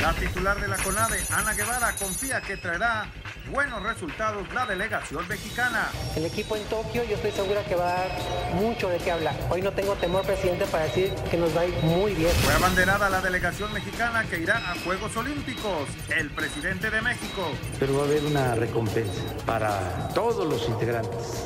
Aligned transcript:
La 0.00 0.14
titular 0.14 0.60
de 0.60 0.68
la 0.68 0.76
CONADE, 0.76 1.18
Ana 1.32 1.54
Guevara, 1.54 1.92
confía 1.96 2.40
que 2.40 2.56
traerá 2.56 3.06
buenos 3.50 3.82
resultados 3.82 4.46
la 4.54 4.64
delegación 4.64 5.26
mexicana. 5.26 5.88
El 6.14 6.24
equipo 6.24 6.54
en 6.54 6.62
Tokio, 6.64 7.02
yo 7.02 7.16
estoy 7.16 7.32
segura 7.32 7.64
que 7.64 7.74
va 7.74 7.90
a 7.90 7.94
dar 8.00 8.10
mucho 8.54 8.88
de 8.88 8.98
qué 8.98 9.10
hablar. 9.10 9.34
Hoy 9.50 9.60
no 9.60 9.72
tengo 9.72 9.94
temor, 9.96 10.24
presidente, 10.24 10.66
para 10.66 10.84
decir 10.84 11.12
que 11.30 11.36
nos 11.36 11.56
va 11.56 11.62
a 11.62 11.66
ir 11.66 11.74
muy 11.82 12.14
bien. 12.14 12.30
Fue 12.44 12.54
abanderada 12.54 13.10
la 13.10 13.20
delegación 13.20 13.72
mexicana 13.72 14.24
que 14.30 14.38
irá 14.38 14.70
a 14.70 14.76
Juegos 14.84 15.16
Olímpicos. 15.16 15.88
El 16.16 16.30
presidente 16.30 16.90
de 16.90 17.02
México. 17.02 17.50
Pero 17.80 17.96
va 17.96 18.02
a 18.02 18.06
haber 18.06 18.24
una 18.24 18.54
recompensa 18.54 19.22
para 19.46 20.08
todos 20.14 20.46
los 20.46 20.68
integrantes 20.68 21.44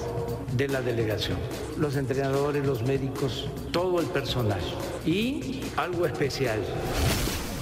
de 0.52 0.68
la 0.68 0.82
delegación, 0.82 1.38
los 1.78 1.96
entrenadores, 1.96 2.66
los 2.66 2.82
médicos, 2.82 3.48
todo 3.70 3.98
el 4.00 4.06
personal 4.08 4.60
y 5.06 5.62
algo 5.78 6.04
especial. 6.06 6.60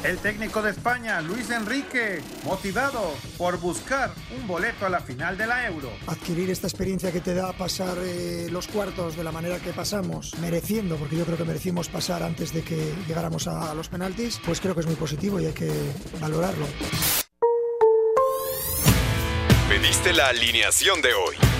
El 0.02 0.16
técnico 0.16 0.62
de 0.62 0.70
España, 0.70 1.20
Luis 1.20 1.50
Enrique, 1.50 2.22
motivado 2.44 3.14
por 3.36 3.58
buscar 3.60 4.10
un 4.34 4.48
boleto 4.48 4.86
a 4.86 4.88
la 4.88 5.00
final 5.00 5.36
de 5.36 5.46
la 5.46 5.66
Euro. 5.66 5.90
Adquirir 6.06 6.48
esta 6.48 6.66
experiencia 6.66 7.12
que 7.12 7.20
te 7.20 7.34
da 7.34 7.52
pasar 7.52 7.98
eh, 7.98 8.48
los 8.50 8.66
cuartos 8.66 9.14
de 9.14 9.22
la 9.24 9.30
manera 9.30 9.58
que 9.58 9.72
pasamos, 9.72 10.34
mereciendo, 10.40 10.96
porque 10.96 11.16
yo 11.16 11.26
creo 11.26 11.36
que 11.36 11.44
merecimos 11.44 11.90
pasar 11.90 12.22
antes 12.22 12.54
de 12.54 12.62
que 12.62 12.94
llegáramos 13.06 13.46
a, 13.46 13.70
a 13.70 13.74
los 13.74 13.90
penaltis, 13.90 14.40
pues 14.44 14.58
creo 14.62 14.74
que 14.74 14.80
es 14.80 14.86
muy 14.86 14.96
positivo 14.96 15.38
y 15.38 15.46
hay 15.46 15.52
que 15.52 15.70
valorarlo. 16.18 16.66
Pediste 19.68 20.14
la 20.14 20.28
alineación 20.28 21.02
de 21.02 21.12
hoy. 21.12 21.59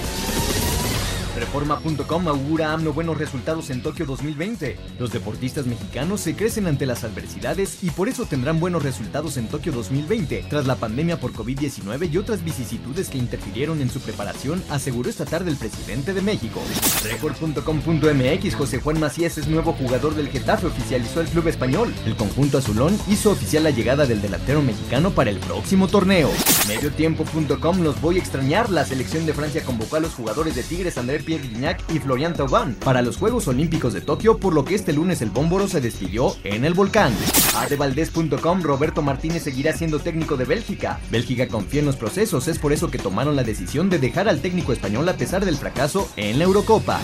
Reforma.com 1.41 2.27
augura 2.27 2.71
AMLO 2.71 2.93
buenos 2.93 3.17
resultados 3.17 3.71
en 3.71 3.81
Tokio 3.81 4.05
2020. 4.05 4.77
Los 4.99 5.11
deportistas 5.11 5.65
mexicanos 5.65 6.21
se 6.21 6.35
crecen 6.35 6.67
ante 6.67 6.85
las 6.85 7.03
adversidades 7.03 7.83
y 7.83 7.89
por 7.89 8.09
eso 8.09 8.25
tendrán 8.25 8.59
buenos 8.59 8.83
resultados 8.83 9.37
en 9.37 9.47
Tokio 9.47 9.71
2020, 9.71 10.45
tras 10.49 10.67
la 10.67 10.75
pandemia 10.75 11.19
por 11.19 11.33
COVID-19 11.33 12.11
y 12.11 12.17
otras 12.19 12.43
vicisitudes 12.43 13.09
que 13.09 13.17
interfirieron 13.17 13.81
en 13.81 13.89
su 13.89 13.99
preparación, 14.01 14.63
aseguró 14.69 15.09
esta 15.09 15.25
tarde 15.25 15.49
el 15.49 15.57
presidente 15.57 16.13
de 16.13 16.21
México. 16.21 16.61
Record.com.mx 17.03 18.55
José 18.55 18.79
Juan 18.79 18.99
Macías 18.99 19.39
es 19.39 19.47
nuevo 19.47 19.73
jugador 19.73 20.13
del 20.13 20.29
Getafe, 20.29 20.67
oficializó 20.67 21.21
el 21.21 21.27
club 21.27 21.47
español. 21.47 21.91
El 22.05 22.15
conjunto 22.17 22.59
azulón 22.59 22.95
hizo 23.07 23.31
oficial 23.31 23.63
la 23.63 23.71
llegada 23.71 24.05
del 24.05 24.21
delantero 24.21 24.61
mexicano 24.61 25.09
para 25.09 25.31
el 25.31 25.39
próximo 25.39 25.87
torneo. 25.87 26.29
Mediotiempo.com 26.67 27.81
los 27.81 27.99
voy 27.99 28.17
a 28.17 28.19
extrañar. 28.19 28.69
La 28.69 28.85
selección 28.85 29.25
de 29.25 29.33
Francia 29.33 29.63
convocó 29.63 29.95
a 29.95 30.01
los 30.01 30.13
jugadores 30.13 30.55
de 30.55 30.61
Tigres 30.61 30.99
André 30.99 31.30
Y 31.31 31.99
Florian 31.99 32.33
Thauvin 32.33 32.75
para 32.75 33.01
los 33.01 33.17
Juegos 33.17 33.47
Olímpicos 33.47 33.93
de 33.93 34.01
Tokio, 34.01 34.37
por 34.37 34.53
lo 34.53 34.65
que 34.65 34.75
este 34.75 34.91
lunes 34.91 35.21
el 35.21 35.29
Bómboro 35.29 35.67
se 35.67 35.79
despidió 35.79 36.35
en 36.43 36.65
el 36.65 36.73
volcán. 36.73 37.13
Adevaldez.com 37.55 38.61
Roberto 38.61 39.01
Martínez 39.01 39.43
seguirá 39.43 39.73
siendo 39.73 39.99
técnico 39.99 40.35
de 40.35 40.45
Bélgica. 40.45 40.99
Bélgica 41.09 41.47
confía 41.47 41.79
en 41.79 41.85
los 41.85 41.95
procesos, 41.95 42.47
es 42.47 42.59
por 42.59 42.73
eso 42.73 42.91
que 42.91 42.97
tomaron 42.97 43.35
la 43.35 43.43
decisión 43.43 43.89
de 43.89 43.99
dejar 43.99 44.27
al 44.27 44.41
técnico 44.41 44.73
español 44.73 45.07
a 45.07 45.15
pesar 45.15 45.45
del 45.45 45.55
fracaso 45.55 46.09
en 46.17 46.37
la 46.37 46.45
Eurocopa. 46.45 46.99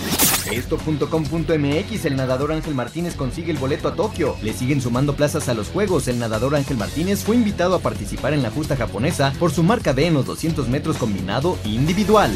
Esto.com.mx 0.52 2.06
El 2.06 2.16
nadador 2.16 2.52
Ángel 2.52 2.76
Martínez 2.76 3.16
consigue 3.16 3.52
el 3.52 3.58
boleto 3.58 3.88
a 3.88 3.96
Tokio. 3.96 4.36
Le 4.42 4.54
siguen 4.54 4.82
sumando 4.82 5.16
plazas 5.16 5.50
a 5.50 5.54
los 5.54 5.70
Juegos. 5.70 6.08
El 6.08 6.20
nadador 6.20 6.56
Ángel 6.56 6.78
Martínez 6.78 7.24
fue 7.24 7.36
invitado 7.36 7.76
a 7.76 7.80
participar 7.80 8.34
en 8.34 8.44
la 8.44 8.52
justa 8.52 8.76
japonesa 8.76 9.34
por 9.40 9.52
su 9.52 9.64
marca 9.64 9.94
D 9.94 10.08
en 10.08 10.14
los 10.14 10.26
200 10.26 10.68
metros 10.68 10.98
combinado 10.98 11.58
individual. 11.64 12.32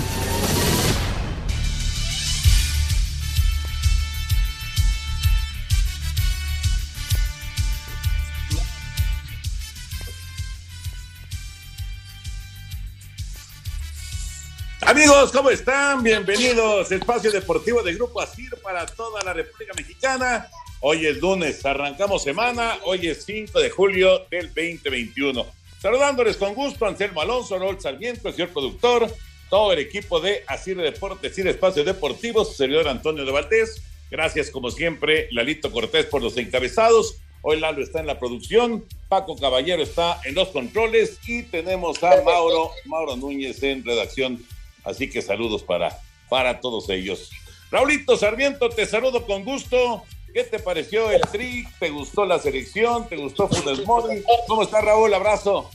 Amigos, 14.91 15.31
¿cómo 15.31 15.49
están? 15.49 16.03
Bienvenidos. 16.03 16.91
Espacio 16.91 17.31
Deportivo 17.31 17.81
de 17.81 17.93
Grupo 17.93 18.19
ASIR 18.19 18.57
para 18.61 18.85
toda 18.85 19.23
la 19.23 19.31
República 19.31 19.71
Mexicana. 19.73 20.49
Hoy 20.81 21.05
es 21.05 21.17
lunes, 21.21 21.65
arrancamos 21.65 22.21
semana. 22.23 22.77
Hoy 22.83 23.07
es 23.07 23.23
5 23.23 23.57
de 23.57 23.69
julio 23.69 24.25
del 24.29 24.47
2021. 24.47 25.45
Saludándoles 25.81 26.35
con 26.35 26.53
gusto, 26.53 26.85
Anselmo 26.85 27.21
Alonso, 27.21 27.57
Raúl 27.57 27.79
Sarmiento, 27.79 28.27
el 28.27 28.33
señor 28.33 28.49
productor, 28.49 29.07
todo 29.49 29.71
el 29.71 29.79
equipo 29.79 30.19
de 30.19 30.43
Asir 30.45 30.75
Deportes 30.75 31.37
y 31.37 31.47
Espacio 31.47 31.85
Deportivo, 31.85 32.43
su 32.43 32.55
servidor 32.55 32.89
Antonio 32.89 33.23
de 33.23 33.31
Valdés. 33.31 33.81
Gracias, 34.11 34.51
como 34.51 34.71
siempre, 34.71 35.29
Lalito 35.31 35.71
Cortés 35.71 36.05
por 36.07 36.21
los 36.21 36.35
encabezados. 36.35 37.15
Hoy 37.43 37.61
Lalo 37.61 37.81
está 37.81 38.01
en 38.01 38.07
la 38.07 38.19
producción, 38.19 38.83
Paco 39.07 39.37
Caballero 39.37 39.81
está 39.81 40.19
en 40.25 40.35
los 40.35 40.49
controles 40.49 41.17
y 41.25 41.43
tenemos 41.43 42.03
a 42.03 42.21
Mauro, 42.23 42.71
Mauro 42.87 43.15
Núñez 43.15 43.63
en 43.63 43.85
redacción 43.85 44.45
Así 44.83 45.09
que 45.09 45.21
saludos 45.21 45.63
para, 45.63 45.99
para 46.29 46.59
todos 46.59 46.89
ellos. 46.89 47.29
Raulito 47.69 48.17
Sarmiento, 48.17 48.69
te 48.69 48.85
saludo 48.85 49.25
con 49.25 49.43
gusto. 49.43 50.03
¿Qué 50.33 50.43
te 50.43 50.59
pareció 50.59 51.11
el 51.11 51.21
tri? 51.21 51.65
¿Te 51.79 51.89
gustó 51.89 52.25
la 52.25 52.39
selección? 52.39 53.07
¿Te 53.07 53.17
gustó 53.17 53.47
Funes 53.47 53.85
Mori? 53.85 54.23
¿Cómo 54.47 54.63
está 54.63 54.81
Raúl? 54.81 55.13
Abrazo. 55.13 55.69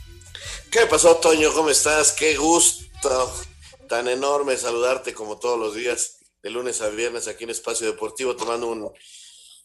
¿Qué 0.71 0.87
pasó, 0.87 1.17
Toño? 1.17 1.53
¿Cómo 1.53 1.71
estás? 1.71 2.13
Qué 2.13 2.37
gusto 2.37 3.33
tan 3.89 4.09
enorme 4.09 4.57
saludarte 4.57 5.15
como 5.15 5.39
todos 5.39 5.59
los 5.59 5.75
días, 5.75 6.19
de 6.43 6.51
lunes 6.51 6.81
a 6.81 6.89
viernes 6.89 7.29
aquí 7.29 7.45
en 7.45 7.51
Espacio 7.51 7.87
Deportivo, 7.87 8.37
tomando 8.37 8.69
un 8.69 8.93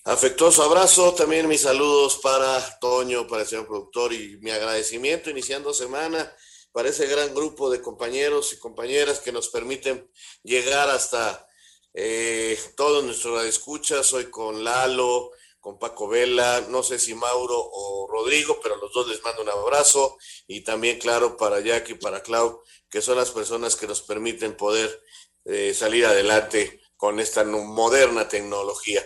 afectuoso 0.04 0.64
abrazo. 0.64 1.14
También 1.14 1.48
mis 1.48 1.62
saludos 1.62 2.20
para 2.22 2.80
Toño, 2.80 3.28
para 3.28 3.44
el 3.44 3.48
señor 3.48 3.68
productor 3.68 4.14
y 4.14 4.38
mi 4.42 4.52
agradecimiento 4.52 5.30
iniciando 5.30 5.74
semana 5.74 6.34
para 6.72 6.90
ese 6.90 7.08
gran 7.08 7.34
grupo 7.34 7.70
de 7.70 7.82
compañeros 7.82 8.54
y 8.54 8.60
compañeras 8.60 9.20
que 9.20 9.32
nos 9.32 9.50
permiten 9.50 10.10
llegar 10.44 10.90
hasta 10.90 11.48
eh, 11.94 12.58
todos 12.76 13.04
nuestros 13.04 13.44
escuchas. 13.46 14.06
Soy 14.06 14.30
con 14.30 14.64
Lalo, 14.64 15.32
con 15.60 15.78
Paco 15.78 16.08
Vela, 16.08 16.66
no 16.70 16.82
sé 16.82 16.98
si 16.98 17.14
Mauro 17.14 17.58
o 17.58 18.08
Rodrigo, 18.12 18.60
pero 18.62 18.78
los 18.78 18.92
dos 18.92 19.08
les 19.08 19.22
mando 19.24 19.44
un 19.44 19.50
abrazo 19.50 20.18
y 20.48 20.62
también, 20.62 20.98
claro, 20.98 21.38
para 21.38 21.60
Jackie 21.60 21.94
y 21.94 21.96
para 21.96 22.24
Clau, 22.24 22.62
que 22.90 23.02
son 23.02 23.18
las 23.18 23.32
personas 23.32 23.76
que 23.76 23.88
nos 23.88 24.02
permiten 24.02 24.58
poder 24.58 25.04
eh, 25.46 25.74
salir 25.74 26.06
adelante 26.06 26.82
con 26.98 27.20
esta 27.20 27.44
moderna 27.44 28.28
tecnología. 28.28 29.06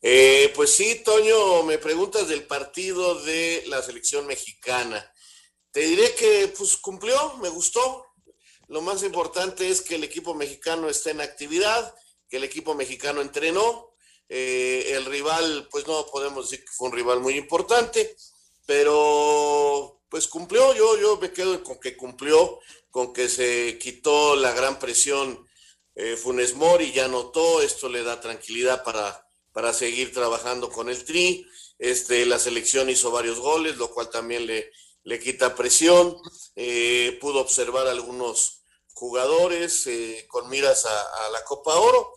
Eh, 0.00 0.52
pues 0.54 0.70
sí, 0.70 1.02
Toño, 1.04 1.64
me 1.64 1.78
preguntas 1.78 2.28
del 2.28 2.46
partido 2.46 3.20
de 3.22 3.64
la 3.66 3.82
selección 3.82 4.26
mexicana. 4.26 5.12
Te 5.76 5.82
diré 5.82 6.14
que 6.14 6.50
pues 6.56 6.78
cumplió, 6.78 7.34
me 7.42 7.50
gustó. 7.50 8.06
Lo 8.68 8.80
más 8.80 9.02
importante 9.02 9.68
es 9.68 9.82
que 9.82 9.96
el 9.96 10.04
equipo 10.04 10.32
mexicano 10.32 10.88
está 10.88 11.10
en 11.10 11.20
actividad, 11.20 11.94
que 12.30 12.38
el 12.38 12.44
equipo 12.44 12.74
mexicano 12.74 13.20
entrenó. 13.20 13.90
Eh, 14.26 14.92
el 14.92 15.04
rival, 15.04 15.68
pues 15.70 15.86
no 15.86 16.06
podemos 16.06 16.48
decir 16.48 16.64
que 16.64 16.72
fue 16.72 16.88
un 16.88 16.94
rival 16.94 17.20
muy 17.20 17.34
importante, 17.34 18.16
pero 18.64 20.00
pues 20.08 20.28
cumplió. 20.28 20.74
Yo, 20.74 20.98
yo 20.98 21.18
me 21.18 21.30
quedo 21.30 21.62
con 21.62 21.78
que 21.78 21.94
cumplió, 21.94 22.58
con 22.90 23.12
que 23.12 23.28
se 23.28 23.76
quitó 23.76 24.34
la 24.34 24.52
gran 24.52 24.78
presión 24.78 25.46
eh, 25.94 26.16
Funes 26.16 26.54
Mori 26.54 26.90
ya 26.92 27.04
anotó, 27.04 27.60
esto 27.60 27.90
le 27.90 28.02
da 28.02 28.18
tranquilidad 28.18 28.82
para, 28.82 29.28
para 29.52 29.74
seguir 29.74 30.10
trabajando 30.10 30.70
con 30.70 30.88
el 30.88 31.04
Tri. 31.04 31.46
Este, 31.78 32.24
la 32.24 32.38
selección 32.38 32.88
hizo 32.88 33.10
varios 33.10 33.38
goles, 33.38 33.76
lo 33.76 33.90
cual 33.90 34.08
también 34.08 34.46
le, 34.46 34.72
le 35.06 35.20
quita 35.20 35.54
presión. 35.54 36.16
Eh, 36.56 37.16
pudo 37.20 37.40
observar 37.40 37.86
algunos 37.86 38.64
jugadores 38.92 39.86
eh, 39.86 40.26
con 40.28 40.48
miras 40.50 40.84
a, 40.84 41.30
la 41.30 41.42
Copa 41.44 41.74
Oro. 41.76 42.12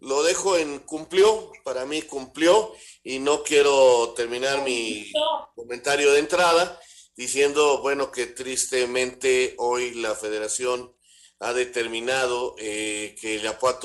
Lo 0.00 0.22
dejo 0.22 0.56
en 0.56 0.80
cumplió, 0.80 1.52
para 1.64 1.86
mí 1.86 2.02
cumplió, 2.02 2.74
y 3.02 3.18
no 3.18 3.42
quiero 3.42 4.12
terminar 4.14 4.62
mi 4.62 5.10
comentario 5.54 6.12
de 6.12 6.18
entrada 6.18 6.78
diciendo, 7.16 7.80
bueno, 7.80 8.10
que 8.10 8.26
tristemente 8.26 9.54
hoy 9.58 9.94
la 9.94 10.14
federación 10.14 10.94
ha 11.40 11.52
determinado 11.52 12.54
eh, 12.58 13.16
que 13.20 13.36
el 13.36 13.42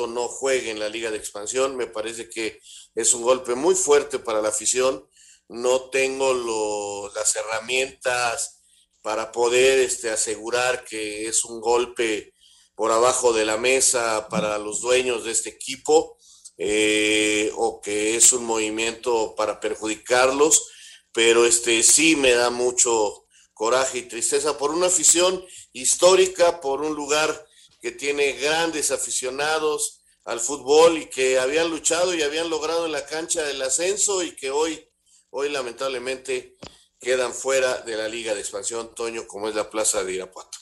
no 0.08 0.28
juegue 0.28 0.72
en 0.72 0.80
la 0.80 0.90
Liga 0.90 1.12
de 1.12 1.18
Expansión. 1.18 1.76
Me 1.76 1.88
parece 1.88 2.30
que 2.30 2.60
es 2.96 3.14
un 3.14 3.22
golpe 3.22 3.56
muy 3.56 3.76
fuerte 3.76 4.20
para 4.20 4.42
la 4.42 4.50
afición. 4.50 5.08
No 5.50 5.90
tengo 5.90 7.12
las 7.14 7.36
herramientas 7.36 8.62
para 9.02 9.32
poder 9.32 9.80
este, 9.80 10.10
asegurar 10.10 10.86
que 10.86 11.28
es 11.28 11.44
un 11.44 11.60
golpe 11.60 12.34
por 12.76 12.92
abajo 12.92 13.34
de 13.34 13.46
la 13.46 13.58
mesa 13.58 14.30
para 14.30 14.58
los 14.58 14.82
dueños 14.82 15.26
de 15.26 15.32
este 15.32 15.50
equipo 15.50 16.18
eh, 16.58 17.52
o 17.56 17.82
que 17.82 18.16
es 18.16 18.34
un 18.34 18.46
movimiento 18.46 19.34
para 19.36 19.60
perjudicarlos, 19.60 20.70
pero 21.12 21.46
este 21.46 21.84
sí 21.84 22.16
me 22.16 22.32
da 22.32 22.50
mucho 22.50 23.26
coraje 23.54 24.00
y 24.00 24.02
tristeza 24.04 24.58
por 24.58 24.72
una 24.72 24.88
afición 24.88 25.46
histórica, 25.74 26.62
por 26.62 26.82
un 26.82 26.96
lugar 26.96 27.46
que 27.82 27.92
tiene 27.92 28.34
grandes 28.34 28.92
aficionados 28.92 30.02
al 30.26 30.40
fútbol 30.40 30.98
y 30.98 31.06
que 31.08 31.40
habían 31.40 31.70
luchado 31.70 32.14
y 32.14 32.22
habían 32.24 32.50
logrado 32.50 32.86
en 32.86 32.92
la 32.92 33.06
cancha 33.06 33.50
el 33.50 33.62
ascenso 33.62 34.22
y 34.24 34.36
que 34.36 34.52
hoy, 34.52 34.89
hoy 35.32 35.50
lamentablemente 35.50 36.56
quedan 37.00 37.34
fuera 37.34 37.82
de 37.82 37.96
la 37.96 38.08
liga 38.08 38.34
de 38.34 38.42
expansión, 38.42 38.94
Toño, 38.94 39.26
como 39.28 39.48
es 39.48 39.56
la 39.56 39.70
Plaza 39.70 40.04
de 40.04 40.14
Irapuato. 40.14 40.58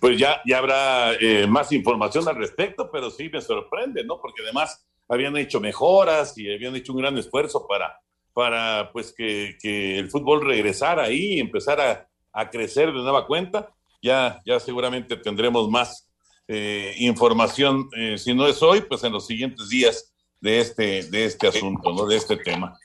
Pues 0.00 0.18
ya, 0.18 0.40
ya 0.46 0.58
habrá 0.58 1.14
eh, 1.14 1.46
más 1.46 1.72
información 1.72 2.28
al 2.28 2.36
respecto, 2.36 2.90
pero 2.90 3.10
sí 3.10 3.28
me 3.32 3.40
sorprende, 3.40 4.04
¿no? 4.04 4.20
Porque 4.20 4.42
además 4.42 4.84
habían 5.08 5.36
hecho 5.36 5.60
mejoras 5.60 6.36
y 6.36 6.52
habían 6.52 6.76
hecho 6.76 6.92
un 6.92 6.98
gran 6.98 7.16
esfuerzo 7.18 7.66
para, 7.66 7.98
para 8.32 8.90
pues 8.92 9.12
que, 9.16 9.56
el 9.98 10.10
fútbol 10.10 10.44
regresara 10.44 11.04
ahí 11.04 11.34
y 11.34 11.40
empezara 11.40 12.08
a 12.32 12.50
crecer 12.50 12.88
de 12.88 13.00
nueva 13.00 13.26
cuenta. 13.26 13.72
Ya, 14.02 14.42
ya 14.44 14.60
seguramente 14.60 15.16
tendremos 15.16 15.70
más 15.70 16.10
eh, 16.46 16.94
información, 16.98 17.88
eh, 17.96 18.18
si 18.18 18.34
no 18.34 18.46
es 18.46 18.62
hoy, 18.62 18.82
pues 18.82 19.02
en 19.04 19.12
los 19.12 19.26
siguientes 19.26 19.70
días 19.70 20.12
de 20.40 20.60
este, 20.60 21.04
de 21.04 21.24
este 21.24 21.48
asunto, 21.48 21.92
¿no? 21.94 22.06
De 22.06 22.16
este 22.16 22.36
tema. 22.36 22.78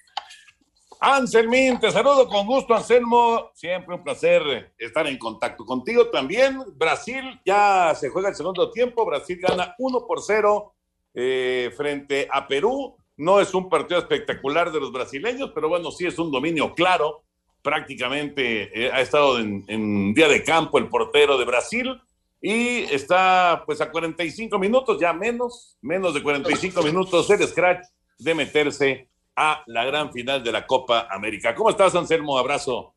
Anselmín, 1.02 1.80
te 1.80 1.92
saludo 1.92 2.28
con 2.28 2.46
gusto, 2.46 2.76
Anselmo. 2.76 3.52
Siempre 3.54 3.96
un 3.96 4.04
placer 4.04 4.74
estar 4.78 5.08
en 5.08 5.18
contacto 5.18 5.66
contigo 5.66 6.08
también. 6.10 6.62
Brasil 6.76 7.40
ya 7.46 7.96
se 7.96 8.10
juega 8.10 8.28
el 8.28 8.36
segundo 8.36 8.70
tiempo. 8.70 9.06
Brasil 9.06 9.40
gana 9.42 9.76
1 9.78 10.06
por 10.06 10.22
0 10.22 10.74
eh, 11.14 11.72
frente 11.78 12.28
a 12.30 12.46
Perú. 12.46 12.98
No 13.16 13.40
es 13.40 13.54
un 13.54 13.70
partido 13.70 13.98
espectacular 13.98 14.74
de 14.74 14.82
los 14.82 14.92
brasileños, 14.92 15.52
pero 15.56 15.70
bueno, 15.70 15.90
sí 15.90 16.06
es 16.06 16.20
un 16.20 16.32
dominio 16.32 16.74
claro. 16.76 17.24
Prácticamente 17.62 18.70
eh, 18.74 18.92
ha 18.92 19.00
estado 19.00 19.40
en, 19.40 19.64
en 19.70 20.14
día 20.14 20.28
de 20.28 20.44
campo 20.44 20.80
el 20.80 20.90
portero 20.90 21.38
de 21.38 21.46
Brasil 21.46 21.98
y 22.42 22.80
está 22.94 23.64
pues 23.66 23.80
a 23.80 23.90
45 23.90 24.60
minutos, 24.60 25.00
ya 25.00 25.14
menos, 25.14 25.78
menos 25.82 26.14
de 26.14 26.22
45 26.24 26.84
minutos 26.84 27.30
el 27.30 27.48
scratch 27.48 27.86
de 28.18 28.36
meterse 28.36 29.10
a 29.42 29.64
la 29.68 29.86
gran 29.86 30.12
final 30.12 30.44
de 30.44 30.52
la 30.52 30.68
Copa 30.68 31.08
América. 31.10 31.56
¿Cómo 31.56 31.70
estás, 31.70 31.96
Anselmo? 31.96 32.38
Abrazo. 32.38 32.96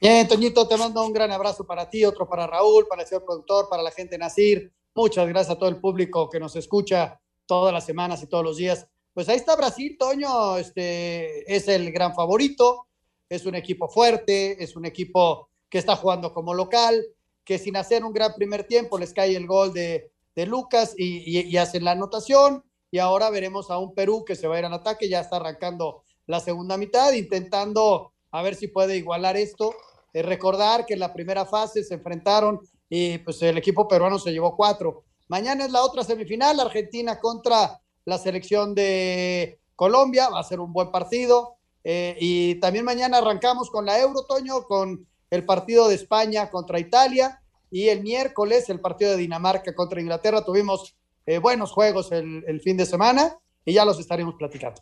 Bien, 0.00 0.26
Toñito, 0.26 0.66
te 0.66 0.76
mando 0.76 1.06
un 1.06 1.12
gran 1.12 1.30
abrazo 1.30 1.64
para 1.64 1.88
ti, 1.88 2.04
otro 2.04 2.28
para 2.28 2.48
Raúl, 2.48 2.88
para 2.88 3.02
el 3.02 3.08
señor 3.08 3.24
productor, 3.24 3.68
para 3.68 3.80
la 3.80 3.92
gente 3.92 4.18
Nacir. 4.18 4.72
Muchas 4.92 5.28
gracias 5.28 5.54
a 5.54 5.58
todo 5.58 5.68
el 5.68 5.80
público 5.80 6.28
que 6.28 6.40
nos 6.40 6.56
escucha 6.56 7.20
todas 7.46 7.72
las 7.72 7.86
semanas 7.86 8.20
y 8.24 8.26
todos 8.26 8.42
los 8.42 8.56
días. 8.56 8.88
Pues 9.12 9.28
ahí 9.28 9.36
está 9.36 9.54
Brasil, 9.54 9.96
Toño, 9.96 10.56
este, 10.56 11.54
es 11.54 11.68
el 11.68 11.92
gran 11.92 12.12
favorito, 12.12 12.88
es 13.28 13.46
un 13.46 13.54
equipo 13.54 13.88
fuerte, 13.88 14.60
es 14.60 14.74
un 14.74 14.86
equipo 14.86 15.48
que 15.70 15.78
está 15.78 15.94
jugando 15.94 16.34
como 16.34 16.54
local, 16.54 17.06
que 17.44 17.56
sin 17.56 17.76
hacer 17.76 18.04
un 18.04 18.12
gran 18.12 18.34
primer 18.34 18.64
tiempo 18.64 18.98
les 18.98 19.14
cae 19.14 19.36
el 19.36 19.46
gol 19.46 19.72
de, 19.72 20.10
de 20.34 20.46
Lucas 20.46 20.92
y, 20.98 21.38
y, 21.38 21.42
y 21.42 21.56
hacen 21.56 21.84
la 21.84 21.92
anotación 21.92 22.64
y 22.94 23.00
ahora 23.00 23.28
veremos 23.28 23.72
a 23.72 23.78
un 23.78 23.92
Perú 23.92 24.24
que 24.24 24.36
se 24.36 24.46
va 24.46 24.54
a 24.54 24.58
ir 24.60 24.64
al 24.66 24.72
ataque, 24.72 25.08
ya 25.08 25.18
está 25.18 25.34
arrancando 25.34 26.04
la 26.28 26.38
segunda 26.38 26.76
mitad, 26.76 27.12
intentando 27.12 28.12
a 28.30 28.40
ver 28.40 28.54
si 28.54 28.68
puede 28.68 28.96
igualar 28.96 29.36
esto. 29.36 29.74
Eh, 30.12 30.22
recordar 30.22 30.86
que 30.86 30.94
en 30.94 31.00
la 31.00 31.12
primera 31.12 31.44
fase 31.44 31.82
se 31.82 31.94
enfrentaron 31.94 32.60
y 32.88 33.18
pues 33.18 33.42
el 33.42 33.58
equipo 33.58 33.88
peruano 33.88 34.20
se 34.20 34.30
llevó 34.30 34.54
cuatro. 34.54 35.02
Mañana 35.26 35.64
es 35.64 35.72
la 35.72 35.82
otra 35.82 36.04
semifinal, 36.04 36.60
Argentina 36.60 37.18
contra 37.18 37.80
la 38.04 38.16
selección 38.16 38.76
de 38.76 39.58
Colombia, 39.74 40.28
va 40.28 40.38
a 40.38 40.44
ser 40.44 40.60
un 40.60 40.72
buen 40.72 40.92
partido. 40.92 41.56
Eh, 41.82 42.16
y 42.20 42.54
también 42.60 42.84
mañana 42.84 43.18
arrancamos 43.18 43.70
con 43.70 43.86
la 43.86 43.98
Euro, 43.98 44.24
Toño, 44.24 44.62
con 44.68 45.04
el 45.30 45.44
partido 45.44 45.88
de 45.88 45.96
España 45.96 46.48
contra 46.48 46.78
Italia 46.78 47.42
y 47.72 47.88
el 47.88 48.04
miércoles 48.04 48.70
el 48.70 48.78
partido 48.78 49.10
de 49.10 49.16
Dinamarca 49.16 49.74
contra 49.74 50.00
Inglaterra. 50.00 50.44
Tuvimos 50.44 50.94
eh, 51.26 51.38
buenos 51.38 51.72
juegos 51.72 52.12
el, 52.12 52.44
el, 52.46 52.60
fin 52.60 52.76
de 52.76 52.86
semana 52.86 53.36
y 53.64 53.72
ya 53.72 53.84
los 53.84 53.98
estaremos 53.98 54.34
platicando. 54.36 54.80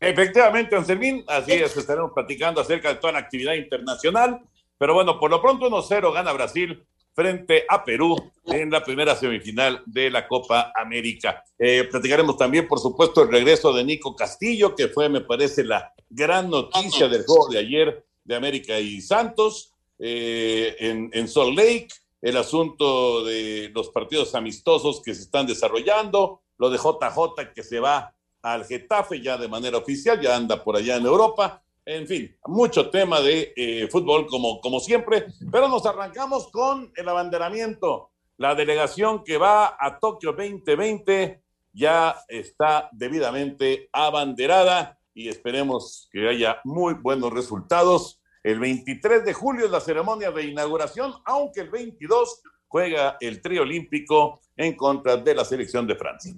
Efectivamente, 0.00 0.76
Anselmín, 0.76 1.24
así 1.26 1.52
es, 1.52 1.76
estaremos 1.76 2.12
platicando 2.14 2.60
acerca 2.60 2.88
de 2.90 2.96
toda 2.96 3.14
la 3.14 3.18
actividad 3.18 3.54
internacional. 3.54 4.40
Pero 4.78 4.94
bueno, 4.94 5.18
por 5.18 5.30
lo 5.30 5.42
pronto 5.42 5.68
1-0 5.68 6.12
gana 6.12 6.32
Brasil 6.32 6.86
frente 7.14 7.64
a 7.68 7.84
Perú 7.84 8.14
en 8.46 8.70
la 8.70 8.84
primera 8.84 9.16
semifinal 9.16 9.82
de 9.86 10.08
la 10.08 10.28
Copa 10.28 10.72
América. 10.76 11.42
Eh, 11.58 11.88
platicaremos 11.90 12.36
también, 12.36 12.68
por 12.68 12.78
supuesto, 12.78 13.22
el 13.22 13.32
regreso 13.32 13.72
de 13.72 13.82
Nico 13.82 14.14
Castillo, 14.14 14.76
que 14.76 14.86
fue, 14.86 15.08
me 15.08 15.22
parece, 15.22 15.64
la 15.64 15.92
gran 16.08 16.48
noticia 16.48 17.08
del 17.08 17.24
juego 17.26 17.48
de 17.48 17.58
ayer 17.58 18.04
de 18.22 18.36
América 18.36 18.78
y 18.78 19.00
Santos 19.00 19.74
eh, 19.98 20.76
en, 20.78 21.10
en 21.12 21.26
Salt 21.26 21.58
Lake 21.58 21.88
el 22.20 22.36
asunto 22.36 23.24
de 23.24 23.70
los 23.74 23.90
partidos 23.90 24.34
amistosos 24.34 25.02
que 25.02 25.14
se 25.14 25.22
están 25.22 25.46
desarrollando, 25.46 26.42
lo 26.58 26.70
de 26.70 26.78
JJ 26.78 27.52
que 27.54 27.62
se 27.62 27.80
va 27.80 28.14
al 28.42 28.64
Getafe 28.64 29.20
ya 29.20 29.36
de 29.36 29.48
manera 29.48 29.78
oficial, 29.78 30.20
ya 30.20 30.36
anda 30.36 30.62
por 30.62 30.76
allá 30.76 30.96
en 30.96 31.06
Europa. 31.06 31.62
En 31.84 32.06
fin, 32.06 32.36
mucho 32.46 32.90
tema 32.90 33.20
de 33.20 33.52
eh, 33.56 33.88
fútbol 33.90 34.26
como, 34.26 34.60
como 34.60 34.78
siempre, 34.80 35.26
pero 35.50 35.68
nos 35.68 35.86
arrancamos 35.86 36.48
con 36.48 36.92
el 36.94 37.08
abanderamiento. 37.08 38.10
La 38.36 38.54
delegación 38.54 39.24
que 39.24 39.38
va 39.38 39.76
a 39.78 39.98
Tokio 39.98 40.32
2020 40.32 41.42
ya 41.72 42.16
está 42.28 42.88
debidamente 42.92 43.88
abanderada 43.92 44.98
y 45.14 45.28
esperemos 45.28 46.08
que 46.12 46.28
haya 46.28 46.60
muy 46.64 46.94
buenos 46.94 47.32
resultados 47.32 48.17
el 48.48 48.60
23 48.60 49.26
de 49.26 49.34
julio 49.34 49.66
es 49.66 49.70
la 49.70 49.80
ceremonia 49.80 50.30
de 50.30 50.42
inauguración, 50.42 51.12
aunque 51.26 51.60
el 51.60 51.68
22 51.68 52.40
juega 52.66 53.18
el 53.20 53.42
trío 53.42 53.60
olímpico 53.60 54.40
en 54.56 54.74
contra 54.74 55.18
de 55.18 55.34
la 55.34 55.44
selección 55.44 55.86
de 55.86 55.94
Francia. 55.94 56.32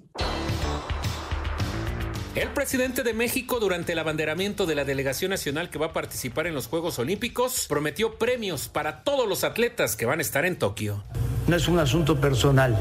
El 2.35 2.49
presidente 2.49 3.03
de 3.03 3.13
México 3.13 3.61
durante 3.61 3.93
el 3.93 3.99
abanderamiento 3.99 4.65
de 4.65 4.75
la 4.75 4.83
delegación 4.83 5.29
nacional 5.29 5.69
que 5.69 5.79
va 5.79 5.87
a 5.87 5.93
participar 5.93 6.47
en 6.47 6.53
los 6.53 6.67
Juegos 6.67 6.99
Olímpicos 6.99 7.67
prometió 7.69 8.17
premios 8.17 8.67
para 8.67 9.05
todos 9.05 9.25
los 9.25 9.45
atletas 9.45 9.95
que 9.95 10.05
van 10.05 10.19
a 10.19 10.21
estar 10.21 10.43
en 10.43 10.59
Tokio. 10.59 11.05
No 11.47 11.55
es 11.55 11.69
un 11.69 11.79
asunto 11.79 12.19
personal, 12.19 12.75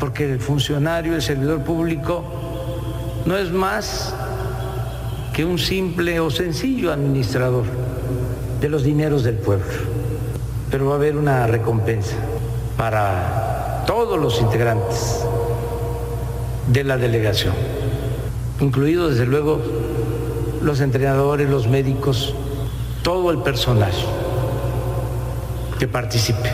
porque 0.00 0.24
el 0.24 0.40
funcionario, 0.40 1.14
el 1.14 1.20
servidor 1.20 1.62
público, 1.62 2.24
no 3.26 3.36
es 3.36 3.50
más 3.50 4.14
que 5.34 5.44
un 5.44 5.58
simple 5.58 6.20
o 6.20 6.30
sencillo 6.30 6.90
administrador 6.90 7.66
de 8.60 8.68
los 8.68 8.82
dineros 8.82 9.22
del 9.22 9.36
pueblo. 9.36 9.66
Pero 10.70 10.86
va 10.86 10.92
a 10.92 10.96
haber 10.96 11.16
una 11.16 11.46
recompensa 11.46 12.16
para 12.76 13.84
todos 13.86 14.18
los 14.18 14.40
integrantes 14.40 15.24
de 16.66 16.84
la 16.84 16.98
delegación, 16.98 17.54
incluidos 18.60 19.12
desde 19.12 19.26
luego 19.26 19.60
los 20.62 20.80
entrenadores, 20.80 21.48
los 21.48 21.66
médicos, 21.66 22.34
todo 23.02 23.30
el 23.30 23.38
personal 23.38 23.92
que 25.78 25.88
participe. 25.88 26.50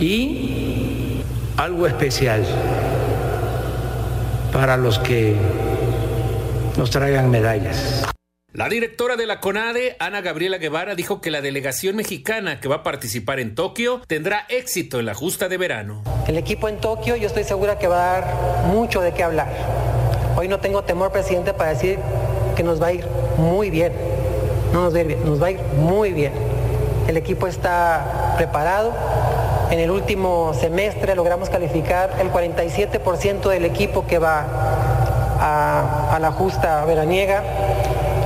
Y 0.00 1.22
algo 1.56 1.86
especial 1.86 2.44
para 4.52 4.76
los 4.76 4.98
que 4.98 5.36
nos 6.76 6.90
traigan 6.90 7.30
medallas. 7.30 8.09
La 8.52 8.68
directora 8.68 9.14
de 9.14 9.28
la 9.28 9.38
CONADE, 9.38 9.94
Ana 10.00 10.22
Gabriela 10.22 10.58
Guevara, 10.58 10.96
dijo 10.96 11.20
que 11.20 11.30
la 11.30 11.40
delegación 11.40 11.94
mexicana 11.94 12.58
que 12.58 12.66
va 12.66 12.76
a 12.76 12.82
participar 12.82 13.38
en 13.38 13.54
Tokio 13.54 14.00
tendrá 14.08 14.44
éxito 14.48 14.98
en 14.98 15.06
la 15.06 15.14
justa 15.14 15.48
de 15.48 15.56
verano. 15.56 16.02
El 16.26 16.36
equipo 16.36 16.68
en 16.68 16.78
Tokio 16.78 17.14
yo 17.14 17.28
estoy 17.28 17.44
segura 17.44 17.78
que 17.78 17.86
va 17.86 18.16
a 18.16 18.20
dar 18.20 18.64
mucho 18.66 19.02
de 19.02 19.12
qué 19.12 19.22
hablar. 19.22 19.46
Hoy 20.36 20.48
no 20.48 20.58
tengo 20.58 20.82
temor, 20.82 21.12
presidente, 21.12 21.54
para 21.54 21.70
decir 21.70 22.00
que 22.56 22.64
nos 22.64 22.82
va 22.82 22.88
a 22.88 22.92
ir 22.92 23.04
muy 23.36 23.70
bien. 23.70 23.92
No 24.72 24.82
nos 24.82 24.94
va 24.94 24.98
a 24.98 25.00
ir 25.02 25.06
bien, 25.06 25.24
nos 25.24 25.40
va 25.40 25.46
a 25.46 25.50
ir 25.52 25.60
muy 25.78 26.12
bien. 26.12 26.32
El 27.06 27.16
equipo 27.16 27.46
está 27.46 28.34
preparado. 28.36 28.92
En 29.70 29.78
el 29.78 29.92
último 29.92 30.54
semestre 30.54 31.14
logramos 31.14 31.50
calificar 31.50 32.16
el 32.20 32.32
47% 32.32 33.48
del 33.48 33.64
equipo 33.64 34.08
que 34.08 34.18
va 34.18 34.44
a, 35.38 36.16
a 36.16 36.18
la 36.18 36.32
justa 36.32 36.84
veraniega. 36.84 37.44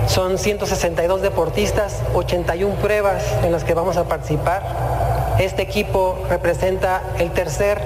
Son 0.09 0.39
162 0.39 1.23
deportistas, 1.23 2.03
81 2.15 2.75
pruebas 2.77 3.25
en 3.43 3.53
las 3.53 3.65
que 3.65 3.75
vamos 3.75 3.97
a 3.97 4.07
participar. 4.07 5.37
Este 5.41 5.63
equipo 5.63 6.19
representa 6.29 7.03
el 7.19 7.33
tercer 7.33 7.81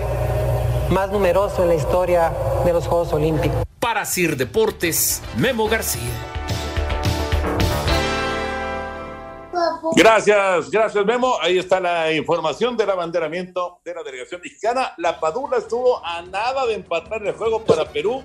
más 0.90 1.10
numeroso 1.10 1.62
en 1.62 1.68
la 1.68 1.75
historia 1.75 2.32
de 2.64 2.72
los 2.72 2.87
Juegos 2.87 3.12
Olímpicos. 3.12 3.64
Para 3.78 4.04
Sir 4.04 4.37
Deportes, 4.37 5.22
Memo 5.37 5.68
García. 5.68 6.10
Gracias, 9.96 10.70
gracias 10.70 11.04
Memo. 11.04 11.37
Ahí 11.40 11.58
está 11.58 11.80
la 11.80 12.12
información 12.12 12.76
del 12.76 12.90
abanderamiento 12.90 13.80
de 13.84 13.94
la 13.94 14.02
delegación 14.02 14.40
mexicana. 14.42 14.92
La 14.98 15.18
Padula 15.18 15.58
estuvo 15.58 16.04
a 16.04 16.22
nada 16.22 16.66
de 16.66 16.75
empatar 16.75 17.25
el 17.26 17.32
juego 17.32 17.62
para 17.64 17.84
Perú. 17.87 18.22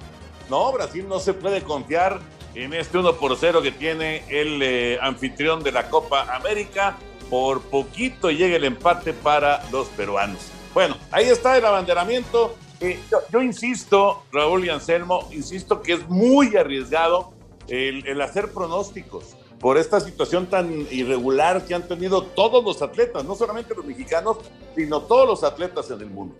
No, 0.50 0.72
Brasil 0.72 1.08
no 1.08 1.20
se 1.20 1.34
puede 1.34 1.62
confiar 1.62 2.20
en 2.56 2.74
este 2.74 2.98
1 2.98 3.16
por 3.16 3.36
0 3.38 3.62
que 3.62 3.72
tiene 3.72 4.24
el 4.30 4.62
eh, 4.62 5.00
anfitrión 5.02 5.64
de 5.64 5.72
la 5.72 5.90
Copa 5.90 6.36
América. 6.36 6.98
Por 7.30 7.62
poquito 7.62 8.30
llega 8.30 8.56
el 8.56 8.64
empate 8.64 9.14
para 9.14 9.64
los 9.72 9.88
peruanos. 9.90 10.40
Bueno, 10.74 10.98
ahí 11.12 11.26
está 11.26 11.58
el 11.58 11.66
abanderamiento. 11.66 12.56
Eh, 12.80 13.00
yo, 13.32 13.42
insisto, 13.42 14.24
Raúl 14.32 14.66
y 14.66 14.70
Anselmo, 14.70 15.30
insisto 15.32 15.82
que 15.82 15.94
es 15.94 16.10
muy 16.10 16.56
arriesgado 16.56 17.34
el, 17.68 18.06
el 18.08 18.22
hacer 18.22 18.52
pronósticos 18.52 19.36
por 19.60 19.78
esta 19.78 20.02
situación 20.02 20.48
tan 20.48 20.88
irregular 20.92 21.66
que 21.66 21.74
han 21.74 21.88
tenido 21.88 22.24
todos 22.24 22.64
los 22.64 22.82
atletas, 22.82 23.24
no 23.24 23.34
solamente 23.36 23.74
los 23.74 23.86
mexicanos, 23.86 24.38
sino 24.76 25.04
todos 25.04 25.26
los 25.26 25.44
atletas 25.44 25.90
en 25.90 26.02
el 26.02 26.10
mundo. 26.10 26.36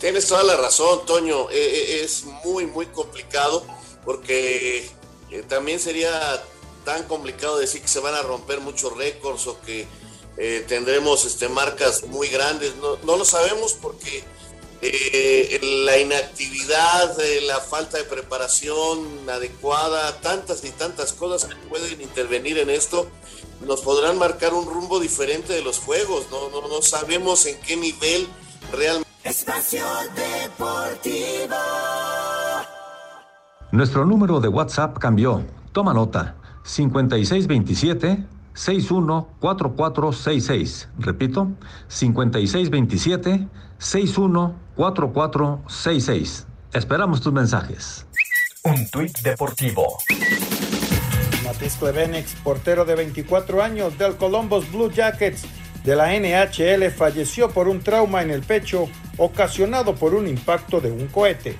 Tienes 0.00 0.26
toda 0.26 0.42
la 0.42 0.56
razón, 0.56 1.06
Toño. 1.06 1.48
Eh, 1.50 2.00
es 2.02 2.24
muy, 2.44 2.66
muy 2.66 2.86
complicado 2.86 3.64
porque 4.04 4.88
eh, 5.30 5.42
también 5.48 5.80
sería 5.80 6.42
tan 6.84 7.02
complicado 7.04 7.58
decir 7.58 7.82
que 7.82 7.88
se 7.88 8.00
van 8.00 8.14
a 8.14 8.22
romper 8.22 8.60
muchos 8.60 8.96
récords 8.96 9.46
o 9.46 9.60
que 9.60 9.86
eh, 10.36 10.64
tendremos 10.68 11.24
este, 11.24 11.48
marcas 11.48 12.04
muy 12.04 12.28
grandes. 12.28 12.76
No, 12.76 12.96
no 13.04 13.16
lo 13.16 13.24
sabemos 13.24 13.74
porque 13.74 14.24
eh, 14.82 15.58
la 15.84 15.98
inactividad, 15.98 17.16
la 17.42 17.60
falta 17.60 17.98
de 17.98 18.04
preparación 18.04 19.28
adecuada, 19.28 20.20
tantas 20.20 20.64
y 20.64 20.70
tantas 20.70 21.12
cosas 21.12 21.48
que 21.48 21.56
pueden 21.68 22.00
intervenir 22.00 22.58
en 22.58 22.70
esto, 22.70 23.08
nos 23.62 23.80
podrán 23.80 24.18
marcar 24.18 24.54
un 24.54 24.66
rumbo 24.66 25.00
diferente 25.00 25.54
de 25.54 25.62
los 25.62 25.78
juegos. 25.78 26.26
No, 26.30 26.50
no, 26.50 26.68
no 26.68 26.82
sabemos 26.82 27.46
en 27.46 27.58
qué 27.62 27.76
nivel 27.76 28.28
realmente. 28.70 29.06
Espacio 29.24 29.84
Deportivo. 30.14 31.56
Nuestro 33.76 34.04
número 34.06 34.40
de 34.40 34.48
WhatsApp 34.48 34.96
cambió. 34.96 35.44
Toma 35.72 35.92
nota. 35.92 36.36
5627 36.62 38.24
614466. 38.54 40.88
Repito, 40.98 41.50
5627 41.86 43.46
614466. 43.76 46.46
Esperamos 46.72 47.20
tus 47.20 47.34
mensajes. 47.34 48.06
Un 48.64 48.88
tuit 48.88 49.18
deportivo. 49.18 49.98
Matis 51.44 51.76
Klevenix, 51.76 52.34
portero 52.36 52.86
de 52.86 52.94
24 52.94 53.62
años 53.62 53.98
del 53.98 54.16
Columbus 54.16 54.72
Blue 54.72 54.90
Jackets 54.90 55.44
de 55.84 55.94
la 55.94 56.18
NHL, 56.18 56.90
falleció 56.92 57.50
por 57.50 57.68
un 57.68 57.80
trauma 57.80 58.22
en 58.22 58.30
el 58.30 58.40
pecho 58.40 58.88
ocasionado 59.18 59.94
por 59.94 60.14
un 60.14 60.26
impacto 60.26 60.80
de 60.80 60.90
un 60.90 61.08
cohete. 61.08 61.58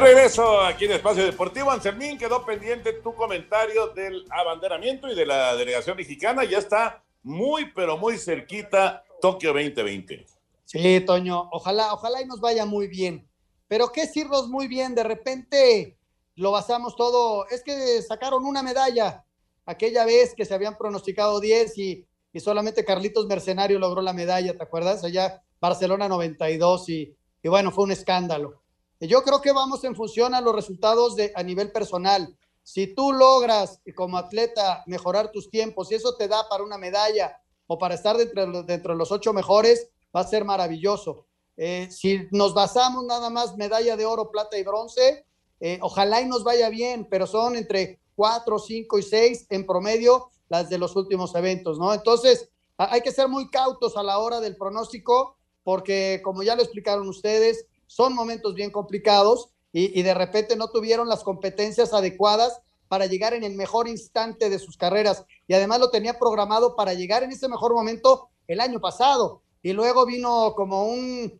Regreso 0.00 0.60
aquí 0.60 0.84
en 0.84 0.92
Espacio 0.92 1.24
Deportivo, 1.24 1.70
Anselmín, 1.70 2.18
quedó 2.18 2.44
pendiente 2.44 2.92
tu 2.92 3.14
comentario 3.14 3.88
del 3.88 4.24
abanderamiento 4.30 5.08
y 5.08 5.14
de 5.16 5.26
la 5.26 5.56
delegación 5.56 5.96
mexicana. 5.96 6.44
Ya 6.44 6.58
está 6.58 7.02
muy, 7.22 7.72
pero 7.72 7.98
muy 7.98 8.16
cerquita 8.16 9.02
Tokio 9.20 9.52
2020. 9.52 10.24
Sí, 10.64 11.00
Toño, 11.00 11.48
ojalá, 11.50 11.92
ojalá 11.92 12.22
y 12.22 12.26
nos 12.26 12.40
vaya 12.40 12.64
muy 12.64 12.86
bien. 12.86 13.28
Pero 13.66 13.90
qué 13.90 14.08
irnos 14.14 14.48
muy 14.48 14.68
bien, 14.68 14.94
de 14.94 15.02
repente 15.02 15.98
lo 16.36 16.52
basamos 16.52 16.94
todo. 16.94 17.48
Es 17.48 17.64
que 17.64 18.00
sacaron 18.02 18.44
una 18.44 18.62
medalla 18.62 19.24
aquella 19.66 20.04
vez 20.04 20.32
que 20.34 20.44
se 20.44 20.54
habían 20.54 20.78
pronosticado 20.78 21.40
10 21.40 21.76
y, 21.78 22.06
y 22.32 22.40
solamente 22.40 22.84
Carlitos 22.84 23.26
Mercenario 23.26 23.78
logró 23.78 24.00
la 24.00 24.12
medalla, 24.12 24.56
¿te 24.56 24.62
acuerdas? 24.62 25.02
Allá 25.02 25.42
Barcelona 25.60 26.08
92 26.08 26.88
y, 26.88 27.16
y 27.42 27.48
bueno, 27.48 27.72
fue 27.72 27.84
un 27.84 27.92
escándalo. 27.92 28.62
Yo 29.00 29.22
creo 29.22 29.40
que 29.40 29.52
vamos 29.52 29.84
en 29.84 29.94
función 29.94 30.34
a 30.34 30.40
los 30.40 30.54
resultados 30.54 31.16
a 31.34 31.42
nivel 31.42 31.70
personal. 31.70 32.36
Si 32.62 32.94
tú 32.94 33.12
logras 33.12 33.80
como 33.94 34.18
atleta 34.18 34.82
mejorar 34.86 35.30
tus 35.30 35.50
tiempos 35.50 35.90
y 35.90 35.94
eso 35.94 36.16
te 36.16 36.28
da 36.28 36.48
para 36.48 36.64
una 36.64 36.78
medalla 36.78 37.40
o 37.66 37.78
para 37.78 37.94
estar 37.94 38.16
dentro, 38.16 38.62
dentro 38.64 38.92
de 38.92 38.98
los 38.98 39.12
ocho 39.12 39.32
mejores, 39.32 39.88
va 40.14 40.20
a 40.20 40.26
ser 40.26 40.44
maravilloso. 40.44 41.26
Eh, 41.56 41.88
si 41.90 42.26
nos 42.30 42.54
basamos 42.54 43.04
nada 43.04 43.30
más 43.30 43.56
medalla 43.56 43.96
de 43.96 44.04
oro, 44.04 44.30
plata 44.30 44.58
y 44.58 44.64
bronce, 44.64 45.24
eh, 45.60 45.78
ojalá 45.82 46.20
y 46.20 46.26
nos 46.26 46.44
vaya 46.44 46.68
bien, 46.68 47.06
pero 47.08 47.26
son 47.26 47.56
entre 47.56 48.00
cuatro, 48.14 48.58
cinco 48.58 48.98
y 48.98 49.02
seis 49.02 49.46
en 49.50 49.66
promedio 49.66 50.30
las 50.48 50.68
de 50.68 50.78
los 50.78 50.96
últimos 50.96 51.34
eventos, 51.34 51.78
¿no? 51.78 51.92
Entonces, 51.92 52.48
hay 52.76 53.00
que 53.00 53.12
ser 53.12 53.28
muy 53.28 53.50
cautos 53.50 53.96
a 53.96 54.02
la 54.02 54.18
hora 54.18 54.40
del 54.40 54.56
pronóstico, 54.56 55.36
porque 55.62 56.20
como 56.22 56.42
ya 56.42 56.54
lo 56.54 56.62
explicaron 56.62 57.08
ustedes, 57.08 57.66
son 57.88 58.14
momentos 58.14 58.54
bien 58.54 58.70
complicados 58.70 59.48
y, 59.72 60.02
de 60.02 60.14
repente 60.14 60.56
no 60.56 60.68
tuvieron 60.68 61.08
las 61.08 61.24
competencias 61.24 61.92
adecuadas 61.92 62.60
para 62.86 63.06
llegar 63.06 63.34
en 63.34 63.44
el 63.44 63.54
mejor 63.54 63.88
instante 63.88 64.48
de 64.48 64.58
sus 64.58 64.76
carreras 64.76 65.24
y 65.46 65.54
además 65.54 65.80
lo 65.80 65.90
tenía 65.90 66.18
programado 66.18 66.76
para 66.76 66.94
llegar 66.94 67.22
en 67.22 67.32
ese 67.32 67.48
mejor 67.48 67.74
momento 67.74 68.28
el 68.46 68.60
año 68.60 68.80
pasado 68.80 69.42
y 69.62 69.72
luego 69.72 70.06
vino 70.06 70.54
como 70.54 70.84
un 70.86 71.38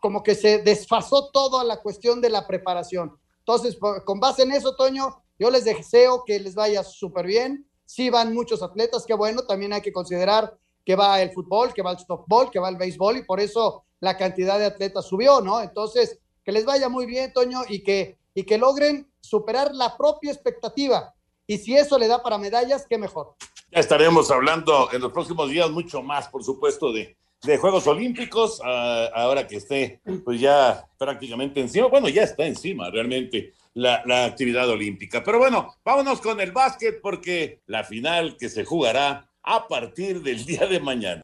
como 0.00 0.22
que 0.22 0.34
se 0.34 0.58
desfasó 0.58 1.30
toda 1.30 1.64
la 1.64 1.80
cuestión 1.80 2.20
de 2.20 2.28
la 2.28 2.46
preparación. 2.46 3.16
Entonces, 3.38 3.78
con 4.04 4.18
base 4.18 4.42
en 4.42 4.50
eso, 4.50 4.74
Toño, 4.74 5.22
yo 5.38 5.48
les 5.50 5.64
deseo 5.64 6.24
que 6.24 6.40
les 6.40 6.56
vaya 6.56 6.82
súper 6.82 7.26
bien. 7.26 7.66
Sí 7.84 8.10
van 8.10 8.34
muchos 8.34 8.62
atletas, 8.62 9.04
qué 9.06 9.14
bueno, 9.14 9.42
también 9.46 9.72
hay 9.72 9.80
que 9.80 9.92
considerar 9.92 10.56
que 10.84 10.96
va 10.96 11.22
el 11.22 11.32
fútbol, 11.32 11.72
que 11.72 11.82
va 11.82 11.92
el 11.92 11.98
softball, 11.98 12.50
que 12.50 12.58
va 12.58 12.68
el 12.68 12.76
béisbol 12.76 13.18
y 13.18 13.24
por 13.24 13.38
eso 13.38 13.84
la 14.00 14.16
cantidad 14.16 14.58
de 14.58 14.66
atletas 14.66 15.06
subió, 15.06 15.40
¿no? 15.40 15.60
Entonces, 15.60 16.18
que 16.44 16.52
les 16.52 16.64
vaya 16.64 16.88
muy 16.88 17.06
bien, 17.06 17.32
Toño, 17.32 17.62
y 17.68 17.82
que, 17.82 18.18
y 18.34 18.44
que 18.44 18.58
logren 18.58 19.10
superar 19.20 19.74
la 19.74 19.96
propia 19.96 20.32
expectativa. 20.32 21.14
Y 21.46 21.58
si 21.58 21.76
eso 21.76 21.98
le 21.98 22.08
da 22.08 22.22
para 22.22 22.38
medallas, 22.38 22.86
qué 22.88 22.96
mejor. 22.96 23.34
Ya 23.70 23.80
estaremos 23.80 24.30
hablando 24.30 24.88
en 24.92 25.00
los 25.00 25.12
próximos 25.12 25.50
días 25.50 25.70
mucho 25.70 26.02
más, 26.02 26.28
por 26.28 26.42
supuesto, 26.42 26.92
de, 26.92 27.16
de 27.42 27.58
Juegos 27.58 27.86
Olímpicos, 27.86 28.60
uh, 28.60 29.14
ahora 29.14 29.46
que 29.46 29.56
esté 29.56 30.00
pues 30.24 30.40
ya 30.40 30.86
prácticamente 30.98 31.60
encima, 31.60 31.86
bueno, 31.86 32.08
ya 32.08 32.22
está 32.22 32.46
encima 32.46 32.90
realmente 32.90 33.52
la, 33.74 34.02
la, 34.06 34.24
actividad 34.24 34.68
olímpica. 34.68 35.22
Pero 35.22 35.38
bueno, 35.38 35.74
vámonos 35.84 36.20
con 36.20 36.40
el 36.40 36.52
básquet 36.52 37.00
porque 37.00 37.60
la 37.66 37.84
final 37.84 38.36
que 38.36 38.48
se 38.48 38.64
jugará 38.64 39.30
a 39.42 39.68
partir 39.68 40.22
del 40.22 40.44
día 40.44 40.66
de 40.66 40.80
mañana. 40.80 41.22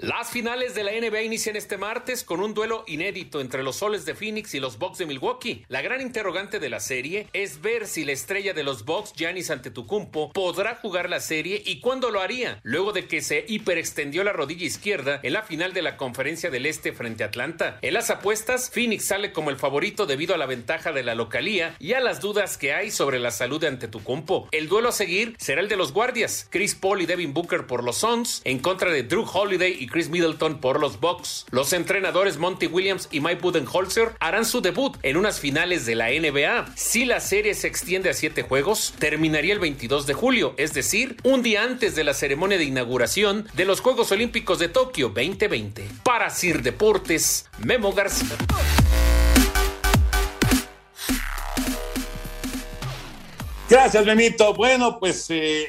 Las 0.00 0.30
finales 0.30 0.76
de 0.76 0.84
la 0.84 0.92
NBA 0.92 1.22
inician 1.22 1.56
este 1.56 1.76
martes 1.76 2.22
con 2.22 2.38
un 2.38 2.54
duelo 2.54 2.84
inédito 2.86 3.40
entre 3.40 3.64
los 3.64 3.74
Soles 3.74 4.04
de 4.04 4.14
Phoenix 4.14 4.54
y 4.54 4.60
los 4.60 4.78
Bucks 4.78 4.98
de 4.98 5.06
Milwaukee. 5.06 5.64
La 5.66 5.82
gran 5.82 6.00
interrogante 6.00 6.60
de 6.60 6.70
la 6.70 6.78
serie 6.78 7.26
es 7.32 7.60
ver 7.62 7.88
si 7.88 8.04
la 8.04 8.12
estrella 8.12 8.54
de 8.54 8.62
los 8.62 8.84
Bucks, 8.84 9.12
Giannis 9.16 9.50
Antetokounmpo, 9.50 10.32
podrá 10.32 10.76
jugar 10.76 11.10
la 11.10 11.18
serie 11.18 11.60
y 11.66 11.80
cuándo 11.80 12.12
lo 12.12 12.20
haría, 12.20 12.60
luego 12.62 12.92
de 12.92 13.08
que 13.08 13.22
se 13.22 13.44
hiperextendió 13.48 14.22
la 14.22 14.32
rodilla 14.32 14.66
izquierda 14.66 15.18
en 15.24 15.32
la 15.32 15.42
final 15.42 15.72
de 15.72 15.82
la 15.82 15.96
Conferencia 15.96 16.48
del 16.48 16.66
Este 16.66 16.92
frente 16.92 17.24
a 17.24 17.26
Atlanta. 17.26 17.80
En 17.82 17.94
las 17.94 18.10
apuestas, 18.10 18.70
Phoenix 18.70 19.04
sale 19.04 19.32
como 19.32 19.50
el 19.50 19.56
favorito 19.56 20.06
debido 20.06 20.32
a 20.32 20.38
la 20.38 20.46
ventaja 20.46 20.92
de 20.92 21.02
la 21.02 21.16
localía 21.16 21.74
y 21.80 21.94
a 21.94 22.00
las 22.00 22.20
dudas 22.20 22.56
que 22.56 22.72
hay 22.72 22.92
sobre 22.92 23.18
la 23.18 23.32
salud 23.32 23.60
de 23.60 23.66
Antetokounmpo. 23.66 24.48
El 24.52 24.68
duelo 24.68 24.90
a 24.90 24.92
seguir 24.92 25.34
será 25.40 25.60
el 25.60 25.68
de 25.68 25.76
los 25.76 25.92
guardias, 25.92 26.46
Chris 26.50 26.76
Paul 26.76 27.02
y 27.02 27.06
Devin 27.06 27.34
Booker 27.34 27.66
por 27.66 27.82
los 27.82 27.98
Suns, 27.98 28.42
en 28.44 28.60
contra 28.60 28.92
de 28.92 29.02
Drew 29.02 29.26
Holiday 29.28 29.76
y 29.76 29.87
Chris 29.88 30.08
Middleton 30.08 30.60
por 30.60 30.80
los 30.80 31.00
Bucks. 31.00 31.46
Los 31.50 31.72
entrenadores 31.72 32.38
Monty 32.38 32.66
Williams 32.66 33.08
y 33.10 33.20
Mike 33.20 33.40
Budenholzer 33.40 34.14
harán 34.20 34.44
su 34.44 34.60
debut 34.60 34.96
en 35.02 35.16
unas 35.16 35.40
finales 35.40 35.86
de 35.86 35.94
la 35.94 36.08
NBA. 36.08 36.72
Si 36.76 37.04
la 37.04 37.20
serie 37.20 37.54
se 37.54 37.66
extiende 37.66 38.10
a 38.10 38.14
siete 38.14 38.42
juegos, 38.42 38.94
terminaría 38.98 39.52
el 39.52 39.60
22 39.60 40.06
de 40.06 40.14
julio, 40.14 40.54
es 40.56 40.74
decir, 40.74 41.16
un 41.24 41.42
día 41.42 41.62
antes 41.62 41.94
de 41.94 42.04
la 42.04 42.14
ceremonia 42.14 42.58
de 42.58 42.64
inauguración 42.64 43.48
de 43.54 43.64
los 43.64 43.80
Juegos 43.80 44.12
Olímpicos 44.12 44.58
de 44.58 44.68
Tokio 44.68 45.08
2020. 45.08 45.88
Para 46.04 46.30
Sir 46.30 46.62
Deportes, 46.62 47.46
Memo 47.58 47.92
García. 47.92 48.36
Gracias, 53.68 54.06
Memito. 54.06 54.54
Bueno, 54.54 54.98
pues 54.98 55.26
eh, 55.28 55.68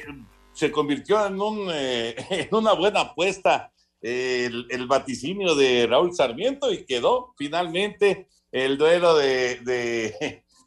se 0.52 0.70
convirtió 0.70 1.26
en, 1.26 1.40
un, 1.40 1.68
eh, 1.72 2.14
en 2.30 2.48
una 2.54 2.72
buena 2.72 3.00
apuesta 3.00 3.70
el, 4.02 4.86
vaticinio 4.86 5.54
de 5.54 5.86
Raúl 5.86 6.14
Sarmiento 6.14 6.72
y 6.72 6.84
quedó 6.84 7.34
finalmente 7.36 8.28
el 8.50 8.78
duelo 8.78 9.16
de, 9.16 9.60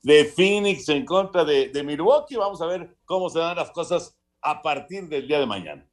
de, 0.03 0.25
Phoenix 0.35 0.89
en 0.89 1.05
contra 1.05 1.43
de, 1.43 1.83
Milwaukee. 1.83 2.35
Vamos 2.35 2.61
a 2.61 2.67
ver 2.67 2.95
cómo 3.05 3.29
se 3.29 3.39
dan 3.39 3.57
las 3.57 3.71
cosas 3.71 4.15
a 4.41 4.61
partir 4.61 5.07
del 5.07 5.27
día 5.27 5.39
de 5.39 5.45
mañana. 5.45 5.89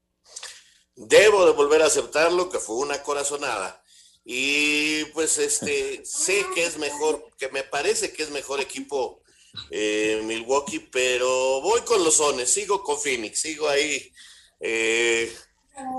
Debo 0.97 1.47
de 1.47 1.53
volver 1.53 1.83
a 1.83 1.87
aceptarlo, 1.87 2.51
que 2.51 2.59
fue 2.59 2.77
una 2.77 3.03
corazonada. 3.03 3.83
Y 4.25 5.05
pues 5.07 5.39
este, 5.39 6.01
sé 6.05 6.45
que 6.55 6.65
es 6.65 6.79
mejor, 6.79 7.27
que 7.39 7.49
me 7.49 7.63
parece 7.63 8.13
que 8.13 8.23
es 8.23 8.31
mejor 8.31 8.61
equipo 8.61 9.23
eh, 9.71 10.21
Milwaukee, 10.25 10.79
pero 10.79 11.61
voy 11.61 11.81
con 11.81 12.05
los 12.05 12.17
Sones, 12.19 12.53
sigo 12.53 12.83
con 12.85 12.99
Phoenix, 12.99 13.41
sigo 13.41 13.69
ahí 13.69 14.13
eh, 14.61 15.33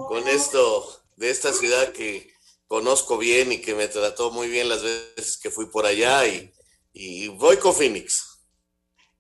con 0.08 0.26
esto 0.28 1.01
de 1.22 1.30
esta 1.30 1.54
ciudad 1.54 1.92
que 1.92 2.34
conozco 2.68 3.20
bien 3.20 3.52
y 3.52 3.62
que 3.62 3.76
me 3.76 3.88
trató 3.88 4.32
muy 4.32 4.48
bien 4.48 4.68
las 4.68 4.82
veces 4.82 5.38
que 5.38 5.52
fui 5.52 5.68
por 5.68 5.86
allá 5.86 6.28
y, 6.28 6.52
y 6.94 7.28
voy 7.28 7.58
con 7.58 7.76
Phoenix. 7.76 8.40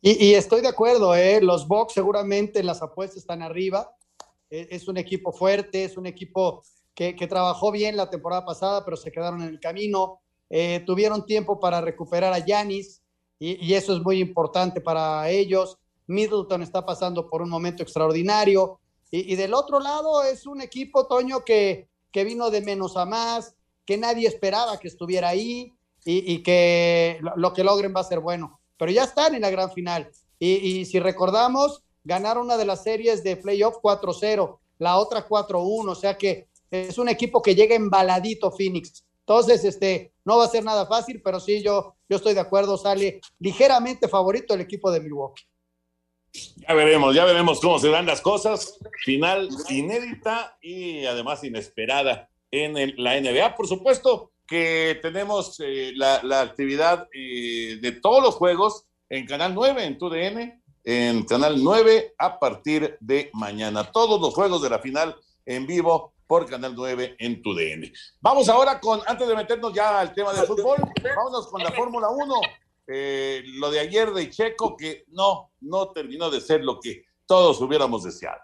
Y, 0.01 0.25
y, 0.25 0.33
estoy 0.33 0.61
de 0.61 0.67
acuerdo, 0.67 1.15
¿eh? 1.15 1.39
los 1.41 1.67
Bucks 1.67 1.93
seguramente 1.93 2.59
en 2.59 2.65
las 2.65 2.81
apuestas 2.81 3.19
están 3.19 3.43
arriba, 3.43 3.95
es, 4.49 4.67
es 4.71 4.87
un 4.87 4.97
equipo 4.97 5.31
fuerte, 5.31 5.83
es 5.83 5.95
un 5.95 6.07
equipo 6.07 6.63
que, 6.95 7.15
que, 7.15 7.27
trabajó 7.27 7.71
bien 7.71 7.95
la 7.95 8.09
temporada 8.09 8.43
pasada, 8.43 8.83
pero 8.83 8.97
se 8.97 9.11
quedaron 9.11 9.43
en 9.43 9.49
el 9.49 9.59
camino, 9.59 10.21
eh, 10.49 10.83
tuvieron 10.87 11.23
tiempo 11.27 11.59
para 11.59 11.81
recuperar 11.81 12.33
a 12.33 12.43
Yanis, 12.43 13.03
y, 13.37 13.63
y, 13.63 13.75
eso 13.75 13.95
es 13.95 14.01
muy 14.01 14.19
importante 14.19 14.81
para 14.81 15.29
ellos. 15.29 15.77
Middleton 16.07 16.63
está 16.63 16.83
pasando 16.83 17.29
por 17.29 17.43
un 17.43 17.49
momento 17.49 17.83
extraordinario. 17.83 18.79
Y, 19.11 19.33
y, 19.33 19.35
del 19.35 19.53
otro 19.53 19.79
lado 19.79 20.23
es 20.23 20.47
un 20.47 20.61
equipo, 20.61 21.05
Toño, 21.07 21.43
que, 21.43 21.90
que 22.11 22.23
vino 22.23 22.49
de 22.49 22.61
menos 22.61 22.97
a 22.97 23.05
más, 23.05 23.55
que 23.85 23.97
nadie 23.97 24.27
esperaba 24.27 24.79
que 24.79 24.87
estuviera 24.87 25.29
ahí 25.29 25.73
y, 26.05 26.41
que 26.43 27.19
lo, 27.35 27.53
que 27.53 27.63
logren 27.63 27.93
va 27.95 28.01
a 28.01 28.05
ser 28.05 28.19
bueno. 28.19 28.59
Pero 28.77 28.91
ya 28.91 29.03
están 29.03 29.35
en 29.35 29.41
la 29.41 29.49
gran 29.49 29.71
final. 29.71 30.09
Y, 30.39 30.85
si 30.85 30.99
recordamos, 30.99 31.83
ganaron 32.03 32.45
una 32.45 32.57
de 32.57 32.65
las 32.65 32.83
series 32.83 33.23
de 33.23 33.37
playoff 33.37 33.77
4-0, 33.81 34.59
la 34.79 34.97
otra 34.97 35.27
4-1. 35.27 35.89
O 35.89 35.95
sea 35.95 36.17
que 36.17 36.47
es 36.71 36.97
un 36.97 37.09
equipo 37.09 37.41
que 37.41 37.53
llega 37.53 37.75
embaladito 37.75 38.51
Phoenix. 38.51 39.05
Entonces, 39.19 39.63
este, 39.63 40.13
no 40.25 40.37
va 40.37 40.45
a 40.45 40.49
ser 40.49 40.63
nada 40.63 40.87
fácil, 40.87 41.21
pero 41.23 41.39
sí, 41.39 41.61
yo, 41.61 41.95
yo 42.09 42.17
estoy 42.17 42.33
de 42.33 42.39
acuerdo, 42.39 42.77
sale 42.77 43.21
ligeramente 43.39 44.07
favorito 44.07 44.53
el 44.53 44.61
equipo 44.61 44.91
de 44.91 44.99
Milwaukee. 44.99 45.43
Ya 46.33 46.73
veremos, 46.73 47.15
ya 47.15 47.25
veremos 47.25 47.59
cómo 47.59 47.79
se 47.79 47.89
dan 47.89 48.05
las 48.05 48.21
cosas. 48.21 48.79
Final 49.03 49.49
inédita 49.69 50.57
y 50.61 51.05
además 51.05 51.43
inesperada 51.43 52.29
en 52.51 52.73
la 52.97 53.19
NBA. 53.19 53.55
Por 53.55 53.67
supuesto 53.67 54.31
que 54.47 54.99
tenemos 55.01 55.59
eh, 55.59 55.91
la, 55.95 56.41
actividad 56.41 57.07
eh, 57.13 57.79
de 57.81 57.91
todos 57.93 58.21
los 58.21 58.35
juegos 58.35 58.85
en 59.09 59.25
Canal 59.25 59.53
9, 59.53 59.85
en 59.85 59.97
TUDN, 59.97 60.61
en 60.83 61.25
Canal 61.25 61.61
9 61.61 62.15
a 62.17 62.39
partir 62.39 62.97
de 62.99 63.29
mañana. 63.33 63.91
Todos 63.91 64.19
los 64.21 64.33
juegos 64.33 64.61
de 64.61 64.69
la 64.69 64.79
final 64.79 65.15
en 65.45 65.67
vivo 65.67 66.13
por 66.31 66.45
Canal 66.45 66.73
9 66.75 67.17
en 67.19 67.41
tu 67.41 67.53
DN. 67.53 67.91
Vamos 68.21 68.47
ahora 68.47 68.79
con, 68.79 69.01
antes 69.05 69.27
de 69.27 69.35
meternos 69.35 69.73
ya 69.73 69.99
al 69.99 70.13
tema 70.13 70.31
del 70.31 70.45
fútbol, 70.45 70.77
vámonos 71.03 71.47
con 71.47 71.61
la 71.61 71.71
Fórmula 71.73 72.09
1. 72.09 72.35
Eh, 72.93 73.43
lo 73.45 73.71
de 73.71 73.79
ayer 73.79 74.11
de 74.11 74.29
Checo, 74.29 74.75
que 74.75 75.05
no, 75.07 75.51
no 75.61 75.91
terminó 75.91 76.29
de 76.29 76.41
ser 76.41 76.63
lo 76.63 76.79
que 76.79 77.05
todos 77.25 77.61
hubiéramos 77.61 78.03
deseado. 78.03 78.41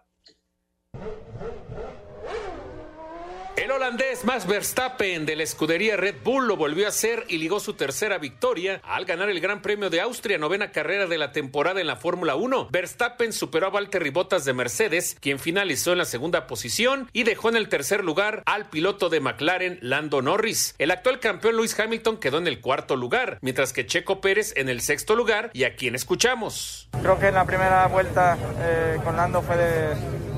El 3.68 3.74
holandés 3.74 4.24
Max 4.24 4.48
Verstappen 4.48 5.26
de 5.26 5.36
la 5.36 5.44
escudería 5.44 5.98
Red 5.98 6.16
Bull 6.24 6.48
lo 6.48 6.56
volvió 6.56 6.86
a 6.86 6.90
hacer 6.90 7.26
y 7.28 7.38
ligó 7.38 7.60
su 7.60 7.74
tercera 7.74 8.18
victoria 8.18 8.80
al 8.82 9.04
ganar 9.04 9.30
el 9.30 9.42
Gran 9.42 9.62
Premio 9.62 9.90
de 9.90 10.00
Austria, 10.00 10.38
novena 10.38 10.72
carrera 10.72 11.06
de 11.06 11.18
la 11.18 11.34
temporada 11.34 11.82
en 11.82 11.88
la 11.88 11.98
Fórmula 11.98 12.36
1. 12.36 12.70
Verstappen 12.72 13.34
superó 13.34 13.68
a 13.68 13.72
Valtteri 13.72 14.10
Bottas 14.10 14.46
de 14.46 14.54
Mercedes, 14.54 15.18
quien 15.20 15.38
finalizó 15.38 15.92
en 15.92 15.98
la 15.98 16.06
segunda 16.06 16.48
posición 16.48 17.10
y 17.12 17.24
dejó 17.24 17.50
en 17.50 17.58
el 17.58 17.68
tercer 17.68 18.06
lugar 18.06 18.42
al 18.46 18.70
piloto 18.70 19.10
de 19.10 19.20
McLaren, 19.20 19.80
Lando 19.82 20.22
Norris. 20.22 20.74
El 20.78 20.90
actual 20.90 21.20
campeón 21.20 21.58
Lewis 21.58 21.78
Hamilton 21.78 22.22
quedó 22.22 22.38
en 22.38 22.48
el 22.48 22.62
cuarto 22.62 22.96
lugar, 22.96 23.38
mientras 23.42 23.74
que 23.74 23.86
Checo 23.86 24.22
Pérez 24.22 24.54
en 24.56 24.70
el 24.70 24.80
sexto 24.80 25.14
lugar 25.14 25.50
y 25.52 25.66
a 25.66 25.76
quien 25.76 25.94
escuchamos. 25.94 26.88
Creo 27.02 27.20
que 27.20 27.28
en 27.28 27.34
la 27.34 27.44
primera 27.44 27.86
vuelta 27.88 28.38
eh, 28.62 28.98
con 29.04 29.18
Lando 29.18 29.42
fue 29.42 29.58
de 29.58 30.37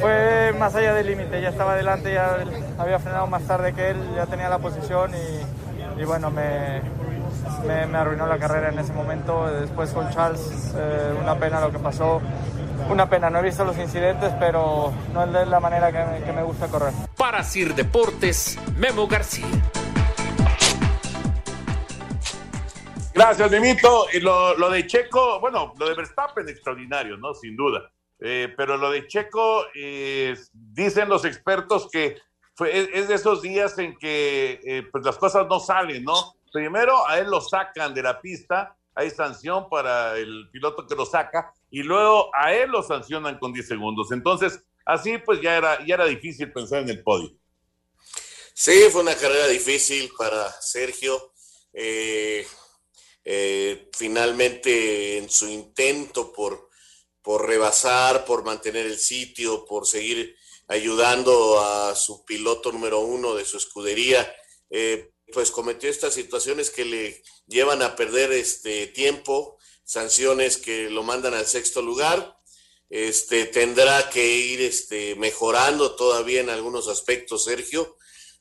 fue 0.00 0.52
más 0.58 0.74
allá 0.74 0.94
del 0.94 1.06
límite, 1.06 1.40
ya 1.40 1.50
estaba 1.50 1.72
adelante, 1.72 2.12
ya 2.12 2.38
había 2.78 2.98
frenado 2.98 3.26
más 3.26 3.42
tarde 3.42 3.72
que 3.72 3.90
él, 3.90 3.96
ya 4.16 4.26
tenía 4.26 4.48
la 4.48 4.58
posición 4.58 5.12
y, 5.14 6.00
y 6.00 6.04
bueno, 6.04 6.30
me, 6.30 6.80
me, 7.66 7.86
me, 7.86 7.98
arruinó 7.98 8.26
la 8.26 8.38
carrera 8.38 8.70
en 8.70 8.78
ese 8.78 8.92
momento. 8.92 9.46
Después 9.60 9.90
con 9.90 10.10
Charles, 10.10 10.74
eh, 10.76 11.14
una 11.20 11.38
pena 11.38 11.60
lo 11.60 11.70
que 11.70 11.78
pasó. 11.78 12.20
Una 12.90 13.08
pena, 13.08 13.30
no 13.30 13.38
he 13.38 13.42
visto 13.42 13.64
los 13.64 13.78
incidentes, 13.78 14.32
pero 14.40 14.92
no 15.12 15.24
es 15.24 15.48
la 15.48 15.60
manera 15.60 15.92
que 15.92 16.04
me, 16.04 16.24
que 16.24 16.32
me 16.32 16.42
gusta 16.42 16.66
correr. 16.66 16.92
Para 17.16 17.44
Sir 17.44 17.74
Deportes, 17.74 18.58
Memo 18.76 19.06
García. 19.06 19.46
Gracias, 23.14 23.50
Mimito. 23.50 24.06
Y 24.12 24.20
lo, 24.20 24.56
lo, 24.56 24.70
de 24.70 24.86
Checo, 24.86 25.38
bueno, 25.40 25.74
lo 25.78 25.88
de 25.88 25.94
Verstappen 25.94 26.48
extraordinario, 26.48 27.16
¿no? 27.16 27.34
Sin 27.34 27.56
duda. 27.56 27.90
Eh, 28.24 28.54
pero 28.56 28.76
lo 28.76 28.92
de 28.92 29.08
Checo, 29.08 29.66
eh, 29.74 30.36
dicen 30.52 31.08
los 31.08 31.24
expertos 31.24 31.88
que 31.90 32.16
es, 32.64 33.08
de 33.08 33.14
esos 33.14 33.42
días 33.42 33.76
en 33.78 33.98
que 33.98 34.60
eh, 34.64 34.84
pues 34.92 35.04
las 35.04 35.16
cosas 35.16 35.48
no 35.48 35.58
salen, 35.58 36.04
¿no? 36.04 36.36
Primero 36.52 37.04
a 37.08 37.18
él 37.18 37.28
lo 37.28 37.40
sacan 37.40 37.92
de 37.92 38.02
la 38.02 38.20
pista, 38.20 38.76
hay 38.94 39.10
sanción 39.10 39.68
para 39.68 40.16
el 40.16 40.48
piloto 40.52 40.86
que 40.86 40.94
lo 40.94 41.04
saca, 41.04 41.52
y 41.68 41.82
luego 41.82 42.30
a 42.32 42.54
él 42.54 42.70
lo 42.70 42.84
sancionan 42.84 43.40
con 43.40 43.52
10 43.52 43.66
segundos. 43.66 44.12
Entonces, 44.12 44.62
así 44.84 45.18
pues 45.18 45.40
ya 45.40 45.56
era, 45.56 45.84
ya 45.84 45.94
era 45.94 46.04
difícil 46.04 46.52
pensar 46.52 46.82
en 46.82 46.90
el 46.90 47.02
podio. 47.02 47.32
Sí, 48.54 48.84
fue 48.92 49.02
una 49.02 49.16
carrera 49.16 49.48
difícil 49.48 50.12
para 50.16 50.48
Sergio. 50.60 51.32
Finalmente, 53.92 55.18
en 55.18 55.28
su 55.28 55.48
intento 55.48 56.32
por, 56.32 56.68
por 57.22 57.46
rebasar, 57.46 58.24
por 58.24 58.44
mantener 58.44 58.86
el 58.86 58.98
sitio, 58.98 59.64
por 59.64 59.86
seguir 59.86 60.36
ayudando 60.68 61.60
a 61.60 61.94
su 61.94 62.24
piloto 62.24 62.72
número 62.72 63.00
uno 63.00 63.34
de 63.34 63.44
su 63.44 63.56
escudería, 63.56 64.34
eh, 64.70 65.12
pues 65.32 65.50
cometió 65.50 65.88
estas 65.88 66.14
situaciones 66.14 66.70
que 66.70 66.84
le 66.84 67.22
llevan 67.46 67.82
a 67.82 67.96
perder 67.96 68.32
este 68.32 68.86
tiempo, 68.88 69.58
sanciones 69.84 70.56
que 70.56 70.90
lo 70.90 71.02
mandan 71.02 71.34
al 71.34 71.46
sexto 71.46 71.82
lugar. 71.82 72.38
Este 72.90 73.46
tendrá 73.46 74.10
que 74.10 74.26
ir 74.26 74.60
este, 74.60 75.14
mejorando 75.14 75.94
todavía 75.94 76.40
en 76.40 76.50
algunos 76.50 76.88
aspectos, 76.88 77.44
Sergio. 77.44 77.96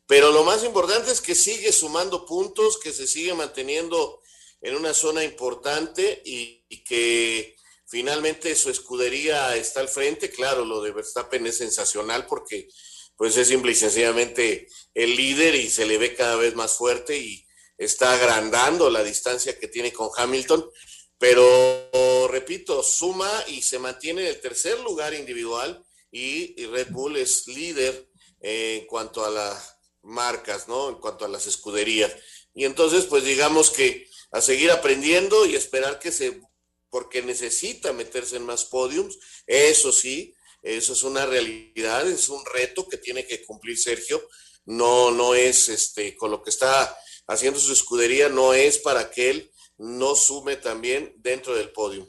Pero 0.08 0.32
lo 0.32 0.44
más 0.44 0.64
importante 0.66 1.12
es 1.12 1.22
que 1.22 1.36
sigue 1.36 1.72
sumando 1.72 2.26
puntos, 2.26 2.78
que 2.78 2.92
se 2.92 3.08
sigue 3.08 3.34
manteniendo 3.34 4.22
en 4.62 4.76
una 4.76 4.94
zona 4.94 5.24
importante 5.24 6.22
y, 6.26 6.66
y 6.68 6.84
que 6.84 7.56
finalmente 7.92 8.56
su 8.56 8.70
escudería 8.70 9.56
está 9.58 9.82
al 9.82 9.90
frente. 9.90 10.30
Claro, 10.30 10.64
lo 10.64 10.82
de 10.82 10.94
Verstappen 10.94 11.46
es 11.46 11.58
sensacional 11.58 12.26
porque 12.26 12.70
pues 13.18 13.36
es 13.36 13.50
simple 13.50 13.74
y 13.74 13.76
sencillamente 13.76 14.68
el 14.94 15.16
líder 15.16 15.56
y 15.56 15.70
se 15.70 15.86
le 15.86 15.98
ve 15.98 16.16
cada 16.16 16.38
vez 16.38 16.56
más 16.56 16.74
fuerte 16.74 17.18
y 17.18 17.46
está 17.78 18.14
agrandando 18.14 18.90
la 18.90 19.04
distancia 19.04 19.60
que 19.60 19.68
tiene 19.68 19.92
con 19.92 20.10
Hamilton. 20.16 20.72
Pero 21.18 22.30
repito, 22.30 22.82
suma 22.82 23.30
y 23.48 23.62
se 23.62 23.78
mantiene 23.78 24.22
en 24.22 24.28
el 24.28 24.42
tercer 24.42 24.80
lugar 24.80 25.14
individual 25.14 25.86
y, 26.12 26.66
Red 26.66 26.92
Bull 26.92 27.18
es 27.18 27.46
líder 27.48 28.10
en 28.40 28.86
cuanto 28.88 29.24
a 29.26 29.30
las 29.30 29.78
marcas, 30.02 30.68
¿no? 30.68 30.90
En 30.90 30.96
cuanto 30.96 31.26
a 31.26 31.30
las 31.30 31.46
escuderías. 31.46 32.12
Y 32.54 32.66
entonces, 32.66 33.06
pues 33.06 33.24
digamos 33.24 33.70
que 33.70 34.10
a 34.32 34.42
seguir 34.42 34.72
aprendiendo 34.72 35.46
y 35.46 35.56
esperar 35.56 36.00
que 36.00 36.12
se 36.12 36.42
porque 36.92 37.24
necesita 37.24 37.94
meterse 37.94 38.36
en 38.36 38.46
más 38.46 38.66
podiums, 38.66 39.18
eso 39.48 39.92
sí, 39.92 40.36
Eso 40.64 40.94
es 40.94 41.04
una 41.04 41.26
realidad, 41.26 42.08
es 42.08 42.30
un 42.30 42.44
reto 42.46 42.88
que 42.88 42.98
tiene 42.98 43.26
que 43.26 43.44
cumplir 43.44 43.80
Sergio. 43.80 44.22
No, 44.66 45.10
no 45.10 45.34
es 45.34 45.70
este, 45.70 46.16
con 46.16 46.30
lo 46.30 46.44
que 46.44 46.52
está 46.52 46.96
haciendo 47.26 47.60
su 47.60 47.74
escudería, 47.74 48.30
no 48.30 48.54
es 48.54 48.78
para 48.78 49.10
que 49.10 49.32
él 49.32 49.52
no 49.80 50.14
sume 50.14 50.58
también 50.58 51.16
dentro 51.18 51.56
del 51.56 51.72
podio. 51.72 52.08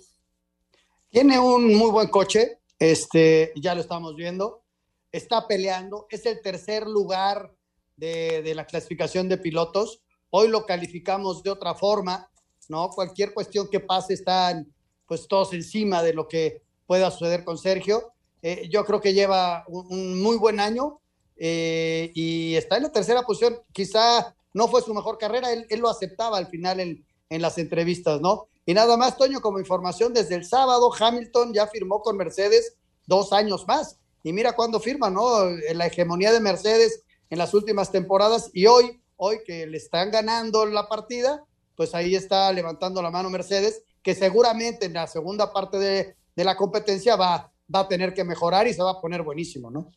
Tiene 1.08 1.38
un 1.38 1.74
muy 1.74 1.90
buen 1.90 2.08
coche, 2.08 2.58
este, 2.78 3.52
ya 3.56 3.74
lo 3.74 3.80
estamos 3.80 4.16
viendo. 4.16 4.64
Está 5.10 5.46
peleando, 5.48 6.06
es 6.10 6.26
el 6.26 6.42
tercer 6.42 6.86
lugar 6.86 7.54
de, 7.96 8.42
de 8.42 8.54
la 8.54 8.66
clasificación 8.66 9.30
de 9.30 9.38
pilotos. 9.38 10.02
Hoy 10.28 10.48
lo 10.48 10.66
calificamos 10.66 11.42
de 11.42 11.50
otra 11.50 11.74
forma, 11.74 12.30
¿no? 12.72 12.88
Cualquier 12.88 13.32
cuestión 13.34 13.68
que 13.68 13.78
pase 13.78 14.14
están 14.14 14.66
pues 15.06 15.28
todos 15.28 15.52
encima 15.52 16.02
de 16.02 16.14
lo 16.14 16.26
que 16.26 16.62
pueda 16.86 17.10
suceder 17.10 17.44
con 17.44 17.58
Sergio. 17.58 18.12
Eh, 18.40 18.68
yo 18.70 18.84
creo 18.84 19.00
que 19.00 19.12
lleva 19.12 19.64
un, 19.68 20.20
muy 20.22 20.38
buen 20.38 20.58
año 20.58 21.00
eh, 21.36 22.10
y 22.14 22.54
está 22.56 22.78
en 22.78 22.84
la 22.84 22.92
tercera 22.92 23.22
posición. 23.22 23.58
Quizá 23.72 24.34
no 24.54 24.68
fue 24.68 24.80
su 24.80 24.94
mejor 24.94 25.18
carrera, 25.18 25.52
él, 25.52 25.66
lo 25.78 25.90
aceptaba 25.90 26.38
al 26.38 26.46
final 26.46 26.80
en, 26.80 27.06
en, 27.28 27.42
las 27.42 27.58
entrevistas, 27.58 28.20
¿no? 28.22 28.48
Y 28.64 28.72
nada 28.72 28.96
más, 28.96 29.18
Toño, 29.18 29.42
como 29.42 29.58
información, 29.58 30.14
desde 30.14 30.34
el 30.34 30.46
sábado 30.46 30.90
Hamilton 30.98 31.52
ya 31.52 31.66
firmó 31.66 32.00
con 32.00 32.16
Mercedes 32.16 32.76
dos 33.06 33.32
años 33.32 33.66
más. 33.66 33.98
Y 34.22 34.32
mira 34.32 34.54
cuándo 34.54 34.80
firma, 34.80 35.10
¿no? 35.10 35.44
La 35.74 35.86
hegemonía 35.86 36.32
de 36.32 36.40
Mercedes 36.40 37.02
en 37.28 37.38
las 37.38 37.52
últimas 37.54 37.90
temporadas 37.90 38.50
y 38.54 38.66
hoy, 38.66 39.02
hoy 39.16 39.40
que 39.44 39.66
le 39.66 39.76
están 39.76 40.10
ganando 40.10 40.64
la 40.64 40.88
partida, 40.88 41.44
pues 41.76 41.94
ahí 41.94 42.14
está 42.14 42.52
levantando 42.52 43.02
la 43.02 43.10
mano 43.10 43.30
Mercedes, 43.30 43.82
que 44.02 44.14
seguramente 44.14 44.86
en 44.86 44.94
la 44.94 45.06
segunda 45.06 45.52
parte 45.52 45.78
de, 45.78 46.16
de 46.34 46.44
la 46.44 46.56
competencia 46.56 47.16
va, 47.16 47.52
va 47.74 47.80
a 47.80 47.88
tener 47.88 48.14
que 48.14 48.24
mejorar 48.24 48.66
y 48.66 48.74
se 48.74 48.82
va 48.82 48.92
a 48.92 49.00
poner 49.00 49.22
buenísimo, 49.22 49.70
¿no? 49.70 49.90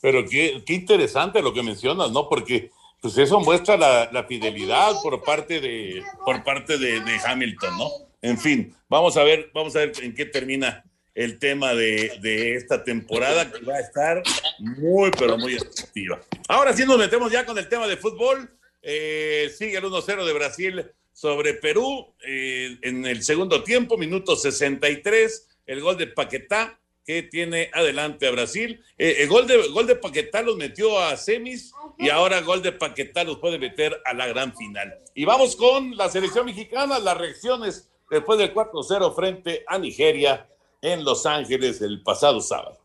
Pero 0.00 0.24
qué, 0.28 0.62
qué 0.66 0.74
interesante 0.74 1.42
lo 1.42 1.52
que 1.52 1.62
mencionas, 1.62 2.10
¿no? 2.10 2.28
Porque 2.28 2.70
pues 3.00 3.18
eso 3.18 3.40
muestra 3.40 3.76
la, 3.76 4.08
la 4.12 4.24
fidelidad 4.24 4.92
por 5.02 5.22
parte 5.22 5.60
de 5.60 6.02
por 6.24 6.42
parte 6.44 6.78
de, 6.78 7.02
Hamilton, 7.24 7.78
¿no? 7.78 7.88
En 8.22 8.38
fin, 8.38 8.74
vamos 8.88 9.16
a 9.16 9.24
ver, 9.24 9.50
vamos 9.52 9.74
a 9.74 9.80
ver 9.80 9.92
en 10.02 10.14
qué 10.14 10.24
termina 10.24 10.84
el 11.14 11.38
tema 11.38 11.74
de, 11.74 12.18
de 12.22 12.54
esta 12.54 12.84
temporada 12.84 13.50
que 13.50 13.64
va 13.64 13.74
a 13.74 13.80
estar 13.80 14.22
muy, 14.60 15.10
pero 15.10 15.36
muy 15.36 15.56
atractiva. 15.56 16.20
Ahora 16.48 16.72
sí 16.72 16.84
nos 16.86 16.96
metemos 16.96 17.30
ya 17.30 17.44
con 17.44 17.58
el 17.58 17.68
tema 17.68 17.86
de 17.86 17.96
fútbol. 17.96 18.56
Eh, 18.80 19.52
sigue 19.56 19.76
el 19.76 19.84
1-0 19.84 20.24
de 20.24 20.32
Brasil 20.32 20.92
sobre 21.12 21.54
Perú 21.54 22.14
eh, 22.26 22.78
en 22.82 23.06
el 23.06 23.22
segundo 23.22 23.62
tiempo, 23.62 23.96
minuto 23.96 24.36
63, 24.36 25.48
el 25.66 25.80
gol 25.80 25.96
de 25.96 26.06
Paquetá 26.06 26.78
que 27.04 27.22
tiene 27.22 27.70
adelante 27.72 28.28
a 28.28 28.30
Brasil. 28.30 28.82
Eh, 28.96 29.16
el 29.18 29.28
gol 29.28 29.46
de, 29.46 29.68
gol 29.68 29.86
de 29.86 29.96
Paquetá 29.96 30.42
los 30.42 30.56
metió 30.56 30.98
a 31.00 31.16
semis 31.16 31.72
y 31.98 32.08
ahora 32.10 32.40
gol 32.42 32.62
de 32.62 32.72
Paquetá 32.72 33.24
los 33.24 33.38
puede 33.38 33.58
meter 33.58 34.00
a 34.04 34.14
la 34.14 34.26
gran 34.26 34.54
final. 34.56 34.98
Y 35.14 35.24
vamos 35.24 35.56
con 35.56 35.96
la 35.96 36.08
selección 36.08 36.46
mexicana, 36.46 36.98
las 36.98 37.16
reacciones 37.16 37.90
después 38.10 38.38
del 38.38 38.54
4-0 38.54 39.14
frente 39.14 39.64
a 39.66 39.78
Nigeria 39.78 40.48
en 40.80 41.04
Los 41.04 41.26
Ángeles 41.26 41.80
el 41.80 42.02
pasado 42.02 42.40
sábado. 42.40 42.81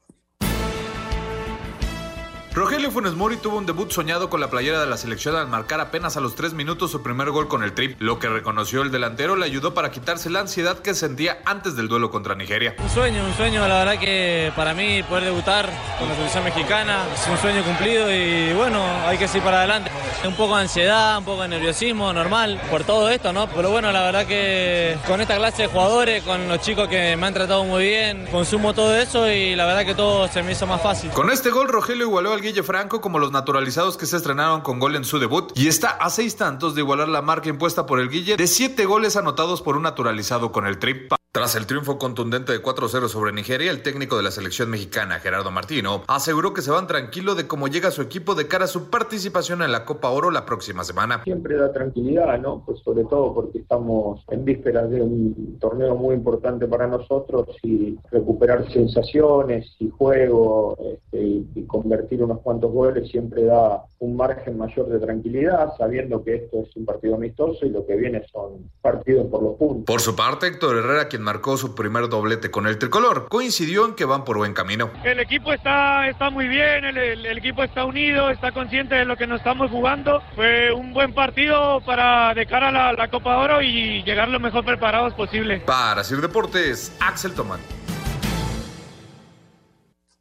Rogelio 2.58 2.90
Funes 2.90 3.14
Mori 3.14 3.38
tuvo 3.38 3.58
un 3.58 3.68
debut 3.68 3.92
soñado 3.92 4.32
con 4.32 4.42
la 4.42 4.50
playera 4.50 4.80
de 4.80 4.88
la 4.88 4.98
selección 4.98 5.36
al 5.36 5.48
marcar 5.48 5.80
apenas 5.80 6.18
a 6.18 6.22
los 6.22 6.34
tres 6.34 6.54
minutos 6.54 6.90
su 6.90 7.04
primer 7.04 7.30
gol 7.30 7.48
con 7.48 7.62
el 7.62 7.74
trip. 7.74 8.02
Lo 8.02 8.18
que 8.18 8.30
reconoció 8.30 8.82
el 8.82 8.90
delantero 8.90 9.36
le 9.36 9.46
ayudó 9.46 9.76
para 9.76 9.92
quitarse 9.92 10.32
la 10.32 10.40
ansiedad 10.40 10.80
que 10.80 10.96
sentía 10.96 11.38
antes 11.46 11.76
del 11.76 11.88
duelo 11.88 12.10
contra 12.10 12.34
Nigeria. 12.34 12.76
Un 12.80 12.90
sueño, 12.90 13.24
un 13.24 13.34
sueño, 13.36 13.68
la 13.68 13.86
verdad 13.86 14.00
que 14.00 14.52
para 14.56 14.74
mí 14.74 15.04
poder 15.04 15.26
debutar 15.26 15.70
con 16.00 16.10
la 16.10 16.16
selección 16.16 16.46
mexicana 16.46 17.06
es 17.14 17.28
un 17.28 17.38
sueño 17.38 17.62
cumplido 17.62 18.12
y 18.12 18.52
bueno, 18.54 18.84
hay 19.06 19.20
que 19.20 19.28
seguir 19.28 19.44
para 19.44 19.60
adelante. 19.60 19.92
Un 20.26 20.34
poco 20.34 20.56
de 20.56 20.64
ansiedad, 20.64 21.20
un 21.20 21.26
poco 21.26 21.44
de 21.44 21.50
nerviosismo, 21.50 22.12
normal, 22.12 22.60
por 22.72 22.84
todo 22.84 23.12
esto, 23.12 23.32
¿no? 23.34 23.48
Pero 23.50 23.70
bueno, 23.70 23.92
la 23.92 24.02
verdad 24.02 24.26
que 24.26 24.98
con 25.06 25.22
esta 25.22 25.36
clase 25.36 25.62
de 25.62 25.68
jugadores, 25.68 26.24
con 26.24 26.48
los 26.48 26.60
chicos 26.62 26.88
que 26.88 27.16
me 27.18 27.28
han 27.28 27.36
tratado 27.36 27.64
muy 27.66 27.84
bien, 27.84 28.26
consumo 28.32 28.74
todo 28.74 28.98
eso 28.98 29.30
y 29.30 29.56
la 29.56 29.68
verdad 29.68 29.86
que 29.86 29.94
todo 29.94 30.28
se 30.28 30.42
me 30.42 30.54
hizo 30.54 30.66
más 30.66 30.82
fácil. 30.82 31.12
Con 31.12 31.30
este 31.30 31.52
gol, 31.52 31.68
Rogelio 31.68 32.08
igualó 32.08 32.34
al 32.34 32.47
Guille 32.48 32.64
Franco 32.64 33.02
como 33.02 33.20
los 33.20 33.34
naturalizados 33.34 33.98
que 33.98 34.06
se 34.06 34.16
estrenaron 34.16 34.62
con 34.62 34.80
gol 34.80 34.96
en 34.96 35.04
su 35.04 35.20
debut 35.20 35.52
y 35.54 35.68
está 35.68 35.90
a 35.90 36.10
seis 36.10 36.38
tantos 36.38 36.76
de 36.76 36.82
igualar 36.82 37.10
la 37.10 37.22
marca 37.22 37.50
impuesta 37.50 37.86
por 37.86 38.00
el 38.00 38.10
Guille 38.10 38.38
de 38.38 38.48
siete 38.48 38.86
goles 38.86 39.18
anotados 39.18 39.62
por 39.62 39.76
un 39.76 39.84
naturalizado 39.84 40.54
con 40.54 40.66
el 40.66 40.80
trip. 40.80 41.12
Tras 41.38 41.56
el 41.56 41.68
triunfo 41.68 42.00
contundente 42.00 42.52
de 42.52 42.64
4-0 42.64 43.10
sobre 43.10 43.32
Nigeria, 43.32 43.70
el 43.70 43.84
técnico 43.84 44.18
de 44.18 44.24
la 44.24 44.32
selección 44.32 44.72
mexicana, 44.72 45.20
Gerardo 45.20 45.52
Martino, 45.52 46.02
aseguró 46.08 46.52
que 46.52 46.64
se 46.64 46.72
van 46.72 46.88
tranquilo 46.88 47.36
de 47.36 47.46
cómo 47.46 47.68
llega 47.68 47.92
su 47.92 48.02
equipo 48.02 48.34
de 48.34 48.48
cara 48.48 48.66
a 48.66 48.68
su 48.68 48.90
participación 48.90 49.62
en 49.62 49.72
la 49.72 49.86
Copa 49.86 50.10
Oro 50.10 50.32
la 50.32 50.48
próxima 50.48 50.84
semana. 50.84 51.22
Siempre 51.26 51.56
da 51.56 51.72
tranquilidad, 51.72 52.40
¿no? 52.40 52.64
Pues 52.66 52.80
sobre 52.80 53.04
todo 53.04 53.36
porque 53.36 53.60
estamos 53.60 54.26
en 54.30 54.46
vísperas 54.46 54.90
de 54.90 55.04
un 55.04 55.60
torneo 55.60 55.96
muy 55.96 56.16
importante 56.16 56.66
para 56.66 56.88
nosotros 56.88 57.50
y 57.62 58.00
recuperar 58.10 58.68
sensaciones 58.74 59.76
y 59.78 59.92
juego 59.92 60.76
este, 60.92 61.22
y, 61.22 61.48
y 61.54 61.68
convertir 61.68 62.24
unos 62.24 62.40
cuantos 62.40 62.72
goles 62.72 63.12
siempre 63.12 63.44
da 63.44 63.84
un 64.00 64.16
margen 64.16 64.58
mayor 64.58 64.90
de 64.90 64.98
tranquilidad, 64.98 65.74
sabiendo 65.78 66.24
que 66.24 66.36
esto 66.36 66.62
es 66.62 66.76
un 66.76 66.86
partido 66.86 67.14
amistoso 67.14 67.64
y 67.64 67.70
lo 67.70 67.86
que 67.86 67.96
viene 67.96 68.24
son 68.32 68.72
partidos 68.82 69.28
por 69.28 69.44
los 69.44 69.56
puntos. 69.56 69.86
Por 69.86 70.02
su 70.02 70.16
parte, 70.16 70.48
Héctor 70.48 70.78
Herrera, 70.78 71.08
quien 71.08 71.27
marcó 71.28 71.58
su 71.58 71.76
primer 71.76 72.08
doblete 72.08 72.50
con 72.50 72.68
el 72.68 72.80
tricolor, 72.80 73.28
coincidió 73.28 73.86
en 73.86 73.96
que 73.96 74.06
van 74.06 74.24
por 74.24 74.38
buen 74.38 74.54
camino. 74.54 74.90
El 75.04 75.20
equipo 75.20 75.52
está, 75.52 76.08
está 76.08 76.30
muy 76.30 76.48
bien, 76.48 76.86
el, 76.86 76.98
el, 76.98 77.26
el 77.26 77.38
equipo 77.38 77.64
está 77.64 77.84
unido, 77.84 78.30
está 78.30 78.54
consciente 78.54 78.96
de 78.96 79.04
lo 79.04 79.18
que 79.18 79.28
nos 79.28 79.40
estamos 79.40 79.70
jugando. 79.70 80.24
Fue 80.36 80.72
un 80.72 80.94
buen 80.94 81.14
partido 81.14 81.82
para 81.86 82.34
de 82.34 82.46
cara 82.46 82.70
a 82.70 82.72
la, 82.72 82.94
la 82.94 83.10
Copa 83.10 83.36
Oro 83.40 83.62
y 83.62 84.04
llegar 84.04 84.30
lo 84.30 84.40
mejor 84.40 84.64
preparados 84.64 85.14
posible. 85.16 85.60
Para 85.66 86.02
Sir 86.06 86.22
Deportes, 86.22 86.96
Axel 87.02 87.34
Tomán. 87.34 87.60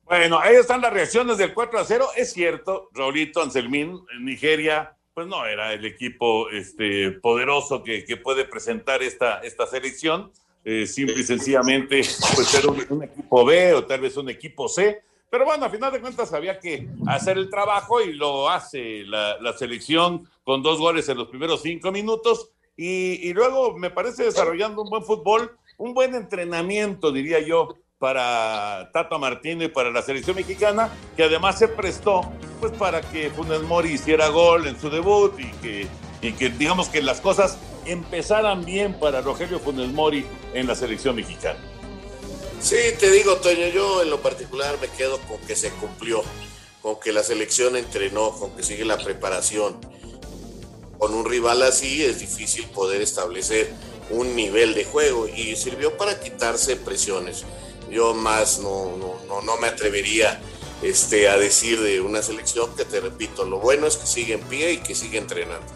Bueno, 0.07 0.40
ahí 0.40 0.57
están 0.57 0.81
las 0.81 0.92
reacciones 0.92 1.38
del 1.38 1.55
4 1.55 1.79
a 1.79 1.85
0. 1.85 2.09
Es 2.16 2.33
cierto, 2.33 2.90
Raulito 2.95 3.40
Anselmín, 3.45 4.01
en 4.12 4.25
Nigeria, 4.25 4.97
pues 5.14 5.29
no 5.29 5.47
era 5.47 5.73
el 5.73 5.85
equipo 5.85 6.51
este, 6.51 7.12
poderoso 7.12 7.85
que, 7.85 8.05
que 8.05 8.16
puede 8.16 8.45
presentar 8.45 9.05
esta, 9.05 9.38
esta 9.38 9.69
selección. 9.69 10.33
Eh, 10.69 10.85
simple 10.85 11.21
y 11.21 11.23
sencillamente, 11.23 12.03
pues 12.35 12.55
era 12.55 12.69
un, 12.69 13.05
equipo 13.05 13.45
B 13.45 13.73
o 13.73 13.85
tal 13.85 14.01
vez 14.01 14.17
un 14.17 14.29
equipo 14.29 14.69
C. 14.69 15.01
Pero 15.31 15.45
bueno, 15.45 15.65
a 15.65 15.71
final 15.71 15.93
de 15.93 16.01
cuentas 16.01 16.33
había 16.33 16.59
que 16.59 16.89
hacer 17.07 17.39
el 17.39 17.49
trabajo 17.49 18.01
y 18.01 18.13
lo 18.15 18.51
hace 18.51 19.05
la, 19.05 19.55
selección 19.57 20.29
con 20.43 20.65
dos 20.65 20.81
goles 20.81 21.09
en 21.09 21.19
los 21.19 21.29
primeros 21.29 21.63
cinco 21.63 21.93
minutos. 21.93 22.51
Y, 22.77 23.33
luego 23.33 23.79
me 23.79 23.91
parece 23.91 24.25
desarrollando 24.25 24.83
un 24.83 24.91
buen 24.91 25.05
fútbol, 25.05 25.57
un 25.79 25.95
buen 25.95 26.17
entrenamiento, 26.17 27.13
diría 27.13 27.39
yo, 27.39 27.77
para 27.99 28.91
Tato 28.93 29.21
Martino 29.21 29.63
y 29.63 29.69
para 29.69 29.93
la 29.93 30.03
selección 30.03 30.35
mexicana, 30.35 30.91
que 31.17 31.23
además 31.23 31.61
se 31.61 31.69
prestó 31.69 32.23
pues 32.59 32.73
para 32.73 33.03
que 33.03 33.31
Funes 33.31 33.63
Mori 33.63 33.93
hiciera 33.93 34.29
gol 34.31 34.67
en 34.67 34.81
su 34.81 34.91
debut 34.91 35.33
y 35.39 36.33
que 36.33 36.49
digamos 36.59 36.89
que 36.89 37.03
las 37.03 37.21
cosas 37.21 37.57
empezaran 37.87 38.64
bien 38.64 38.99
para 38.99 39.20
Rogelio 39.20 39.61
Funes 39.61 39.88
Mori 39.92 40.25
en 40.55 40.66
la 40.66 40.75
selección 40.75 41.16
mexicana. 41.16 41.59
Sí, 42.61 42.77
te 42.99 43.11
digo, 43.11 43.37
Toño, 43.37 43.68
yo 43.68 44.03
en 44.03 44.11
lo 44.11 44.20
particular 44.20 44.77
me 44.81 44.88
quedo 44.88 45.18
con 45.20 45.38
que 45.46 45.55
se 45.57 45.70
cumplió, 45.70 46.22
con 46.83 46.99
que 46.99 47.12
la 47.12 47.22
selección 47.22 47.77
entrenó, 47.77 48.33
con 48.33 48.51
que 48.57 48.62
sigue 48.62 48.85
la 48.85 48.99
preparación. 48.99 49.77
Con 50.99 51.14
un 51.14 51.27
rival 51.27 51.62
así 51.62 52.03
es 52.03 52.20
difícil 52.20 52.64
poder 52.66 53.03
establecer 53.03 53.70
un 54.11 54.35
nivel 54.35 54.75
de 54.75 54.85
juego 54.85 55.29
y 55.29 55.57
sirvió 55.57 55.96
para 55.96 56.18
quitarse 56.20 56.77
presiones 56.77 57.44
yo 57.90 58.14
más 58.14 58.59
no, 58.59 58.96
no, 58.96 59.42
no, 59.42 59.57
me 59.59 59.68
atrevería 59.68 60.40
este, 60.83 61.29
a 61.29 61.37
decir 61.37 61.81
de 61.81 62.01
una 62.01 62.22
selección 62.22 62.75
que 62.77 62.85
te 62.85 63.01
repito, 63.01 63.44
lo 63.44 63.59
bueno 63.59 63.87
es 63.87 63.96
que 63.96 64.07
sigue 64.07 64.35
en 64.35 64.40
pie 64.42 64.72
y 64.72 64.79
que 64.79 64.94
sigue 64.94 65.18
entrenando. 65.18 65.66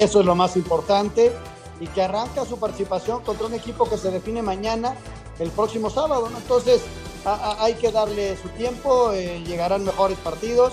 Eso 0.00 0.20
es 0.20 0.26
lo 0.26 0.34
más 0.34 0.56
importante 0.56 1.30
y 1.78 1.86
que 1.86 2.02
arranca 2.02 2.46
su 2.46 2.58
participación 2.58 3.22
contra 3.22 3.46
un 3.46 3.54
equipo 3.54 3.88
que 3.88 3.98
se 3.98 4.10
define 4.10 4.40
mañana, 4.40 4.96
el 5.38 5.50
próximo 5.50 5.90
sábado, 5.90 6.30
¿no? 6.30 6.38
Entonces 6.38 6.80
hay 7.24 7.74
que 7.74 7.92
darle 7.92 8.34
su 8.40 8.48
tiempo, 8.48 9.12
eh, 9.12 9.44
llegarán 9.46 9.84
mejores 9.84 10.16
partidos. 10.18 10.72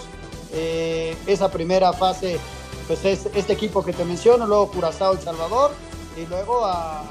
Eh, 0.53 1.17
esa 1.27 1.51
primera 1.51 1.91
fase, 1.91 2.39
pues 2.87 3.03
es 3.03 3.27
este 3.35 3.51
equipo 3.51 3.83
que 3.83 3.91
te 3.91 4.05
menciono, 4.05 4.47
luego 4.47 4.71
Curazao, 4.71 5.11
El 5.11 5.19
Salvador, 5.19 5.71
y 6.15 6.25
luego 6.25 6.65
a, 6.65 7.03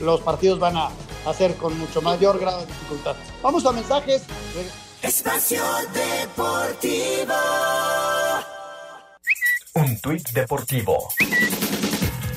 los 0.00 0.20
partidos 0.20 0.58
van 0.58 0.76
a 0.76 0.90
hacer 1.24 1.56
con 1.56 1.78
mucho 1.78 2.02
mayor 2.02 2.38
grado 2.38 2.60
de 2.60 2.66
dificultad. 2.66 3.16
Vamos 3.42 3.64
a 3.64 3.72
mensajes. 3.72 4.22
Espacio 5.00 5.62
Deportivo. 5.94 7.34
Un 9.76 10.00
tuit 10.00 10.28
deportivo. 10.30 11.08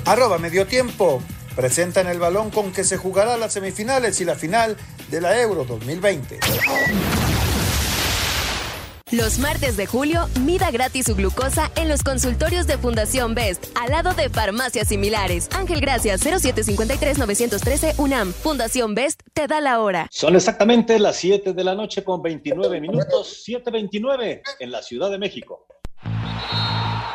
Arroba 0.05 0.39
medio 0.39 0.65
tiempo. 0.65 1.21
presentan 1.55 2.07
el 2.07 2.19
balón 2.19 2.49
con 2.49 2.71
que 2.71 2.83
se 2.83 2.97
jugará 2.97 3.37
las 3.37 3.53
semifinales 3.53 4.19
y 4.21 4.25
la 4.25 4.33
final 4.33 4.75
de 5.11 5.21
la 5.21 5.39
Euro 5.39 5.63
2020. 5.63 6.39
Los 9.11 9.37
martes 9.37 9.77
de 9.77 9.85
julio, 9.85 10.27
mida 10.41 10.71
gratis 10.71 11.05
su 11.05 11.15
glucosa 11.15 11.71
en 11.75 11.89
los 11.89 12.03
consultorios 12.03 12.65
de 12.65 12.77
Fundación 12.79 13.35
Best, 13.35 13.67
al 13.79 13.91
lado 13.91 14.13
de 14.13 14.29
farmacias 14.29 14.87
similares. 14.87 15.47
Ángel 15.55 15.79
Gracias, 15.79 16.25
0753-913 16.25 17.99
UNAM. 17.99 18.33
Fundación 18.33 18.95
Best 18.95 19.21
te 19.33 19.45
da 19.45 19.61
la 19.61 19.79
hora. 19.79 20.07
Son 20.11 20.35
exactamente 20.35 20.99
las 20.99 21.17
7 21.17 21.53
de 21.53 21.63
la 21.63 21.75
noche 21.75 22.03
con 22.03 22.21
29 22.21 22.81
minutos, 22.81 23.43
7.29 23.47 24.41
en 24.59 24.71
la 24.71 24.81
Ciudad 24.81 25.11
de 25.11 25.19
México. 25.19 25.66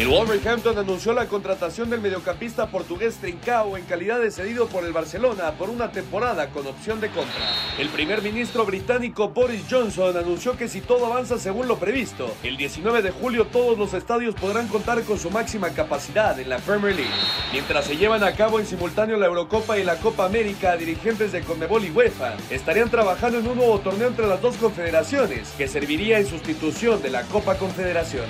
El 0.00 0.08
Wolverhampton 0.08 0.78
anunció 0.78 1.12
la 1.12 1.26
contratación 1.26 1.90
del 1.90 2.00
mediocampista 2.00 2.68
portugués 2.68 3.16
Trincao 3.16 3.76
en 3.76 3.84
calidad 3.84 4.18
de 4.18 4.30
cedido 4.30 4.66
por 4.66 4.86
el 4.86 4.94
Barcelona 4.94 5.52
por 5.58 5.68
una 5.68 5.92
temporada 5.92 6.48
con 6.48 6.66
opción 6.66 7.02
de 7.02 7.10
compra. 7.10 7.52
El 7.78 7.90
primer 7.90 8.22
ministro 8.22 8.64
británico 8.64 9.28
Boris 9.28 9.62
Johnson 9.70 10.16
anunció 10.16 10.56
que 10.56 10.68
si 10.68 10.80
todo 10.80 11.04
avanza 11.04 11.38
según 11.38 11.68
lo 11.68 11.76
previsto, 11.76 12.34
el 12.42 12.56
19 12.56 13.02
de 13.02 13.10
julio 13.10 13.48
todos 13.48 13.76
los 13.76 13.92
estadios 13.92 14.34
podrán 14.36 14.68
contar 14.68 15.02
con 15.02 15.18
su 15.18 15.28
máxima 15.28 15.68
capacidad 15.68 16.40
en 16.40 16.48
la 16.48 16.60
Premier 16.60 16.96
League. 16.96 17.12
Mientras 17.52 17.84
se 17.84 17.98
llevan 17.98 18.24
a 18.24 18.32
cabo 18.32 18.58
en 18.58 18.64
simultáneo 18.64 19.18
la 19.18 19.26
Eurocopa 19.26 19.78
y 19.78 19.84
la 19.84 19.96
Copa 19.96 20.24
América, 20.24 20.78
dirigentes 20.78 21.30
de 21.30 21.42
Conmebol 21.42 21.84
y 21.84 21.90
UEFA 21.90 22.38
estarían 22.48 22.88
trabajando 22.88 23.38
en 23.38 23.46
un 23.46 23.58
nuevo 23.58 23.78
torneo 23.80 24.08
entre 24.08 24.26
las 24.26 24.40
dos 24.40 24.56
confederaciones 24.56 25.50
que 25.58 25.68
serviría 25.68 26.18
en 26.18 26.26
sustitución 26.26 27.02
de 27.02 27.10
la 27.10 27.24
Copa 27.24 27.58
Confederación. 27.58 28.24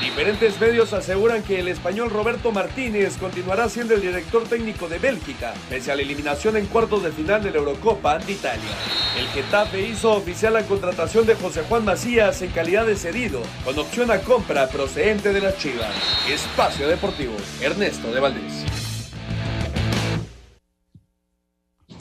Diferentes 0.00 0.60
medios 0.60 0.92
aseguran 0.96 1.42
que 1.42 1.60
el 1.60 1.68
español 1.68 2.10
Roberto 2.10 2.52
Martínez 2.52 3.16
continuará 3.18 3.68
siendo 3.68 3.94
el 3.94 4.00
director 4.00 4.44
técnico 4.44 4.88
de 4.88 4.98
Bélgica, 4.98 5.54
pese 5.68 5.92
a 5.92 5.96
la 5.96 6.02
eliminación 6.02 6.56
en 6.56 6.66
cuartos 6.66 7.02
de 7.02 7.12
final 7.12 7.42
de 7.42 7.50
la 7.50 7.58
Eurocopa 7.58 8.14
ante 8.14 8.32
Italia. 8.32 8.70
El 9.18 9.26
Getafe 9.28 9.82
hizo 9.82 10.12
oficial 10.12 10.54
la 10.54 10.62
contratación 10.62 11.26
de 11.26 11.34
José 11.34 11.62
Juan 11.68 11.84
Macías 11.84 12.42
en 12.42 12.50
calidad 12.50 12.86
de 12.86 12.96
cedido, 12.96 13.42
con 13.64 13.78
opción 13.78 14.10
a 14.10 14.20
compra 14.20 14.68
procedente 14.68 15.32
de 15.32 15.40
las 15.40 15.58
Chivas. 15.58 15.94
Espacio 16.28 16.88
Deportivo, 16.88 17.36
Ernesto 17.60 18.12
de 18.12 18.20
Valdés. 18.20 18.85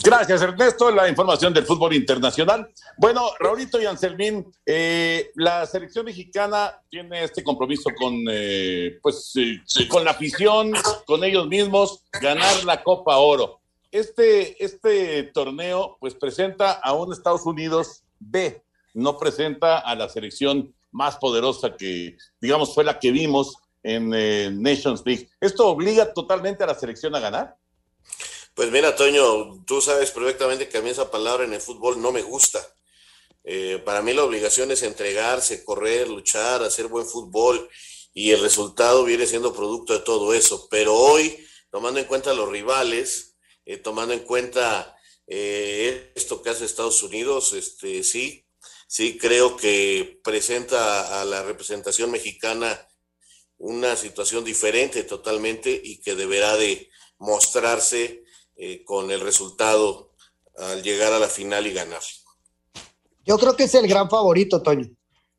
Gracias, 0.06 0.40
Ernesto. 0.44 0.92
La 0.92 1.10
información 1.10 1.52
del 1.52 1.66
fútbol 1.66 1.96
internacional. 1.96 2.70
Bueno, 2.96 3.32
Raulito 3.40 3.82
y 3.82 3.88
Anselmín, 3.88 4.46
eh, 4.64 5.32
la 5.34 5.66
selección 5.66 6.06
mexicana 6.06 6.80
tiene 6.92 7.24
este 7.24 7.44
compromiso 7.44 7.90
con, 7.98 8.14
eh, 8.30 9.00
pues, 9.02 9.34
eh, 9.36 9.88
con 9.88 10.06
la 10.06 10.12
afición, 10.12 10.74
con 11.08 11.24
ellos 11.24 11.48
mismos, 11.48 12.04
ganar 12.22 12.64
la 12.66 12.84
Copa 12.84 13.18
Oro. 13.18 13.62
Este, 13.92 14.64
este 14.64 15.24
torneo, 15.34 15.98
pues, 16.00 16.14
presenta 16.14 16.74
a 16.74 16.94
un 16.94 17.12
Estados 17.12 17.44
Unidos 17.48 18.04
B, 18.20 18.62
no 18.94 19.18
presenta 19.18 19.80
a 19.80 19.96
la 19.96 20.08
selección 20.08 20.72
más 20.92 21.16
poderosa 21.16 21.76
que, 21.76 22.16
digamos, 22.40 22.76
fue 22.76 22.84
la 22.84 23.00
que 23.00 23.10
vimos 23.10 23.56
en 23.82 24.10
Nations 24.62 25.02
League. 25.04 25.30
¿Esto 25.42 25.68
obliga 25.68 26.14
totalmente 26.14 26.64
a 26.64 26.68
la 26.68 26.76
selección 26.76 27.16
a 27.16 27.20
ganar? 27.20 27.56
Pues 28.56 28.72
mira, 28.72 28.96
Toño, 28.96 29.66
tú 29.66 29.82
sabes 29.82 30.12
perfectamente 30.12 30.70
que 30.70 30.78
a 30.78 30.82
mí 30.82 30.90
esa 30.90 31.12
palabra 31.12 31.44
en 31.44 31.52
el 31.52 31.60
fútbol 31.60 32.02
no 32.02 32.14
me 32.14 32.22
gusta. 32.22 32.66
Eh, 33.44 33.82
para 33.84 34.02
mí 34.02 34.14
la 34.14 34.24
obligación 34.24 34.72
es 34.72 34.82
entregarse, 34.82 35.66
correr, 35.66 36.08
luchar, 36.08 36.64
hacer 36.64 36.88
buen 36.88 37.06
fútbol 37.06 37.70
y 38.14 38.32
el 38.32 38.40
resultado 38.40 39.04
viene 39.04 39.28
siendo 39.28 39.54
producto 39.54 39.92
de 39.92 40.00
todo 40.00 40.34
eso. 40.34 40.70
Pero 40.72 40.96
hoy, 40.96 41.46
tomando 41.70 42.00
en 42.00 42.06
cuenta 42.06 42.34
los 42.34 42.48
rivales, 42.48 43.36
eh, 43.66 43.76
tomando 43.76 44.14
en 44.14 44.22
cuenta 44.22 44.96
eh, 45.28 46.14
esto 46.16 46.42
que 46.42 46.52
hace 46.52 46.64
Estados 46.64 47.04
Unidos, 47.04 47.52
este, 47.52 48.06
sí, 48.06 48.48
sí 48.88 49.18
creo 49.18 49.58
que 49.58 50.22
presenta 50.24 51.22
a 51.22 51.26
la 51.26 51.44
representación 51.44 52.10
mexicana 52.10 52.88
una 53.58 53.98
situación 53.98 54.46
diferente 54.46 55.04
totalmente 55.04 55.78
y 55.84 56.00
que 56.00 56.16
deberá 56.16 56.56
de 56.56 56.90
mostrarse 57.18 58.25
eh, 58.56 58.84
con 58.84 59.12
el 59.12 59.22
resultado 59.22 60.12
al 60.58 60.82
llegar 60.84 61.14
a 61.14 61.20
la 61.20 61.28
final 61.28 61.68
y 61.68 61.74
ganar. 61.74 62.02
Yo 63.26 63.38
creo 63.38 63.56
que 63.56 63.64
es 63.64 63.76
el 63.76 63.88
gran 63.88 64.10
favorito, 64.10 64.62
Toño. 64.62 64.88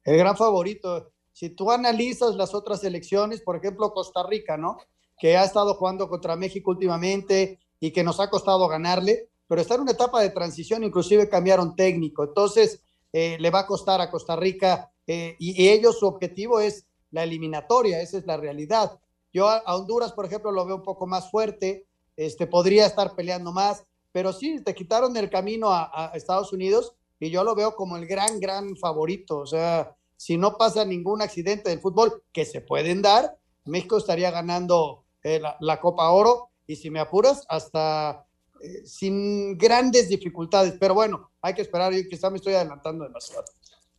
El 0.05 0.17
gran 0.17 0.37
favorito. 0.37 1.13
Si 1.33 1.51
tú 1.51 1.71
analizas 1.71 2.35
las 2.35 2.55
otras 2.55 2.83
elecciones, 2.85 3.41
por 3.41 3.57
ejemplo, 3.57 3.93
Costa 3.93 4.27
Rica, 4.27 4.57
¿no? 4.57 4.79
Que 5.19 5.37
ha 5.37 5.45
estado 5.45 5.75
jugando 5.75 6.09
contra 6.09 6.37
México 6.37 6.71
últimamente 6.71 7.61
y 7.81 7.93
que 7.93 8.03
nos 8.03 8.21
ha 8.21 8.31
costado 8.31 8.67
ganarle, 8.69 9.31
pero 9.47 9.61
está 9.61 9.75
en 9.75 9.83
una 9.83 9.93
etapa 9.93 10.21
de 10.21 10.31
transición, 10.31 10.85
inclusive 10.85 11.29
cambiaron 11.29 11.77
técnico. 11.77 12.25
Entonces, 12.25 12.83
eh, 13.13 13.37
le 13.39 13.51
va 13.51 13.61
a 13.61 13.67
costar 13.67 14.01
a 14.01 14.11
Costa 14.11 14.37
Rica 14.37 14.91
eh, 15.07 15.37
y, 15.39 15.69
ellos 15.69 15.99
su 15.99 16.07
objetivo 16.07 16.61
es 16.61 16.87
la 17.11 17.23
eliminatoria, 17.23 18.01
esa 18.01 18.19
es 18.19 18.27
la 18.27 18.37
realidad. 18.37 18.99
Yo 19.33 19.49
a 19.49 19.77
Honduras, 19.77 20.13
por 20.13 20.27
ejemplo, 20.27 20.51
lo 20.51 20.67
veo 20.67 20.77
un 20.77 20.83
poco 20.83 21.07
más 21.07 21.31
fuerte, 21.31 21.87
este, 22.17 22.47
podría 22.47 22.87
estar 22.87 23.15
peleando 23.15 23.53
más, 23.53 23.85
pero 24.13 24.33
sí, 24.33 24.61
te 24.65 24.75
quitaron 24.75 25.17
el 25.17 25.29
camino 25.29 25.69
a, 25.71 26.13
Estados 26.15 26.53
Unidos 26.53 26.95
y 27.21 27.31
yo 27.31 27.45
lo 27.45 27.55
veo 27.55 27.75
como 27.75 27.97
el 27.97 28.07
gran, 28.07 28.41
gran 28.41 28.77
favorito. 28.77 29.39
O 29.39 29.47
sea, 29.47 29.95
si 30.17 30.39
no 30.39 30.57
pasa 30.57 30.85
ningún 30.85 31.21
accidente 31.21 31.69
del 31.69 31.81
fútbol, 31.81 32.23
que 32.33 32.47
se 32.47 32.63
pueden 32.63 33.03
dar, 33.03 33.37
México 33.67 33.99
estaría 33.99 34.31
ganando 34.31 35.05
eh, 35.23 35.41
la, 35.61 35.81
Copa 35.81 36.09
Oro 36.11 36.49
y 36.67 36.77
si 36.77 36.89
me 36.89 37.01
apuras, 37.01 37.45
hasta 37.49 38.25
eh, 38.63 38.87
sin 38.87 39.59
grandes 39.59 40.09
dificultades. 40.09 40.75
Pero 40.81 40.95
bueno, 40.95 41.31
hay 41.43 41.53
que 41.53 41.63
esperar, 41.63 41.93
yo 41.93 42.01
quizá 42.09 42.31
me 42.31 42.37
estoy 42.37 42.55
adelantando 42.55 43.05
demasiado. 43.05 43.45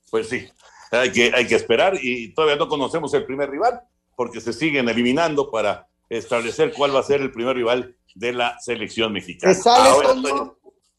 Pues 0.09 0.29
sí, 0.29 0.47
hay 0.91 1.11
que, 1.11 1.31
hay 1.33 1.45
que 1.45 1.55
esperar 1.55 1.93
y 2.01 2.33
todavía 2.33 2.55
no 2.55 2.67
conocemos 2.67 3.13
el 3.13 3.25
primer 3.25 3.51
rival 3.51 3.81
porque 4.15 4.41
se 4.41 4.51
siguen 4.51 4.89
eliminando 4.89 5.51
para 5.51 5.87
establecer 6.09 6.73
cuál 6.73 6.95
va 6.95 7.01
a 7.01 7.03
ser 7.03 7.21
el 7.21 7.31
primer 7.31 7.55
rival 7.55 7.96
de 8.17 8.33
la 8.33 8.59
selección 8.59 9.13
mexicana. 9.13 9.53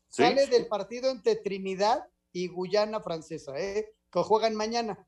sale, 0.08 0.46
del 0.46 0.68
partido 0.68 1.10
entre 1.10 1.36
Trinidad 1.36 2.04
y 2.32 2.46
Guyana 2.46 3.00
Francesa, 3.00 3.58
¿eh? 3.58 3.92
que 4.12 4.22
juegan 4.22 4.54
mañana. 4.54 5.06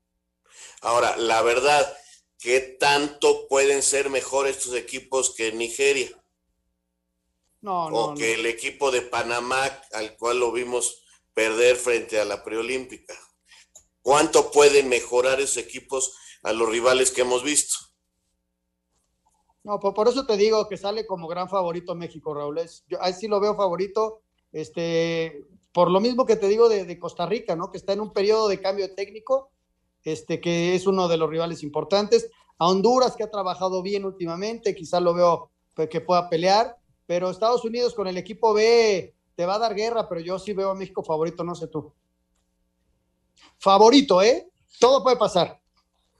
Ahora, 0.81 1.15
la 1.15 1.41
verdad, 1.41 1.97
¿qué 2.37 2.59
tanto 2.59 3.47
pueden 3.47 3.81
ser 3.81 4.09
mejor 4.09 4.47
estos 4.47 4.75
equipos 4.75 5.33
que 5.33 5.53
Nigeria? 5.53 6.09
No, 7.61 7.89
no. 7.89 7.97
O 7.97 8.15
que 8.15 8.33
el 8.33 8.45
equipo 8.45 8.91
de 8.91 9.01
Panamá, 9.01 9.65
al 9.93 10.17
cual 10.17 10.39
lo 10.39 10.51
vimos 10.51 11.03
perder 11.33 11.77
frente 11.77 12.19
a 12.19 12.25
la 12.25 12.43
preolímpica. 12.43 13.17
¿Cuánto 14.01 14.51
pueden 14.51 14.89
mejorar 14.89 15.39
esos 15.39 15.57
equipos 15.57 16.13
a 16.43 16.51
los 16.51 16.67
rivales 16.67 17.11
que 17.11 17.21
hemos 17.21 17.43
visto? 17.43 17.77
No, 19.63 19.79
por, 19.79 20.07
eso 20.07 20.25
te 20.25 20.37
digo 20.37 20.67
que 20.67 20.77
sale 20.77 21.05
como 21.05 21.27
gran 21.27 21.47
favorito 21.47 21.93
México, 21.93 22.33
Raúl. 22.33 22.59
yo 22.87 23.01
ahí 23.01 23.13
sí 23.13 23.27
lo 23.27 23.39
veo 23.39 23.55
favorito, 23.55 24.21
este, 24.51 25.45
por 25.71 25.91
lo 25.91 25.99
mismo 25.99 26.25
que 26.25 26.35
te 26.35 26.47
digo 26.47 26.67
de, 26.67 26.99
Costa 26.99 27.25
Rica, 27.25 27.55
¿no? 27.55 27.71
Que 27.71 27.77
está 27.77 27.93
en 27.93 28.01
un 28.01 28.11
periodo 28.11 28.47
de 28.47 28.59
cambio 28.59 28.93
técnico, 28.95 29.51
este, 30.03 30.41
que 30.41 30.73
es 30.75 30.87
uno 30.87 31.07
de 31.07 31.17
los 31.17 31.29
rivales 31.29 31.61
importantes. 31.63 32.29
A 32.57 32.67
Honduras, 32.67 33.15
que 33.15 33.23
ha 33.23 33.31
trabajado 33.31 33.81
bien 33.81 34.03
últimamente, 34.03 34.75
quizás 34.75 35.01
lo 35.01 35.13
veo 35.13 35.51
que 35.89 36.01
pueda 36.01 36.29
pelear, 36.29 36.77
pero 37.05 37.29
Estados 37.29 37.63
Unidos 37.63 37.93
con 37.93 38.07
el 38.07 38.17
equipo 38.17 38.53
B 38.53 39.15
te 39.35 39.45
va 39.45 39.55
a 39.55 39.59
dar 39.59 39.75
guerra, 39.75 40.07
pero 40.07 40.21
yo 40.21 40.37
sí 40.37 40.53
veo 40.53 40.71
a 40.71 40.75
México 40.75 41.03
favorito, 41.03 41.43
no 41.43 41.55
sé 41.55 41.67
tú. 41.67 41.93
Favorito, 43.57 44.21
¿eh? 44.21 44.49
Todo 44.79 45.03
puede 45.03 45.17
pasar. 45.17 45.59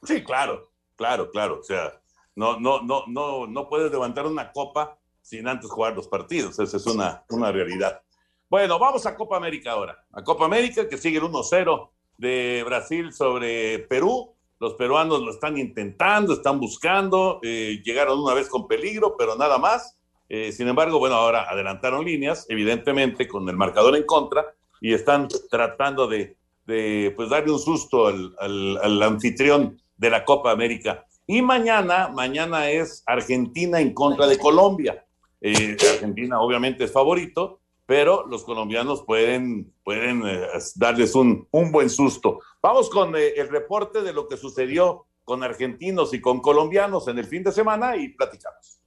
Sí, 0.04 0.24
claro, 0.24 0.72
claro, 0.96 1.30
claro. 1.30 1.60
O 1.60 1.64
sea, 1.64 2.01
no, 2.42 2.60
no, 2.60 2.82
no, 2.82 3.04
no, 3.08 3.46
no 3.46 3.70
puedes 3.70 3.92
levantar 3.92 4.26
una 4.26 4.52
copa 4.52 4.98
sin 5.22 5.48
antes 5.48 5.70
jugar 5.70 5.96
los 5.96 6.08
partidos. 6.08 6.58
Esa 6.58 6.78
es 6.78 6.88
una, 6.88 7.24
una 7.30 7.52
realidad. 7.52 8.02
Bueno, 8.50 8.80
vamos 8.80 9.06
a 9.06 9.16
Copa 9.16 9.38
América 9.38 9.74
ahora. 9.74 10.04
A 10.12 10.24
Copa 10.24 10.46
América 10.46 10.90
que 10.90 10.98
sigue 10.98 11.20
el 11.20 11.24
1-0 11.26 11.90
de 12.18 12.64
Brasil 12.66 13.14
sobre 13.14 13.78
Perú. 13.80 14.34
Los 14.60 14.74
peruanos 14.74 15.22
lo 15.22 15.30
están 15.30 15.60
intentando, 15.60 16.34
están 16.34 16.60
buscando, 16.60 17.40
eh, 17.44 17.80
llegaron 17.84 18.20
una 18.20 18.34
vez 18.34 18.50
con 18.50 18.68
peligro, 18.68 19.16
pero 19.16 19.36
nada 19.36 19.60
más. 19.60 20.00
Eh, 20.28 20.52
sin 20.52 20.68
embargo, 20.68 20.98
bueno, 20.98 21.18
ahora 21.18 21.48
adelantaron 21.48 22.04
líneas, 22.06 22.48
evidentemente 22.50 23.28
con 23.28 23.48
el 23.50 23.56
marcador 23.56 23.96
en 23.96 24.04
contra, 24.04 24.56
y 24.80 24.96
están 24.96 25.28
tratando 25.52 26.08
de, 26.08 26.38
de 26.66 27.14
pues 27.16 27.30
darle 27.30 27.52
un 27.52 27.60
susto 27.60 28.08
al, 28.08 28.36
al, 28.40 28.80
al 28.82 29.04
anfitrión 29.04 29.80
de 29.96 30.10
la 30.10 30.26
Copa 30.26 30.50
América. 30.50 31.06
Y 31.32 31.42
mañana, 31.42 32.10
mañana 32.10 32.70
es 32.70 33.04
Argentina 33.06 33.80
en 33.80 33.94
contra 33.94 34.28
de 34.28 34.38
Colombia. 34.38 35.06
Eh, 35.40 35.78
Argentina 35.94 36.42
obviamente 36.42 36.84
es 36.84 36.92
favorito, 36.92 37.62
pero 37.86 38.28
los 38.28 38.44
colombianos 38.44 39.04
pueden, 39.04 39.74
pueden 39.82 40.28
eh, 40.28 40.46
darles 40.76 41.16
un, 41.16 41.48
un, 41.52 41.72
buen 41.72 41.90
susto. 41.90 42.40
Vamos 42.62 42.90
con 42.90 43.16
eh, 43.16 43.30
el 43.38 43.48
reporte 43.48 44.02
de 44.02 44.12
lo 44.12 44.28
que 44.28 44.36
sucedió 44.36 45.06
con 45.24 45.42
argentinos 45.42 46.14
y 46.14 46.20
con 46.20 46.42
colombianos 46.42 47.08
en 47.08 47.18
el 47.18 47.26
fin 47.26 47.44
de 47.44 47.54
semana 47.54 47.96
y 47.96 48.10
platicamos. 48.10 48.81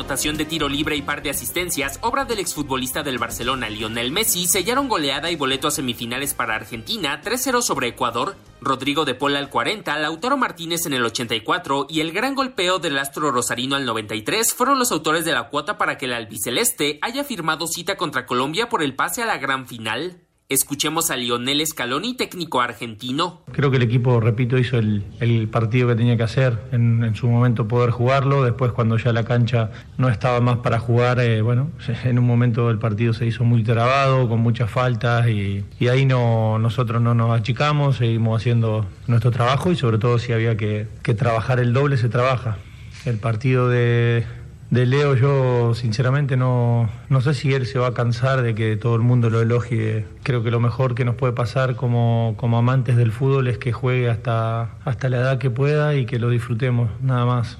Anotación 0.00 0.38
de 0.38 0.46
tiro 0.46 0.66
libre 0.66 0.96
y 0.96 1.02
par 1.02 1.22
de 1.22 1.28
asistencias, 1.28 1.98
obra 2.00 2.24
del 2.24 2.38
exfutbolista 2.38 3.02
del 3.02 3.18
Barcelona 3.18 3.68
Lionel 3.68 4.12
Messi, 4.12 4.46
sellaron 4.46 4.88
goleada 4.88 5.30
y 5.30 5.36
boleto 5.36 5.68
a 5.68 5.70
semifinales 5.70 6.32
para 6.32 6.54
Argentina, 6.54 7.20
3-0 7.22 7.60
sobre 7.60 7.88
Ecuador, 7.88 8.34
Rodrigo 8.62 9.04
de 9.04 9.14
Pola 9.14 9.38
al 9.38 9.50
40, 9.50 9.98
Lautaro 9.98 10.38
Martínez 10.38 10.86
en 10.86 10.94
el 10.94 11.04
84 11.04 11.86
y 11.90 12.00
el 12.00 12.12
gran 12.12 12.34
golpeo 12.34 12.78
del 12.78 12.96
astro 12.96 13.30
rosarino 13.30 13.76
al 13.76 13.84
93 13.84 14.54
fueron 14.54 14.78
los 14.78 14.90
autores 14.90 15.26
de 15.26 15.32
la 15.32 15.50
cuota 15.50 15.76
para 15.76 15.98
que 15.98 16.06
el 16.06 16.14
albiceleste 16.14 16.98
haya 17.02 17.22
firmado 17.22 17.66
cita 17.66 17.98
contra 17.98 18.24
Colombia 18.24 18.70
por 18.70 18.82
el 18.82 18.96
pase 18.96 19.22
a 19.22 19.26
la 19.26 19.36
gran 19.36 19.68
final. 19.68 20.22
Escuchemos 20.50 21.12
a 21.12 21.16
Lionel 21.16 21.64
Scaloni, 21.64 22.14
técnico 22.14 22.60
argentino. 22.60 23.42
Creo 23.52 23.70
que 23.70 23.76
el 23.76 23.84
equipo, 23.84 24.18
repito, 24.18 24.58
hizo 24.58 24.78
el, 24.78 25.48
partido 25.48 25.86
que 25.86 25.94
tenía 25.94 26.16
que 26.16 26.24
hacer, 26.24 26.58
en, 26.72 27.14
su 27.14 27.28
momento 27.28 27.68
poder 27.68 27.90
jugarlo, 27.90 28.42
después 28.42 28.72
cuando 28.72 28.96
ya 28.96 29.12
la 29.12 29.22
cancha 29.22 29.70
no 29.96 30.08
estaba 30.08 30.40
más 30.40 30.56
para 30.56 30.80
jugar, 30.80 31.20
eh, 31.20 31.40
bueno, 31.40 31.70
en 32.02 32.18
un 32.18 32.26
momento 32.26 32.68
el 32.68 32.80
partido 32.80 33.12
se 33.12 33.26
hizo 33.26 33.44
muy 33.44 33.62
trabado, 33.62 34.28
con 34.28 34.40
muchas 34.40 34.68
faltas 34.68 35.28
y, 35.28 35.64
ahí 35.88 36.04
no, 36.04 36.58
nosotros 36.58 37.00
no 37.00 37.14
nos 37.14 37.30
achicamos, 37.30 37.98
seguimos 37.98 38.40
haciendo 38.40 38.86
nuestro 39.06 39.30
trabajo 39.30 39.70
y 39.70 39.76
sobre 39.76 39.98
todo 39.98 40.18
si 40.18 40.32
había 40.32 40.56
que 40.56 40.88
trabajar 41.16 41.60
el 41.60 41.72
doble, 41.72 41.96
se 41.96 42.08
trabaja. 42.08 42.58
El 43.04 43.18
partido 43.18 43.68
de, 43.68 44.26
de 44.70 44.86
Leo 44.86 45.14
yo 45.14 45.74
sinceramente 45.74 46.36
no, 46.36 46.88
no 47.08 47.20
sé 47.20 47.34
si 47.34 47.52
él 47.52 47.66
se 47.66 47.78
va 47.78 47.88
a 47.88 47.94
cansar 47.94 48.42
de 48.42 48.54
que 48.54 48.76
todo 48.76 48.94
el 48.94 49.02
mundo 49.02 49.28
lo 49.28 49.40
elogie. 49.40 50.06
Creo 50.22 50.42
que 50.42 50.50
lo 50.50 50.60
mejor 50.60 50.94
que 50.94 51.04
nos 51.04 51.16
puede 51.16 51.32
pasar 51.32 51.76
como, 51.76 52.34
como 52.36 52.58
amantes 52.58 52.96
del 52.96 53.12
fútbol 53.12 53.48
es 53.48 53.58
que 53.58 53.72
juegue 53.72 54.08
hasta, 54.08 54.78
hasta 54.84 55.08
la 55.08 55.18
edad 55.18 55.38
que 55.38 55.50
pueda 55.50 55.94
y 55.94 56.06
que 56.06 56.18
lo 56.18 56.30
disfrutemos, 56.30 56.90
nada 57.02 57.26
más. 57.26 57.58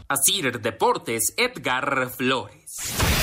Deportes, 0.62 1.34
Edgar 1.36 2.08
Flores. 2.10 3.19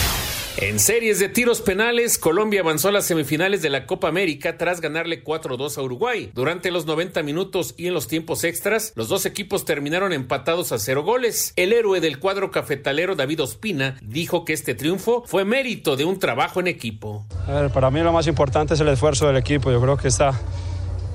En 0.60 0.80
series 0.80 1.20
de 1.20 1.30
tiros 1.30 1.62
penales, 1.62 2.18
Colombia 2.18 2.62
avanzó 2.62 2.88
a 2.88 2.92
las 2.92 3.06
semifinales 3.06 3.62
de 3.62 3.70
la 3.70 3.86
Copa 3.86 4.08
América 4.08 4.58
tras 4.58 4.82
ganarle 4.82 5.24
4-2 5.24 5.78
a 5.78 5.84
Uruguay. 5.84 6.32
Durante 6.34 6.72
los 6.72 6.88
90 6.88 7.22
minutos 7.22 7.76
y 7.78 7.86
en 7.86 7.94
los 7.94 8.08
tiempos 8.08 8.44
extras, 8.44 8.92
los 8.96 9.08
dos 9.08 9.28
equipos 9.28 9.66
terminaron 9.66 10.14
empatados 10.14 10.72
a 10.72 10.80
cero 10.80 11.04
goles. 11.04 11.54
El 11.58 11.74
héroe 11.74 12.02
del 12.02 12.18
cuadro 12.18 12.50
cafetalero, 12.50 13.16
David 13.16 13.44
Ospina, 13.44 14.00
dijo 14.02 14.46
que 14.46 14.54
este 14.54 14.74
triunfo 14.74 15.24
fue 15.28 15.46
mérito 15.46 15.96
de 15.96 16.06
un 16.06 16.18
trabajo 16.18 16.60
en 16.60 16.66
equipo. 16.66 17.24
para 17.72 17.92
mí 17.92 18.00
lo 18.00 18.12
más 18.12 18.26
importante 18.26 18.74
es 18.74 18.80
el 18.80 18.88
esfuerzo 18.88 19.28
del 19.28 19.38
equipo. 19.38 19.72
Yo 19.72 19.80
creo 19.80 19.96
que 19.96 20.08
esta, 20.08 20.32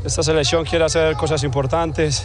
esta 0.04 0.22
selección 0.22 0.64
quiere 0.64 0.84
hacer 0.84 1.16
cosas 1.16 1.42
importantes. 1.42 2.22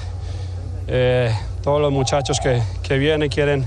Eh, 0.87 1.33
todos 1.63 1.81
los 1.81 1.91
muchachos 1.91 2.39
que, 2.39 2.61
que 2.87 2.99
vienen 2.99 3.27
quieren 3.29 3.65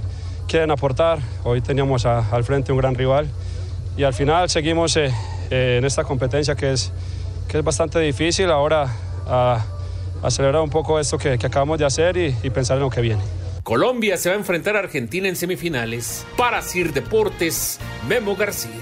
quieren 0.51 0.73
aportar. 0.73 1.21
Hoy 1.45 1.61
teníamos 1.61 2.05
al 2.05 2.43
frente 2.43 2.73
un 2.73 2.79
gran 2.79 2.97
rival 2.97 3.29
y 3.97 4.03
al 4.03 4.13
final 4.13 4.51
seguimos 4.51 4.97
eh, 4.97 5.13
eh, 5.49 5.77
en 5.79 5.85
esta 5.85 6.03
competencia 6.03 6.57
que 6.57 6.73
es, 6.73 6.91
que 7.49 7.59
es 7.59 7.65
bastante 7.65 8.01
difícil. 8.01 8.51
Ahora 8.51 8.93
a, 9.29 9.65
acelerar 10.25 10.61
un 10.61 10.69
poco 10.69 10.99
esto 10.99 11.17
que, 11.19 11.35
acabamos 11.35 11.79
de 11.79 11.87
hacer 11.87 12.17
y, 12.17 12.35
y, 12.43 12.51
pensar 12.51 12.79
en 12.79 12.83
lo 12.83 12.91
que 12.91 13.01
viene. 13.01 13.23
Colombia 13.63 14.17
se 14.17 14.29
va 14.29 14.35
a 14.35 14.39
enfrentar 14.39 14.75
a 14.75 14.81
Argentina 14.81 15.29
en 15.29 15.37
semifinales. 15.37 16.27
Para 16.37 16.61
Sir 16.63 16.93
Deportes, 16.93 17.79
Memo 18.09 18.35
García. 18.35 18.73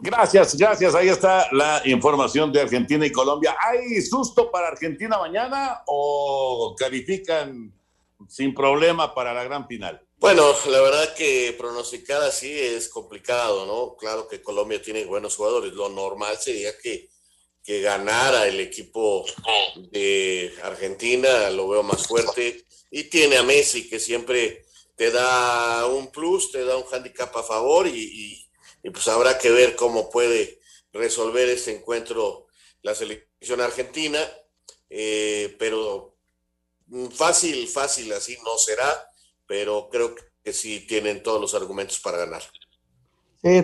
Gracias, 0.00 0.54
gracias. 0.54 0.94
Ahí 0.94 1.08
está 1.08 1.46
la 1.50 1.80
información 1.86 2.52
de 2.52 2.60
Argentina 2.60 3.06
y 3.06 3.10
Colombia. 3.10 3.56
¿Hay 3.58 4.02
susto 4.02 4.50
para 4.50 4.68
Argentina 4.68 5.16
mañana 5.16 5.80
o 5.86 6.76
califican 6.78 7.72
sin 8.28 8.54
problema 8.54 9.14
para 9.14 9.34
la 9.34 9.44
gran 9.44 9.66
final. 9.66 10.00
Bueno, 10.24 10.54
la 10.70 10.80
verdad 10.80 11.14
que 11.14 11.54
pronosticar 11.58 12.22
así 12.22 12.50
es 12.50 12.88
complicado, 12.88 13.66
¿no? 13.66 13.94
Claro 13.96 14.26
que 14.26 14.40
Colombia 14.40 14.80
tiene 14.80 15.04
buenos 15.04 15.36
jugadores. 15.36 15.72
Lo 15.74 15.88
normal 15.90 16.38
sería 16.38 16.76
que, 16.78 17.10
que 17.62 17.82
ganara 17.82 18.46
el 18.46 18.58
equipo 18.58 19.26
de 19.90 20.54
Argentina, 20.62 21.50
lo 21.50 21.68
veo 21.68 21.82
más 21.82 22.06
fuerte. 22.06 22.64
Y 22.90 23.04
tiene 23.04 23.36
a 23.36 23.42
Messi, 23.42 23.88
que 23.88 24.00
siempre 24.00 24.64
te 24.96 25.10
da 25.10 25.86
un 25.86 26.10
plus, 26.10 26.52
te 26.52 26.64
da 26.64 26.76
un 26.76 26.84
handicap 26.90 27.36
a 27.36 27.42
favor 27.42 27.86
y, 27.86 28.48
pues 28.82 29.08
habrá 29.08 29.38
que 29.38 29.50
ver 29.50 29.76
cómo 29.76 30.08
puede 30.08 30.60
resolver 30.92 31.48
este 31.48 31.74
encuentro 31.74 32.46
la 32.82 32.94
selección 32.94 33.60
argentina. 33.60 34.20
Eh, 34.88 35.56
pero 35.58 36.13
fácil, 37.12 37.66
fácil, 37.68 38.12
así 38.12 38.36
no 38.44 38.56
será, 38.58 39.08
pero 39.46 39.88
creo 39.90 40.14
que 40.42 40.52
sí 40.52 40.86
tienen 40.86 41.22
todos 41.22 41.40
los 41.40 41.54
argumentos 41.54 41.98
para 42.00 42.18
ganar. 42.18 42.42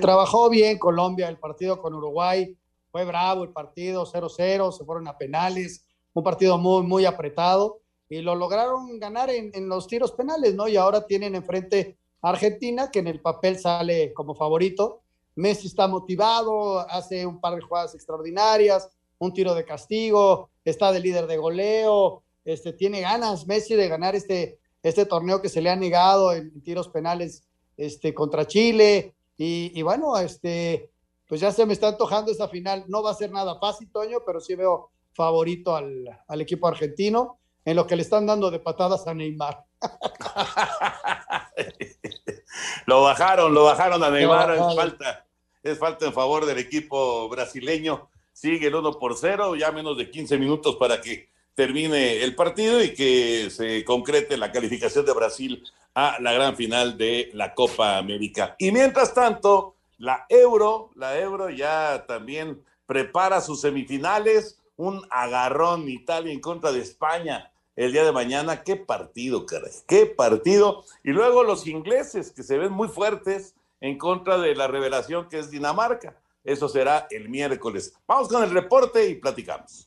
Trabajó 0.01 0.51
bien 0.51 0.79
Colombia 0.79 1.29
el 1.29 1.39
partido 1.39 1.81
con 1.81 1.95
Uruguay, 1.95 2.57
fue 2.91 3.05
bravo 3.05 3.45
el 3.45 3.51
partido 3.51 4.05
0-0, 4.05 4.73
se 4.73 4.85
fueron 4.85 5.09
a 5.09 5.17
penales, 5.17 5.87
un 6.13 6.25
partido 6.25 6.59
muy, 6.59 6.83
muy 6.83 7.05
apretado 7.07 7.81
y 8.09 8.21
lo 8.21 8.35
lograron 8.35 8.99
ganar 8.99 9.31
en, 9.31 9.51
en, 9.55 9.69
los 9.69 9.87
tiros 9.87 10.13
penales, 10.13 10.55
¿no? 10.55 10.67
Y 10.67 10.77
ahora 10.77 11.07
tienen 11.07 11.35
enfrente 11.35 11.97
a 12.21 12.31
Argentina, 12.31 12.91
que 12.91 12.99
en 12.99 13.07
el 13.07 13.21
papel 13.21 13.59
sale 13.59 14.13
como 14.13 14.35
favorito. 14.35 15.03
Messi 15.37 15.69
está 15.69 15.87
motivado, 15.87 16.81
hace 16.81 17.25
un 17.25 17.41
par 17.41 17.55
de 17.55 17.63
jugadas 17.63 17.95
extraordinarias, 17.95 18.89
un 19.19 19.33
tiro 19.33 19.55
de 19.55 19.65
castigo, 19.65 20.51
está 20.65 20.91
de 20.93 21.01
líder 21.01 21.27
de 21.27 21.37
goleo, 21.37 22.25
este, 22.45 22.73
tiene 22.73 23.01
ganas 23.01 23.47
Messi 23.47 23.75
de 23.75 23.89
ganar 23.89 24.15
este, 24.15 24.59
este 24.83 25.07
torneo 25.07 25.43
que 25.43 25.49
se 25.49 25.61
le 25.61 25.71
ha 25.71 25.77
negado 25.77 26.33
en, 26.33 26.63
tiros 26.63 26.89
penales 26.89 27.45
este, 27.77 28.15
contra 28.15 28.47
Chile. 28.47 29.15
Y, 29.37 29.81
bueno, 29.81 30.19
este, 30.19 30.91
pues 31.27 31.41
ya 31.41 31.51
se 31.51 31.65
me 31.65 31.73
está 31.73 31.89
antojando 31.89 32.31
esta 32.31 32.49
final. 32.49 32.85
No 32.89 33.03
va 33.03 33.13
a 33.13 33.15
ser 33.15 33.31
nada 33.31 33.59
fácil, 33.59 33.91
Toño, 33.91 34.19
pero 34.27 34.39
sí 34.39 34.55
veo 34.55 34.91
favorito 35.15 35.75
al, 35.75 36.41
equipo 36.41 36.69
argentino 36.69 37.39
en 37.65 37.77
lo 37.77 37.87
que 37.87 37.97
le 37.97 38.03
están 38.03 38.27
dando 38.27 38.51
de 38.51 38.59
patadas 38.59 39.07
a 39.07 39.15
Neymar. 39.15 39.65
lo 42.87 43.03
bajaron, 43.03 43.55
lo 43.55 43.65
bajaron 43.65 44.05
a 44.05 44.11
Neymar, 44.11 44.51
es 44.51 44.77
falta, 44.77 45.27
es 45.63 45.79
falta 45.79 46.07
en 46.07 46.13
favor 46.13 46.45
del 46.45 46.59
equipo 46.59 47.27
brasileño. 47.31 48.11
Sigue 48.35 48.67
el 48.67 48.75
1 48.75 48.99
por 48.99 49.17
0, 49.17 49.57
ya 49.57 49.73
menos 49.73 49.97
de 49.97 50.11
15 50.11 50.37
minutos 50.37 50.77
para 50.77 51.01
que 51.01 51.31
termine 51.55 52.23
el 52.23 52.35
partido 52.35 52.83
y 52.83 52.95
que 52.95 53.51
se 53.51 53.85
concrete 53.85 54.37
la 54.37 54.53
calificación 54.53 55.05
de 55.05 55.13
Brasil 55.13 55.65
a 55.95 56.17
la 56.21 56.33
gran 56.33 56.57
final 56.57 56.97
de 56.97 57.31
la 57.35 57.55
Copa 57.55 57.99
América. 57.99 58.55
Y 58.59 58.73
mientras 58.73 59.13
tanto, 59.13 59.75
la 59.99 60.27
Euro, 60.29 60.91
la 60.95 61.19
Euro 61.19 61.51
ya 61.51 62.05
también 62.07 62.63
prepara 62.87 63.41
sus 63.41 63.61
semifinales, 63.61 64.59
un 64.77 65.03
agarrón 65.11 65.89
Italia 65.89 66.33
en 66.33 66.41
contra 66.41 66.73
de 66.73 66.81
España 66.81 67.51
el 67.77 67.93
día 67.93 68.05
de 68.05 68.13
mañana. 68.13 68.63
Qué 68.63 68.77
partido, 68.77 69.47
caray, 69.47 69.73
qué 69.87 70.07
partido. 70.07 70.85
Y 71.05 71.11
luego 71.11 71.45
los 71.45 71.67
ingleses 71.67 72.31
que 72.31 72.43
se 72.43 72.59
ven 72.59 72.73
muy 72.73 72.89
fuertes 72.89 73.55
en 73.81 73.99
contra 73.99 74.39
de 74.39 74.55
la 74.55 74.67
revelación 74.67 75.29
que 75.29 75.39
es 75.39 75.51
Dinamarca. 75.51 76.17
Eso 76.45 76.69
será 76.69 77.07
el 77.11 77.29
miércoles. 77.29 77.95
Vamos 78.07 78.29
con 78.29 78.43
el 78.43 78.51
reporte 78.51 79.07
y 79.09 79.17
platicamos. 79.17 79.87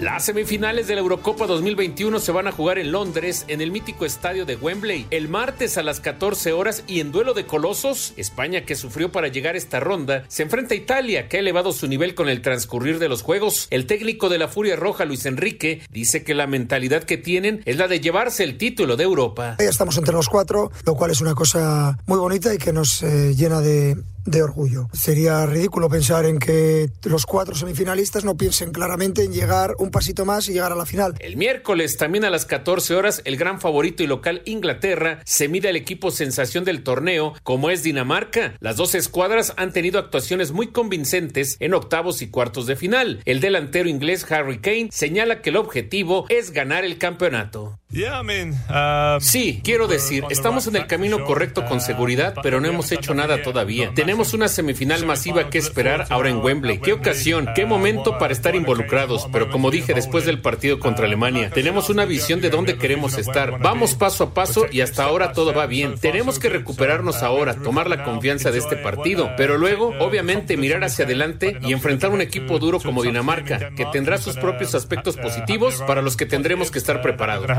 Las 0.00 0.24
semifinales 0.24 0.86
de 0.86 0.94
la 0.94 1.02
Eurocopa 1.02 1.46
2021 1.46 2.20
se 2.20 2.32
van 2.32 2.46
a 2.46 2.52
jugar 2.52 2.78
en 2.78 2.90
Londres, 2.90 3.44
en 3.48 3.60
el 3.60 3.70
mítico 3.70 4.06
estadio 4.06 4.46
de 4.46 4.56
Wembley, 4.56 5.06
el 5.10 5.28
martes 5.28 5.76
a 5.76 5.82
las 5.82 6.00
14 6.00 6.54
horas 6.54 6.84
y 6.86 7.00
en 7.00 7.12
duelo 7.12 7.34
de 7.34 7.44
colosos, 7.44 8.14
España, 8.16 8.64
que 8.64 8.76
sufrió 8.76 9.12
para 9.12 9.28
llegar 9.28 9.56
a 9.56 9.58
esta 9.58 9.78
ronda, 9.78 10.24
se 10.28 10.44
enfrenta 10.44 10.72
a 10.72 10.78
Italia, 10.78 11.28
que 11.28 11.36
ha 11.36 11.40
elevado 11.40 11.74
su 11.74 11.86
nivel 11.86 12.14
con 12.14 12.30
el 12.30 12.40
transcurrir 12.40 12.98
de 12.98 13.10
los 13.10 13.20
juegos. 13.20 13.68
El 13.70 13.84
técnico 13.84 14.30
de 14.30 14.38
la 14.38 14.48
Furia 14.48 14.74
Roja, 14.74 15.04
Luis 15.04 15.26
Enrique, 15.26 15.82
dice 15.90 16.24
que 16.24 16.32
la 16.32 16.46
mentalidad 16.46 17.04
que 17.04 17.18
tienen 17.18 17.60
es 17.66 17.76
la 17.76 17.86
de 17.86 18.00
llevarse 18.00 18.42
el 18.42 18.56
título 18.56 18.96
de 18.96 19.04
Europa. 19.04 19.56
Ya 19.58 19.68
estamos 19.68 19.98
entre 19.98 20.14
los 20.14 20.30
cuatro, 20.30 20.72
lo 20.86 20.94
cual 20.94 21.10
es 21.10 21.20
una 21.20 21.34
cosa 21.34 21.98
muy 22.06 22.18
bonita 22.18 22.54
y 22.54 22.56
que 22.56 22.72
nos 22.72 23.02
eh, 23.02 23.34
llena 23.36 23.60
de, 23.60 23.98
de 24.24 24.42
orgullo. 24.42 24.88
Sería 24.92 25.46
ridículo 25.46 25.88
pensar 25.88 26.26
en 26.26 26.38
que 26.38 26.90
los 27.04 27.26
cuatro 27.26 27.54
semifinalistas 27.54 28.24
no 28.24 28.36
piensen 28.36 28.72
claramente 28.72 29.24
en 29.24 29.32
llegar 29.32 29.74
un 29.78 29.90
pasito 29.90 30.24
más 30.24 30.48
y 30.48 30.52
llegar 30.52 30.72
a 30.72 30.76
la 30.76 30.86
final. 30.86 31.14
El 31.18 31.36
miércoles, 31.36 31.96
también 31.96 32.24
a 32.24 32.30
las 32.30 32.46
14 32.46 32.94
horas, 32.94 33.22
el 33.24 33.36
gran 33.36 33.60
favorito 33.60 34.02
y 34.02 34.06
local 34.06 34.42
Inglaterra 34.44 35.20
se 35.24 35.48
mide 35.48 35.68
al 35.68 35.76
equipo 35.76 36.10
sensación 36.10 36.64
del 36.64 36.82
torneo, 36.82 37.34
como 37.42 37.70
es 37.70 37.82
Dinamarca. 37.82 38.54
Las 38.60 38.76
dos 38.76 38.94
escuadras 38.94 39.54
han 39.56 39.72
tenido 39.72 39.98
actuaciones 39.98 40.52
muy 40.52 40.68
convincentes 40.68 41.56
en 41.60 41.74
octavos 41.74 42.22
y 42.22 42.28
cuartos 42.28 42.66
de 42.66 42.76
final. 42.76 43.20
El 43.24 43.40
delantero 43.40 43.88
inglés 43.88 44.30
Harry 44.30 44.60
Kane 44.60 44.88
señala 44.92 45.42
que 45.42 45.50
el 45.50 45.56
objetivo 45.56 46.26
es 46.28 46.52
ganar 46.52 46.84
el 46.84 46.98
campeonato. 46.98 47.79
Um, 47.92 49.20
sí, 49.20 49.60
quiero 49.64 49.88
decir, 49.88 50.22
estamos 50.30 50.68
en 50.68 50.76
el 50.76 50.86
camino 50.86 51.24
correcto 51.24 51.66
con 51.66 51.80
seguridad, 51.80 52.34
pero 52.40 52.60
no 52.60 52.68
hemos 52.68 52.92
hecho 52.92 53.14
nada 53.14 53.42
todavía. 53.42 53.90
Tenemos 53.96 54.32
una 54.32 54.46
semifinal 54.46 55.04
masiva 55.04 55.50
que 55.50 55.58
esperar 55.58 56.06
ahora 56.08 56.30
en 56.30 56.36
Wembley. 56.36 56.78
Qué 56.78 56.92
ocasión, 56.92 57.48
qué 57.56 57.66
momento 57.66 58.16
para 58.16 58.32
estar 58.32 58.54
involucrados, 58.54 59.26
pero 59.32 59.50
como 59.50 59.72
dije 59.72 59.92
después 59.92 60.24
del 60.24 60.40
partido 60.40 60.78
contra 60.78 61.06
Alemania, 61.06 61.50
tenemos 61.50 61.90
una 61.90 62.04
visión 62.04 62.40
de 62.40 62.50
dónde 62.50 62.78
queremos 62.78 63.18
estar. 63.18 63.58
Vamos 63.58 63.94
paso 63.94 64.22
a 64.22 64.34
paso 64.34 64.66
y 64.70 64.82
hasta 64.82 65.02
ahora 65.02 65.32
todo 65.32 65.52
va 65.52 65.66
bien. 65.66 65.98
Tenemos 65.98 66.38
que 66.38 66.48
recuperarnos 66.48 67.24
ahora, 67.24 67.56
tomar 67.56 67.90
la 67.90 68.04
confianza 68.04 68.52
de 68.52 68.58
este 68.58 68.76
partido, 68.76 69.32
pero 69.36 69.58
luego, 69.58 69.94
obviamente, 69.98 70.56
mirar 70.56 70.84
hacia 70.84 71.06
adelante 71.06 71.58
y 71.60 71.72
enfrentar 71.72 72.10
un 72.10 72.20
equipo 72.20 72.60
duro 72.60 72.78
como 72.78 73.02
Dinamarca, 73.02 73.74
que 73.74 73.84
tendrá 73.86 74.18
sus 74.18 74.36
propios 74.36 74.76
aspectos 74.76 75.16
positivos 75.16 75.82
para 75.88 76.02
los 76.02 76.16
que 76.16 76.26
tendremos 76.26 76.70
que 76.70 76.78
estar 76.78 77.02
preparados. 77.02 77.50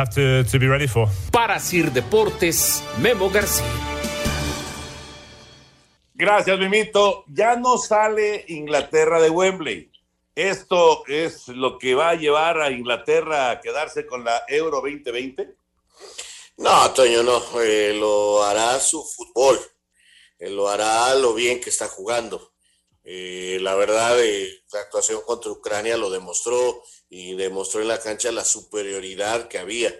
Para 1.31 1.59
Sir 1.59 1.91
Deportes, 1.91 2.83
Memo 2.99 3.29
García. 3.29 3.65
Gracias, 6.13 6.59
Mimito. 6.59 7.23
Ya 7.27 7.55
no 7.55 7.77
sale 7.77 8.45
Inglaterra 8.47 9.19
de 9.19 9.31
Wembley. 9.31 9.91
¿Esto 10.35 11.03
es 11.07 11.47
lo 11.47 11.79
que 11.79 11.95
va 11.95 12.11
a 12.11 12.15
llevar 12.15 12.61
a 12.61 12.71
Inglaterra 12.71 13.49
a 13.49 13.59
quedarse 13.59 14.05
con 14.05 14.23
la 14.23 14.43
Euro 14.47 14.81
2020? 14.81 15.55
No, 16.57 16.91
Toño, 16.93 17.23
no. 17.23 17.41
Eh, 17.61 17.95
lo 17.99 18.43
hará 18.43 18.79
su 18.79 19.03
fútbol. 19.03 19.59
Eh, 20.37 20.49
lo 20.49 20.69
hará 20.69 21.15
lo 21.15 21.33
bien 21.33 21.59
que 21.59 21.71
está 21.71 21.87
jugando. 21.87 22.53
Eh, 23.03 23.57
la 23.61 23.73
verdad, 23.75 24.15
la 24.71 24.79
actuación 24.79 25.21
contra 25.25 25.51
Ucrania 25.51 25.97
lo 25.97 26.11
demostró 26.11 26.83
y 27.09 27.33
demostró 27.33 27.81
en 27.81 27.87
la 27.87 27.99
cancha 27.99 28.31
la 28.31 28.45
superioridad 28.45 29.47
que 29.47 29.57
había. 29.57 29.91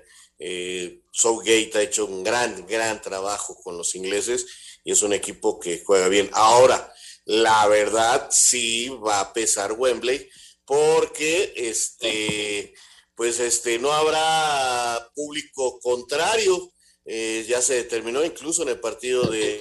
Eh, 0.43 1.03
Southgate 1.11 1.71
ha 1.75 1.81
hecho 1.83 2.07
un 2.07 2.23
gran, 2.23 2.65
gran 2.65 2.99
trabajo 2.99 3.55
con 3.63 3.77
los 3.77 3.93
ingleses 3.93 4.47
y 4.83 4.91
es 4.91 5.03
un 5.03 5.13
equipo 5.13 5.59
que 5.59 5.83
juega 5.85 6.07
bien. 6.07 6.31
Ahora, 6.33 6.91
la 7.25 7.67
verdad 7.67 8.27
sí 8.31 8.89
va 8.89 9.19
a 9.19 9.33
pesar 9.33 9.73
Wembley 9.73 10.27
porque 10.65 11.53
este, 11.55 12.73
pues 13.13 13.39
este, 13.39 13.77
no 13.77 13.91
habrá 13.93 15.11
público 15.13 15.79
contrario. 15.79 16.71
Eh, 17.05 17.45
ya 17.47 17.61
se 17.61 17.75
determinó 17.75 18.23
incluso 18.25 18.63
en 18.63 18.69
el 18.69 18.79
partido 18.79 19.23
de, 19.25 19.59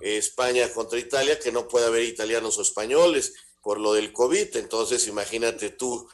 España 0.00 0.70
contra 0.70 0.98
Italia 0.98 1.40
que 1.40 1.50
no 1.50 1.66
puede 1.66 1.86
haber 1.86 2.04
italianos 2.04 2.58
o 2.58 2.62
españoles 2.62 3.32
por 3.62 3.80
lo 3.80 3.94
del 3.94 4.12
COVID. 4.12 4.56
Entonces, 4.56 5.08
imagínate 5.08 5.70
tú 5.70 6.06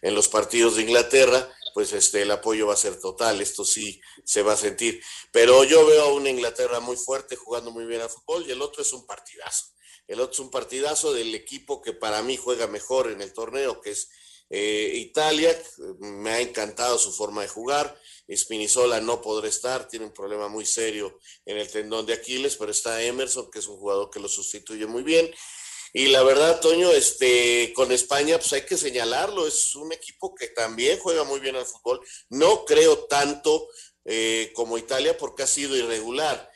en 0.00 0.14
los 0.14 0.28
partidos 0.28 0.76
de 0.76 0.82
Inglaterra, 0.82 1.52
pues 1.74 1.92
este, 1.92 2.22
el 2.22 2.30
apoyo 2.30 2.66
va 2.66 2.74
a 2.74 2.76
ser 2.76 3.00
total, 3.00 3.40
esto 3.40 3.64
sí 3.64 4.00
se 4.24 4.42
va 4.42 4.52
a 4.54 4.56
sentir. 4.56 5.02
Pero 5.30 5.64
yo 5.64 5.86
veo 5.86 6.02
a 6.04 6.12
una 6.12 6.30
Inglaterra 6.30 6.80
muy 6.80 6.96
fuerte, 6.96 7.36
jugando 7.36 7.70
muy 7.70 7.84
bien 7.86 8.00
al 8.00 8.10
fútbol, 8.10 8.44
y 8.46 8.52
el 8.52 8.62
otro 8.62 8.82
es 8.82 8.92
un 8.92 9.06
partidazo. 9.06 9.66
El 10.06 10.20
otro 10.20 10.32
es 10.32 10.40
un 10.40 10.50
partidazo 10.50 11.12
del 11.12 11.34
equipo 11.34 11.80
que 11.80 11.92
para 11.92 12.22
mí 12.22 12.36
juega 12.36 12.66
mejor 12.66 13.10
en 13.10 13.22
el 13.22 13.32
torneo, 13.32 13.80
que 13.80 13.90
es 13.90 14.08
eh, 14.50 14.92
Italia. 14.96 15.56
Me 16.00 16.30
ha 16.30 16.40
encantado 16.40 16.98
su 16.98 17.12
forma 17.12 17.42
de 17.42 17.48
jugar. 17.48 17.98
Spinizola 18.30 19.00
no 19.00 19.20
podrá 19.20 19.48
estar, 19.48 19.88
tiene 19.88 20.06
un 20.06 20.12
problema 20.12 20.48
muy 20.48 20.66
serio 20.66 21.18
en 21.46 21.58
el 21.58 21.70
tendón 21.70 22.06
de 22.06 22.12
Aquiles, 22.12 22.56
pero 22.56 22.70
está 22.70 23.02
Emerson, 23.02 23.50
que 23.50 23.58
es 23.60 23.66
un 23.66 23.78
jugador 23.78 24.10
que 24.10 24.20
lo 24.20 24.28
sustituye 24.28 24.86
muy 24.86 25.02
bien. 25.02 25.32
Y 25.92 26.06
la 26.06 26.22
verdad, 26.22 26.60
Toño, 26.60 26.90
este, 26.90 27.72
con 27.74 27.92
España, 27.92 28.38
pues 28.38 28.52
hay 28.54 28.62
que 28.62 28.78
señalarlo, 28.78 29.46
es 29.46 29.74
un 29.74 29.92
equipo 29.92 30.34
que 30.34 30.48
también 30.48 30.98
juega 30.98 31.24
muy 31.24 31.38
bien 31.38 31.54
al 31.54 31.66
fútbol. 31.66 32.00
No 32.30 32.64
creo 32.64 33.04
tanto 33.04 33.68
eh, 34.06 34.52
como 34.54 34.78
Italia 34.78 35.16
porque 35.18 35.42
ha 35.42 35.46
sido 35.46 35.76
irregular, 35.76 36.50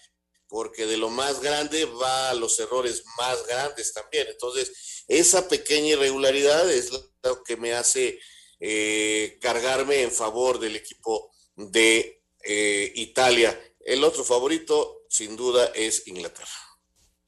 porque 0.49 0.87
de 0.87 0.97
lo 0.97 1.11
más 1.11 1.41
grande 1.41 1.85
va 1.85 2.31
a 2.31 2.35
los 2.35 2.59
errores 2.61 3.05
más 3.19 3.47
grandes 3.47 3.93
también. 3.93 4.27
Entonces, 4.29 5.05
esa 5.07 5.47
pequeña 5.49 5.89
irregularidad 5.89 6.71
es 6.71 6.91
lo 6.91 7.45
que 7.45 7.59
me 7.59 7.75
hace 7.75 8.19
eh, 8.59 9.39
cargarme 9.43 10.01
en 10.01 10.13
favor 10.13 10.59
del 10.59 10.77
equipo 10.77 11.31
de 11.55 12.23
eh, 12.43 12.93
Italia. 12.95 13.61
El 13.81 14.03
otro 14.03 14.25
favorito, 14.25 15.03
sin 15.11 15.37
duda, 15.37 15.73
es 15.75 16.07
Inglaterra. 16.07 16.66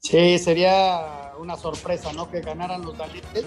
Sí, 0.01 0.39
sería 0.39 1.33
una 1.39 1.57
sorpresa, 1.57 2.13
¿no? 2.13 2.31
Que 2.31 2.41
ganaran 2.41 2.83
los 2.83 2.97
daletes, 2.97 3.47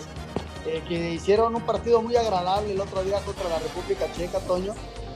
eh, 0.65 0.83
que 0.87 1.13
hicieron 1.13 1.55
un 1.55 1.61
partido 1.63 2.01
muy 2.01 2.15
agradable 2.15 2.73
el 2.73 2.81
otro 2.81 3.03
día 3.03 3.19
contra 3.19 3.49
la 3.49 3.59
República 3.59 4.05
Checa, 4.15 4.39
Toño. 4.39 4.73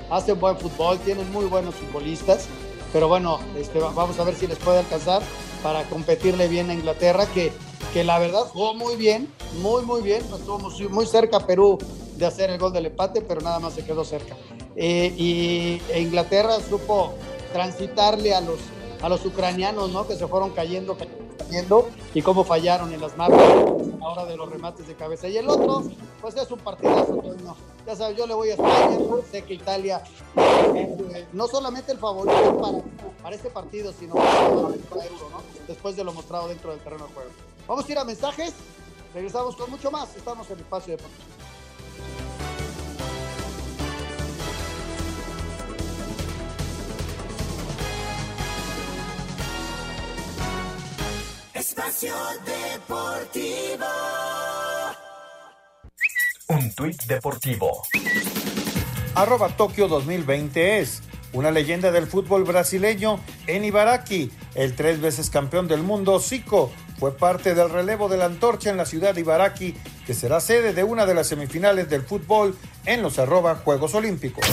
Hacen 0.09 0.39
buen 0.39 0.57
fútbol, 0.57 0.97
tienen 0.99 1.31
muy 1.31 1.45
buenos 1.45 1.75
futbolistas, 1.75 2.47
pero 2.93 3.07
bueno, 3.07 3.39
este, 3.57 3.79
vamos 3.79 4.17
a 4.19 4.23
ver 4.23 4.35
si 4.35 4.47
les 4.47 4.57
puede 4.57 4.79
alcanzar 4.79 5.21
para 5.61 5.83
competirle 5.83 6.47
bien 6.47 6.69
a 6.69 6.73
Inglaterra, 6.73 7.25
que, 7.27 7.51
que 7.93 8.03
la 8.03 8.17
verdad 8.19 8.41
jugó 8.41 8.73
muy 8.73 8.95
bien, 8.95 9.31
muy, 9.61 9.83
muy 9.83 10.01
bien. 10.01 10.21
Estuvo 10.21 10.59
muy, 10.89 11.05
cerca 11.05 11.39
Perú 11.41 11.77
de 12.17 12.25
hacer 12.25 12.49
el 12.49 12.59
gol 12.59 12.71
del 12.71 12.85
empate, 12.87 13.21
pero 13.21 13.41
nada 13.41 13.59
más 13.59 13.73
se 13.73 13.83
quedó 13.83 14.05
cerca. 14.05 14.35
Eh, 14.75 15.13
y 15.17 15.81
Inglaterra 15.97 16.57
supo 16.59 17.13
transitarle 17.51 18.33
a 18.33 18.41
los, 18.41 18.59
a 19.01 19.09
los 19.09 19.25
ucranianos, 19.25 19.91
¿no? 19.91 20.07
Que 20.07 20.15
se 20.15 20.27
fueron 20.27 20.51
cayendo 20.51 20.95
y 22.13 22.21
cómo 22.21 22.43
fallaron 22.43 22.93
en 22.93 23.01
las 23.01 23.15
marcas 23.17 23.39
a 23.39 24.07
hora 24.07 24.25
de 24.25 24.35
los 24.35 24.49
remates 24.49 24.87
de 24.87 24.95
cabeza. 24.95 25.27
Y 25.27 25.37
el 25.37 25.47
otro, 25.47 25.83
pues 26.21 26.35
es 26.35 26.49
un 26.51 26.59
partidazo. 26.59 27.21
Ya 27.85 27.95
sabes, 27.95 28.17
yo 28.17 28.25
le 28.25 28.33
voy 28.33 28.49
a 28.49 28.53
España, 28.53 28.97
sé 29.31 29.43
que 29.43 29.53
Italia 29.53 30.01
eh, 30.35 31.27
no 31.33 31.47
solamente 31.47 31.91
el 31.91 31.99
favorito 31.99 32.59
para, 32.59 32.79
para 33.21 33.35
este 33.35 33.49
partido, 33.49 33.93
sino 33.93 34.15
para, 34.15 34.47
Euro, 34.47 35.29
¿no? 35.31 35.41
Después 35.67 35.95
de 35.95 36.03
lo 36.03 36.13
mostrado 36.13 36.47
dentro 36.47 36.71
del 36.71 36.79
terreno 36.79 37.07
de 37.07 37.13
juego. 37.13 37.29
Vamos 37.67 37.87
a 37.87 37.91
ir 37.91 37.97
a 37.99 38.03
mensajes, 38.03 38.53
regresamos 39.13 39.55
con 39.55 39.69
mucho 39.69 39.91
más. 39.91 40.15
Estamos 40.15 40.47
en 40.47 40.53
el 40.53 40.59
espacio 40.61 40.97
deportivo. 40.97 41.34
Espacio 51.95 52.13
Deportivo. 52.45 53.85
Un 56.49 56.75
tuit 56.75 57.01
deportivo. 57.05 57.83
Arroba 59.15 59.47
Tokio 59.55 59.87
2020 59.87 60.79
es 60.79 61.01
una 61.31 61.51
leyenda 61.51 61.93
del 61.93 62.07
fútbol 62.07 62.43
brasileño 62.43 63.21
en 63.47 63.63
Ibaraki. 63.63 64.29
El 64.55 64.75
tres 64.75 64.99
veces 64.99 65.29
campeón 65.29 65.69
del 65.69 65.83
mundo, 65.83 66.19
Zico, 66.19 66.69
fue 66.99 67.15
parte 67.15 67.55
del 67.55 67.69
relevo 67.69 68.09
de 68.09 68.17
la 68.17 68.25
antorcha 68.25 68.69
en 68.69 68.75
la 68.75 68.85
ciudad 68.85 69.15
de 69.15 69.21
Ibaraki, 69.21 69.73
que 70.05 70.13
será 70.13 70.41
sede 70.41 70.73
de 70.73 70.83
una 70.83 71.05
de 71.05 71.13
las 71.13 71.27
semifinales 71.27 71.89
del 71.89 72.01
fútbol 72.01 72.57
en 72.85 73.03
los 73.03 73.19
arroba 73.19 73.55
Juegos 73.55 73.95
Olímpicos. 73.95 74.45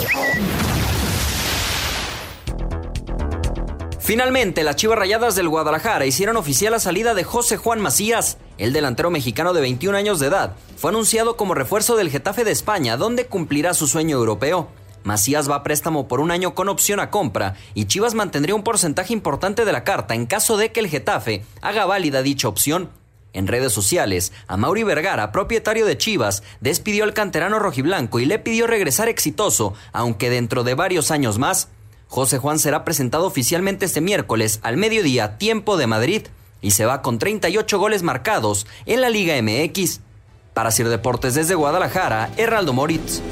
Finalmente, 4.03 4.65
las 4.65 4.75
Chivas 4.75 4.99
Rayadas 4.99 5.37
del 5.37 5.49
Guadalajara 5.49 6.07
hicieron 6.07 6.37
oficial 6.37 6.73
la 6.73 6.81
salida 6.81 7.15
de 7.15 7.23
José 7.23 7.57
Juan 7.57 7.81
Macías. 7.81 8.37
El 8.59 8.73
delantero 8.73 9.13
mexicano 9.13 9.53
de 9.53 9.61
21 9.61 9.97
años 9.97 10.19
de 10.19 10.27
edad 10.27 10.57
fue 10.77 10.91
anunciado 10.91 11.37
como 11.37 11.55
refuerzo 11.55 11.95
del 11.95 12.11
Getafe 12.11 12.43
de 12.43 12.51
España, 12.51 12.97
donde 12.97 13.27
cumplirá 13.27 13.75
su 13.75 13.87
sueño 13.87 14.17
europeo. 14.17 14.69
Macías 15.05 15.49
va 15.49 15.57
a 15.57 15.63
préstamo 15.63 16.09
por 16.09 16.19
un 16.19 16.33
año 16.33 16.53
con 16.53 16.69
opción 16.69 16.99
a 16.99 17.11
compra 17.11 17.55
y 17.75 17.85
Chivas 17.85 18.15
mantendría 18.15 18.57
un 18.57 18.65
porcentaje 18.65 19.13
importante 19.13 19.65
de 19.65 19.73
la 19.73 19.85
carta 19.85 20.17
en 20.17 20.27
caso 20.27 20.57
de 20.57 20.73
que 20.73 20.81
el 20.81 20.89
Getafe 20.89 21.45
haga 21.61 21.87
válida 21.87 22.23
dicha 22.23 22.49
opción. 22.49 22.91
En 23.33 23.47
redes 23.47 23.73
sociales, 23.73 24.33
a 24.49 24.57
Mauri 24.57 24.83
Vergara, 24.83 25.31
propietario 25.31 25.87
de 25.87 25.97
Chivas, 25.97 26.43
despidió 26.61 27.05
al 27.05 27.15
canterano 27.15 27.61
rojiblanco 27.61 28.19
y 28.19 28.25
le 28.25 28.41
pidió 28.41 28.67
regresar 28.67 29.09
exitoso, 29.09 29.75
aunque 29.93 30.29
dentro 30.29 30.65
de 30.65 30.75
varios 30.75 31.13
años 31.13 31.39
más. 31.39 31.69
José 32.13 32.37
Juan 32.37 32.59
será 32.59 32.85
presentado 32.85 33.27
oficialmente 33.27 33.87
este 33.87 34.03
miércoles 34.03 34.61
al 34.63 34.77
mediodía, 34.77 35.39
tiempo 35.39 35.79
de 35.79 35.87
Madrid, 35.87 36.27
y 36.61 36.73
se 36.73 36.85
va 36.85 37.01
con 37.01 37.19
38 37.19 37.79
goles 37.79 38.03
marcados 38.03 38.67
en 38.85 39.01
la 39.01 39.09
Liga 39.09 39.41
MX. 39.41 40.01
Para 40.53 40.71
Sir 40.73 40.91
Deportes 40.91 41.35
desde 41.35 41.55
Guadalajara, 41.55 42.31
Heraldo 42.37 42.75
Moritz. 42.75 43.23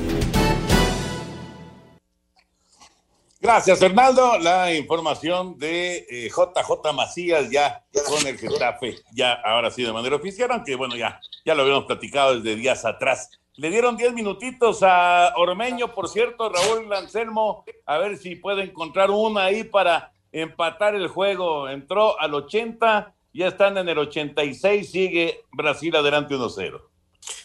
Gracias, 3.39 3.83
Hernaldo. 3.83 4.39
La 4.39 4.73
información 4.73 5.59
de 5.59 6.31
JJ 6.35 6.89
eh, 6.89 6.93
Macías 6.95 7.51
ya 7.51 7.85
con 8.07 8.27
el 8.27 8.39
Getafe, 8.39 8.97
ya 9.13 9.35
ahora 9.45 9.71
sí 9.71 9.83
de 9.83 9.93
manera 9.93 10.17
oficial, 10.17 10.51
aunque 10.53 10.75
bueno, 10.77 10.97
ya, 10.97 11.21
ya 11.45 11.55
lo 11.55 11.65
habíamos 11.65 11.85
platicado 11.85 12.41
desde 12.41 12.57
días 12.57 12.87
atrás. 12.87 13.29
Le 13.61 13.69
dieron 13.69 13.95
10 13.95 14.15
minutitos 14.15 14.79
a 14.83 15.35
Ormeño, 15.37 15.95
por 15.95 16.09
cierto, 16.09 16.49
Raúl 16.49 16.91
Anselmo, 16.95 17.63
a 17.85 17.99
ver 17.99 18.17
si 18.17 18.37
puede 18.37 18.63
encontrar 18.63 19.11
una 19.11 19.45
ahí 19.45 19.65
para 19.65 20.15
empatar 20.33 20.95
el 20.95 21.09
juego. 21.09 21.69
Entró 21.69 22.19
al 22.19 22.33
80, 22.33 23.15
ya 23.35 23.49
están 23.49 23.77
en 23.77 23.91
el 23.91 23.99
86, 23.99 24.91
sigue 24.91 25.45
Brasil 25.53 25.95
adelante 25.95 26.37
1-0. 26.37 26.81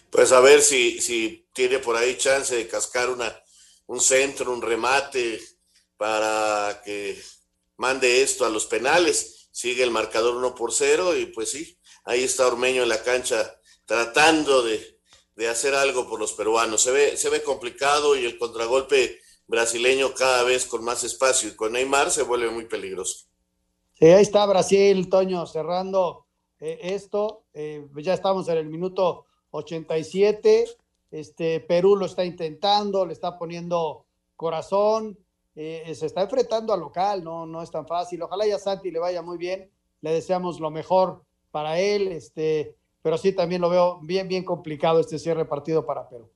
Pues 0.09 0.31
a 0.31 0.39
ver 0.39 0.61
si, 0.61 1.01
si 1.01 1.49
tiene 1.51 1.79
por 1.79 1.97
ahí 1.97 2.15
chance 2.15 2.55
de 2.55 2.69
cascar 2.69 3.09
una, 3.09 3.37
un 3.87 3.99
centro, 3.99 4.53
un 4.53 4.61
remate, 4.61 5.41
para 5.97 6.81
que 6.85 7.21
mande 7.75 8.21
esto 8.21 8.45
a 8.45 8.49
los 8.49 8.65
penales. 8.67 9.49
Sigue 9.51 9.83
el 9.83 9.91
marcador 9.91 10.37
1 10.37 10.55
por 10.55 10.71
0 10.71 11.17
y 11.17 11.25
pues 11.25 11.51
sí, 11.51 11.77
ahí 12.05 12.23
está 12.23 12.47
Ormeño 12.47 12.83
en 12.83 12.89
la 12.89 13.03
cancha 13.03 13.59
tratando 13.85 14.63
de, 14.63 14.94
de 15.35 15.47
hacer 15.47 15.75
algo 15.75 16.07
por 16.07 16.19
los 16.19 16.33
peruanos. 16.33 16.81
Se 16.81 16.91
ve, 16.91 17.17
se 17.17 17.29
ve 17.29 17.43
complicado 17.43 18.15
y 18.15 18.25
el 18.25 18.37
contragolpe 18.37 19.19
brasileño 19.47 20.13
cada 20.13 20.43
vez 20.43 20.65
con 20.65 20.83
más 20.83 21.03
espacio 21.03 21.49
y 21.49 21.55
con 21.55 21.73
Neymar 21.73 22.09
se 22.11 22.23
vuelve 22.23 22.49
muy 22.49 22.65
peligroso. 22.65 23.25
Sí, 23.93 24.05
ahí 24.05 24.21
está 24.21 24.45
Brasil, 24.45 25.09
Toño, 25.09 25.45
cerrando 25.45 26.25
eh, 26.59 26.79
esto. 26.81 27.43
Eh, 27.53 27.87
ya 27.97 28.13
estamos 28.13 28.47
en 28.49 28.57
el 28.57 28.69
minuto 28.69 29.25
87. 29.51 30.65
Este, 31.11 31.59
Perú 31.61 31.95
lo 31.95 32.05
está 32.05 32.25
intentando, 32.25 33.05
le 33.05 33.13
está 33.13 33.37
poniendo 33.37 34.05
corazón, 34.35 35.17
eh, 35.55 35.93
se 35.95 36.07
está 36.07 36.23
enfrentando 36.23 36.73
al 36.73 36.81
local, 36.81 37.23
no, 37.23 37.45
no 37.45 37.61
es 37.61 37.71
tan 37.71 37.87
fácil. 37.87 38.21
Ojalá 38.21 38.45
ya 38.45 38.59
Santi 38.59 38.91
le 38.91 38.99
vaya 38.99 39.21
muy 39.21 39.37
bien, 39.37 39.71
le 40.01 40.11
deseamos 40.11 40.59
lo 40.59 40.71
mejor 40.71 41.23
para 41.51 41.79
él, 41.79 42.09
este, 42.09 42.75
pero 43.05 43.19
sí 43.19 43.33
también 43.33 43.61
lo 43.61 43.69
veo 43.69 43.99
bien, 44.01 44.27
bien 44.27 44.43
complicado 44.43 44.99
este 44.99 45.19
cierre 45.19 45.45
partido 45.45 45.85
para 45.85 46.09
Perú. 46.09 46.27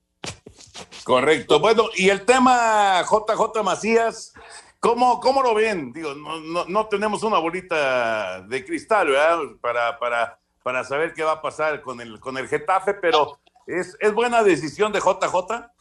Correcto. 1.02 1.58
Bueno, 1.58 1.88
y 1.96 2.10
el 2.10 2.24
tema 2.24 3.02
JJ 3.02 3.64
Macías, 3.64 4.32
¿cómo, 4.78 5.18
cómo 5.18 5.42
lo 5.42 5.52
ven? 5.52 5.92
Digo, 5.92 6.14
no, 6.14 6.38
no, 6.38 6.66
no 6.66 6.86
tenemos 6.86 7.24
una 7.24 7.40
bolita 7.40 8.42
de 8.42 8.64
cristal, 8.64 9.08
¿verdad? 9.08 9.40
Para, 9.60 9.98
para, 9.98 10.38
para 10.62 10.84
saber 10.84 11.12
qué 11.12 11.24
va 11.24 11.32
a 11.32 11.42
pasar 11.42 11.82
con 11.82 12.00
el, 12.00 12.20
con 12.20 12.38
el 12.38 12.46
Getafe, 12.46 12.94
pero 12.94 13.40
¿es, 13.66 13.96
¿es 13.98 14.14
buena 14.14 14.44
decisión 14.44 14.92
de 14.92 15.00
JJ? 15.00 15.72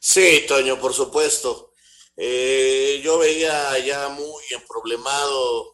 Sí, 0.00 0.44
Toño, 0.48 0.80
por 0.80 0.94
supuesto. 0.94 1.70
Eh, 2.16 3.00
yo 3.04 3.20
veía 3.20 3.78
ya 3.78 4.08
muy 4.08 4.42
emproblemado 4.50 5.71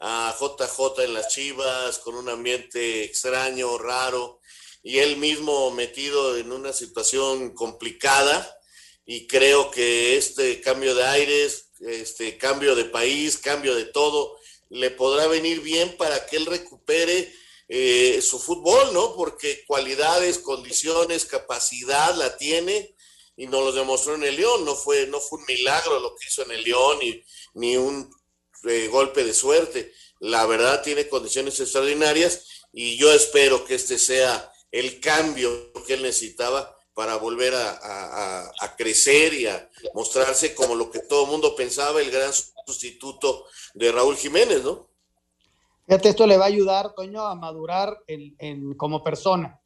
a 0.00 0.34
JJ 0.38 1.04
en 1.04 1.14
las 1.14 1.28
Chivas, 1.28 1.98
con 1.98 2.14
un 2.14 2.28
ambiente 2.28 3.04
extraño, 3.04 3.76
raro, 3.78 4.40
y 4.82 4.98
él 4.98 5.18
mismo 5.18 5.70
metido 5.72 6.38
en 6.38 6.52
una 6.52 6.72
situación 6.72 7.54
complicada. 7.54 8.56
Y 9.04 9.26
creo 9.26 9.70
que 9.70 10.16
este 10.16 10.60
cambio 10.60 10.94
de 10.94 11.04
aires, 11.04 11.70
este 11.80 12.38
cambio 12.38 12.74
de 12.74 12.86
país, 12.86 13.36
cambio 13.38 13.74
de 13.74 13.84
todo, 13.84 14.38
le 14.70 14.90
podrá 14.90 15.26
venir 15.26 15.60
bien 15.60 15.96
para 15.96 16.26
que 16.26 16.36
él 16.36 16.46
recupere 16.46 17.32
eh, 17.68 18.22
su 18.22 18.38
fútbol, 18.38 18.94
¿no? 18.94 19.14
Porque 19.14 19.64
cualidades, 19.66 20.38
condiciones, 20.38 21.24
capacidad 21.24 22.14
la 22.16 22.36
tiene 22.36 22.94
y 23.36 23.46
nos 23.46 23.64
lo 23.64 23.72
demostró 23.72 24.14
en 24.14 24.24
el 24.24 24.36
León. 24.36 24.64
No 24.64 24.74
fue, 24.74 25.06
no 25.08 25.20
fue 25.20 25.40
un 25.40 25.44
milagro 25.46 25.98
lo 25.98 26.14
que 26.14 26.28
hizo 26.28 26.42
en 26.44 26.52
el 26.52 26.62
León 26.62 26.98
ni, 27.00 27.22
ni 27.54 27.76
un 27.76 28.10
golpe 28.90 29.24
de 29.24 29.32
suerte. 29.34 29.92
La 30.18 30.46
verdad 30.46 30.82
tiene 30.82 31.08
condiciones 31.08 31.58
extraordinarias 31.60 32.66
y 32.72 32.96
yo 32.96 33.12
espero 33.12 33.64
que 33.64 33.74
este 33.74 33.98
sea 33.98 34.52
el 34.70 35.00
cambio 35.00 35.72
que 35.86 35.94
él 35.94 36.02
necesitaba 36.02 36.76
para 36.94 37.16
volver 37.16 37.54
a 37.54 38.76
crecer 38.76 39.32
y 39.34 39.46
a 39.46 39.68
mostrarse 39.94 40.54
como 40.54 40.74
lo 40.74 40.90
que 40.90 41.00
todo 41.00 41.24
el 41.24 41.30
mundo 41.30 41.56
pensaba, 41.56 42.00
el 42.00 42.10
gran 42.10 42.30
sustituto 42.66 43.46
de 43.74 43.90
Raúl 43.92 44.16
Jiménez, 44.16 44.62
¿no? 44.62 44.88
Fíjate, 45.86 46.10
esto 46.10 46.26
le 46.26 46.36
va 46.36 46.44
a 46.44 46.48
ayudar, 46.48 46.94
Toño, 46.94 47.22
a 47.26 47.34
madurar 47.34 47.98
en, 48.06 48.36
en- 48.38 48.74
como 48.74 49.02
persona. 49.02 49.60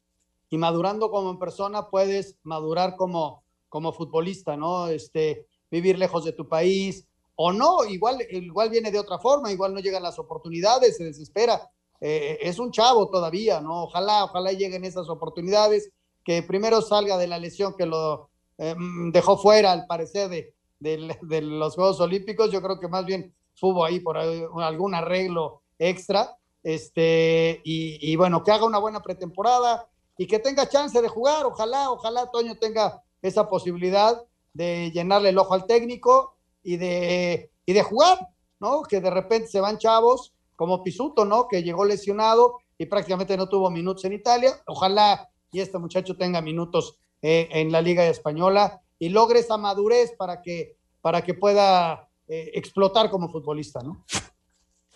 Y 0.49 0.57
madurando 0.57 1.11
como 1.11 1.37
persona 1.37 1.89
puedes 1.89 2.35
madurar 2.43 2.95
como, 2.95 3.43
como 3.69 3.93
futbolista, 3.93 4.55
¿no? 4.57 4.87
Este, 4.87 5.45
vivir 5.69 5.99
lejos 5.99 6.23
de 6.25 6.31
tu 6.31 6.47
país, 6.47 7.05
o 7.35 7.51
no, 7.51 7.83
igual, 7.85 8.19
igual 8.29 8.69
viene 8.69 8.91
de 8.91 8.99
otra 8.99 9.19
forma, 9.19 9.51
igual 9.51 9.73
no 9.73 9.79
llegan 9.79 10.03
las 10.03 10.17
oportunidades, 10.19 10.97
se 10.97 11.03
desespera. 11.03 11.69
Eh, 12.01 12.37
es 12.41 12.59
un 12.59 12.71
chavo 12.71 13.09
todavía, 13.09 13.61
¿no? 13.61 13.83
Ojalá, 13.83 14.25
ojalá 14.25 14.51
lleguen 14.51 14.83
esas 14.85 15.09
oportunidades, 15.09 15.91
que 16.23 16.43
primero 16.43 16.81
salga 16.81 17.17
de 17.17 17.27
la 17.27 17.37
lesión 17.39 17.75
que 17.77 17.85
lo 17.85 18.29
eh, 18.57 18.73
mm, 18.77 19.11
dejó 19.11 19.37
fuera, 19.37 19.71
al 19.71 19.85
parecer, 19.85 20.29
de, 20.29 20.53
de- 20.79 21.41
los 21.41 21.75
Juegos 21.75 21.99
Olímpicos. 21.99 22.51
Yo 22.51 22.61
creo 22.61 22.79
que 22.79 22.87
más 22.87 23.05
bien 23.05 23.33
hubo 23.61 23.83
ahí 23.85 23.99
por 23.99 24.17
algún 24.17 24.95
arreglo 24.95 25.61
extra. 25.79 26.35
Este, 26.63 27.61
y, 27.63 28.11
y 28.11 28.15
bueno, 28.15 28.43
que 28.43 28.51
haga 28.51 28.65
una 28.65 28.79
buena 28.79 29.01
pretemporada 29.01 29.87
y 30.17 30.25
que 30.27 30.39
tenga 30.39 30.67
chance 30.67 30.99
de 31.01 31.07
jugar. 31.07 31.45
Ojalá, 31.45 31.91
ojalá 31.91 32.29
Toño 32.31 32.55
tenga 32.57 33.03
esa 33.21 33.47
posibilidad 33.47 34.21
de 34.53 34.91
llenarle 34.91 35.29
el 35.29 35.37
ojo 35.37 35.53
al 35.53 35.65
técnico 35.65 36.34
y 36.65 36.77
de, 36.77 37.51
y 37.65 37.73
de 37.73 37.83
jugar, 37.83 38.27
¿no? 38.59 38.81
Que 38.81 38.99
de 38.99 39.11
repente 39.11 39.47
se 39.47 39.61
van 39.61 39.77
chavos, 39.77 40.33
como 40.55 40.83
Pisuto, 40.83 41.23
¿no? 41.23 41.47
Que 41.47 41.63
llegó 41.63 41.85
lesionado 41.85 42.57
y 42.77 42.87
prácticamente 42.87 43.37
no 43.37 43.47
tuvo 43.47 43.69
minutos 43.69 44.03
en 44.05 44.13
Italia. 44.13 44.51
Ojalá 44.65 45.29
y 45.51 45.61
este 45.61 45.77
muchacho 45.77 46.17
tenga 46.17 46.41
minutos 46.41 46.97
eh, 47.21 47.47
en 47.51 47.71
la 47.71 47.81
Liga 47.81 48.05
Española 48.05 48.81
y 48.97 49.09
logre 49.09 49.39
esa 49.39 49.57
madurez 49.57 50.13
para 50.17 50.41
que, 50.41 50.75
para 51.01 51.23
que 51.23 51.35
pueda 51.35 52.09
eh, 52.27 52.51
explotar 52.55 53.09
como 53.09 53.29
futbolista, 53.29 53.81
¿no? 53.81 54.03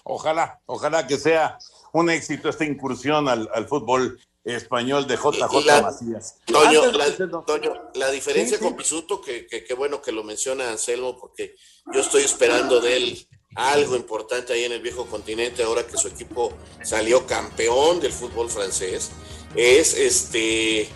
Ojalá, 0.03 0.59
ojalá 0.65 1.05
que 1.05 1.17
sea 1.17 1.59
un 1.93 2.09
éxito 2.09 2.49
esta 2.49 2.65
incursión 2.65 3.29
al, 3.29 3.47
al 3.53 3.67
fútbol 3.67 4.19
español 4.55 5.07
de 5.07 5.15
JJ 5.17 5.65
La- 5.65 5.81
Macías. 5.81 6.35
Toño, 6.45 6.83
Antes- 6.83 7.19
la, 7.19 7.41
Toño, 7.45 7.73
la 7.95 8.11
diferencia 8.11 8.57
Sí, 8.57 8.63
sí. 8.63 8.67
con 8.69 8.77
Pisuto, 8.77 9.21
que 9.21 9.45
que- 9.47 9.63
qué 9.63 9.73
bueno 9.73 10.01
que 10.01 10.11
lo 10.11 10.23
menciona 10.23 10.69
Anselmo, 10.69 11.17
porque 11.19 11.55
yo 11.93 11.99
estoy 12.01 12.23
esperando 12.23 12.79
de 12.81 12.97
él 12.97 13.27
algo 13.55 13.95
importante 13.95 14.53
ahí 14.53 14.63
en 14.65 14.71
el 14.73 14.81
viejo 14.81 15.05
continente, 15.07 15.63
ahora 15.63 15.85
que 15.85 15.97
su 15.97 16.07
equipo 16.07 16.53
salió 16.83 17.25
campeón 17.25 17.99
del 17.99 18.11
fútbol 18.13 18.49
francés, 18.49 19.09
es 19.55 19.93
este, 19.95 20.87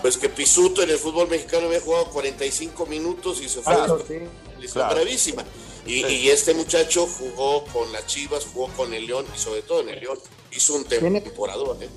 pues 0.00 0.16
que 0.16 0.28
Pisuto 0.28 0.82
en 0.82 0.90
el 0.90 0.98
fútbol 0.98 1.28
mexicano 1.28 1.66
había 1.66 1.80
jugado 1.80 2.06
45 2.10 2.86
minutos 2.86 3.40
y 3.42 3.48
se 3.48 3.60
fue 3.60 3.74
después 3.76 4.04
sí. 4.08 4.68
Claro. 4.72 4.94
gravísima. 4.94 5.44
Y, 5.86 6.02
Sí. 6.02 6.06
y 6.22 6.30
este 6.30 6.54
muchacho 6.54 7.06
jugó 7.06 7.64
con 7.66 7.92
las 7.92 8.06
Chivas, 8.06 8.46
jugó 8.54 8.68
con 8.68 8.94
el 8.94 9.04
León 9.06 9.26
y 9.34 9.38
sobre 9.38 9.60
todo 9.60 9.82
en 9.82 9.90
el 9.90 10.00
León 10.00 10.18
hizo 10.52 10.74
un 10.76 10.84
temporador. 10.84 11.76
¿eh? 11.82 11.88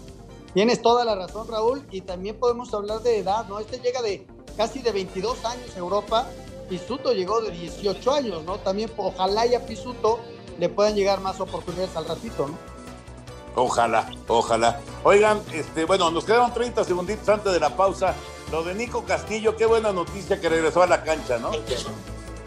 Tienes 0.53 0.81
toda 0.81 1.05
la 1.05 1.15
razón, 1.15 1.47
Raúl, 1.47 1.85
y 1.91 2.01
también 2.01 2.39
podemos 2.39 2.73
hablar 2.73 3.01
de 3.01 3.19
edad, 3.19 3.47
¿no? 3.47 3.59
Este 3.59 3.79
llega 3.79 4.01
de 4.01 4.25
casi 4.55 4.81
de 4.81 4.91
22 4.91 5.45
años 5.45 5.75
a 5.75 5.79
Europa, 5.79 6.27
Pisuto 6.67 7.13
llegó 7.13 7.41
de 7.41 7.51
18 7.51 8.11
años, 8.11 8.43
¿no? 8.43 8.57
También 8.57 8.91
ojalá 8.97 9.45
y 9.45 9.55
a 9.55 9.65
Pisuto 9.65 10.19
le 10.59 10.69
puedan 10.69 10.95
llegar 10.95 11.21
más 11.21 11.39
oportunidades 11.39 11.95
al 11.95 12.07
ratito, 12.07 12.47
¿no? 12.47 12.57
Ojalá, 13.55 14.09
ojalá. 14.27 14.79
Oigan, 15.03 15.41
este, 15.51 15.85
bueno, 15.85 16.11
nos 16.11 16.25
quedaron 16.25 16.53
30 16.53 16.83
segunditos 16.83 17.27
antes 17.27 17.51
de 17.51 17.59
la 17.59 17.75
pausa. 17.75 18.13
Lo 18.51 18.63
de 18.63 18.75
Nico 18.75 19.03
Castillo, 19.03 19.55
qué 19.57 19.65
buena 19.65 19.91
noticia 19.91 20.39
que 20.39 20.47
regresó 20.47 20.83
a 20.83 20.87
la 20.87 21.03
cancha, 21.03 21.37
¿no? 21.39 21.51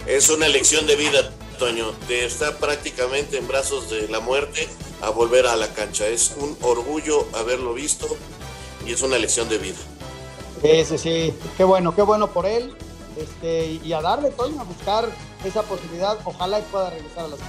Es 0.06 0.28
una 0.30 0.48
lección 0.48 0.86
de 0.86 0.96
vida, 0.96 1.30
Toño, 1.58 1.92
de 2.08 2.24
estar 2.24 2.56
prácticamente 2.58 3.36
en 3.38 3.46
brazos 3.46 3.90
de 3.90 4.08
la 4.08 4.20
muerte 4.20 4.68
a 5.02 5.10
volver 5.10 5.46
a 5.46 5.56
la 5.56 5.72
cancha. 5.74 6.06
Es 6.06 6.34
un 6.36 6.56
orgullo 6.62 7.26
haberlo 7.34 7.74
visto 7.74 8.08
y 8.86 8.92
es 8.92 9.02
una 9.02 9.18
lección 9.18 9.48
de 9.48 9.58
vida. 9.58 9.78
Sí, 10.62 10.84
sí, 10.84 10.98
sí. 10.98 11.34
Qué 11.56 11.64
bueno, 11.64 11.94
qué 11.94 12.02
bueno 12.02 12.30
por 12.32 12.46
él. 12.46 12.74
Este, 13.16 13.78
y 13.84 13.92
a 13.92 14.00
darle, 14.00 14.30
Toño, 14.30 14.60
a 14.60 14.64
buscar 14.64 15.08
esa 15.44 15.62
posibilidad. 15.62 16.18
Ojalá 16.24 16.60
y 16.60 16.62
pueda 16.62 16.90
regresar 16.90 17.24
a 17.24 17.28
las 17.28 17.40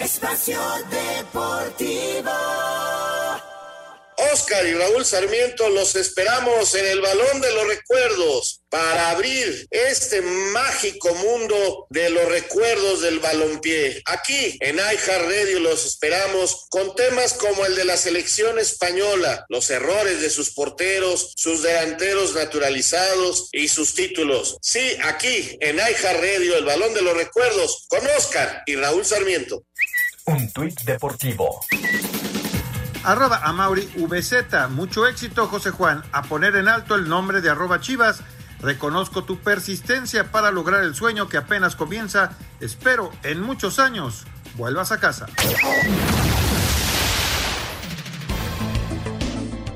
Espacio 0.00 0.58
Deportivo. 0.90 2.30
Oscar 4.32 4.66
y 4.66 4.74
Raúl 4.74 5.04
Sarmiento 5.04 5.68
los 5.70 5.96
esperamos 5.96 6.74
en 6.74 6.86
el 6.86 7.00
Balón 7.00 7.40
de 7.40 7.52
los 7.52 7.66
Recuerdos 7.66 8.60
para 8.74 9.10
abrir 9.10 9.68
este 9.70 10.20
mágico 10.20 11.14
mundo 11.14 11.86
de 11.90 12.10
los 12.10 12.28
recuerdos 12.28 13.02
del 13.02 13.20
balompié. 13.20 14.02
Aquí 14.06 14.58
en 14.60 14.76
iHeart 14.76 15.28
Radio 15.28 15.60
los 15.60 15.86
esperamos 15.86 16.66
con 16.70 16.96
temas 16.96 17.34
como 17.34 17.64
el 17.66 17.76
de 17.76 17.84
la 17.84 17.96
selección 17.96 18.58
española, 18.58 19.46
los 19.48 19.70
errores 19.70 20.20
de 20.20 20.28
sus 20.28 20.50
porteros, 20.54 21.34
sus 21.36 21.62
delanteros 21.62 22.34
naturalizados 22.34 23.48
y 23.52 23.68
sus 23.68 23.94
títulos. 23.94 24.56
Sí, 24.60 24.96
aquí 25.04 25.56
en 25.60 25.76
iHeart 25.76 26.20
Radio 26.20 26.56
el 26.56 26.64
Balón 26.64 26.94
de 26.94 27.02
los 27.02 27.16
Recuerdos 27.16 27.86
con 27.88 28.04
Oscar 28.18 28.64
y 28.66 28.74
Raúl 28.74 29.04
Sarmiento. 29.04 29.64
Un 30.26 30.50
tuit 30.52 30.80
deportivo. 30.80 31.60
Arroba 33.04 33.40
a 33.44 33.52
Mauri 33.52 33.86
VZ. 33.96 34.70
Mucho 34.70 35.06
éxito, 35.06 35.46
José 35.46 35.70
Juan. 35.70 36.02
A 36.12 36.22
poner 36.22 36.56
en 36.56 36.68
alto 36.68 36.94
el 36.94 37.06
nombre 37.06 37.42
de 37.42 37.50
arroba 37.50 37.80
Chivas. 37.80 38.22
Reconozco 38.60 39.24
tu 39.24 39.38
persistencia 39.40 40.30
para 40.30 40.50
lograr 40.50 40.82
el 40.82 40.94
sueño 40.94 41.28
que 41.28 41.36
apenas 41.36 41.76
comienza. 41.76 42.30
Espero 42.60 43.12
en 43.22 43.42
muchos 43.42 43.78
años 43.78 44.24
vuelvas 44.56 44.90
a 44.90 45.00
casa. 45.00 45.26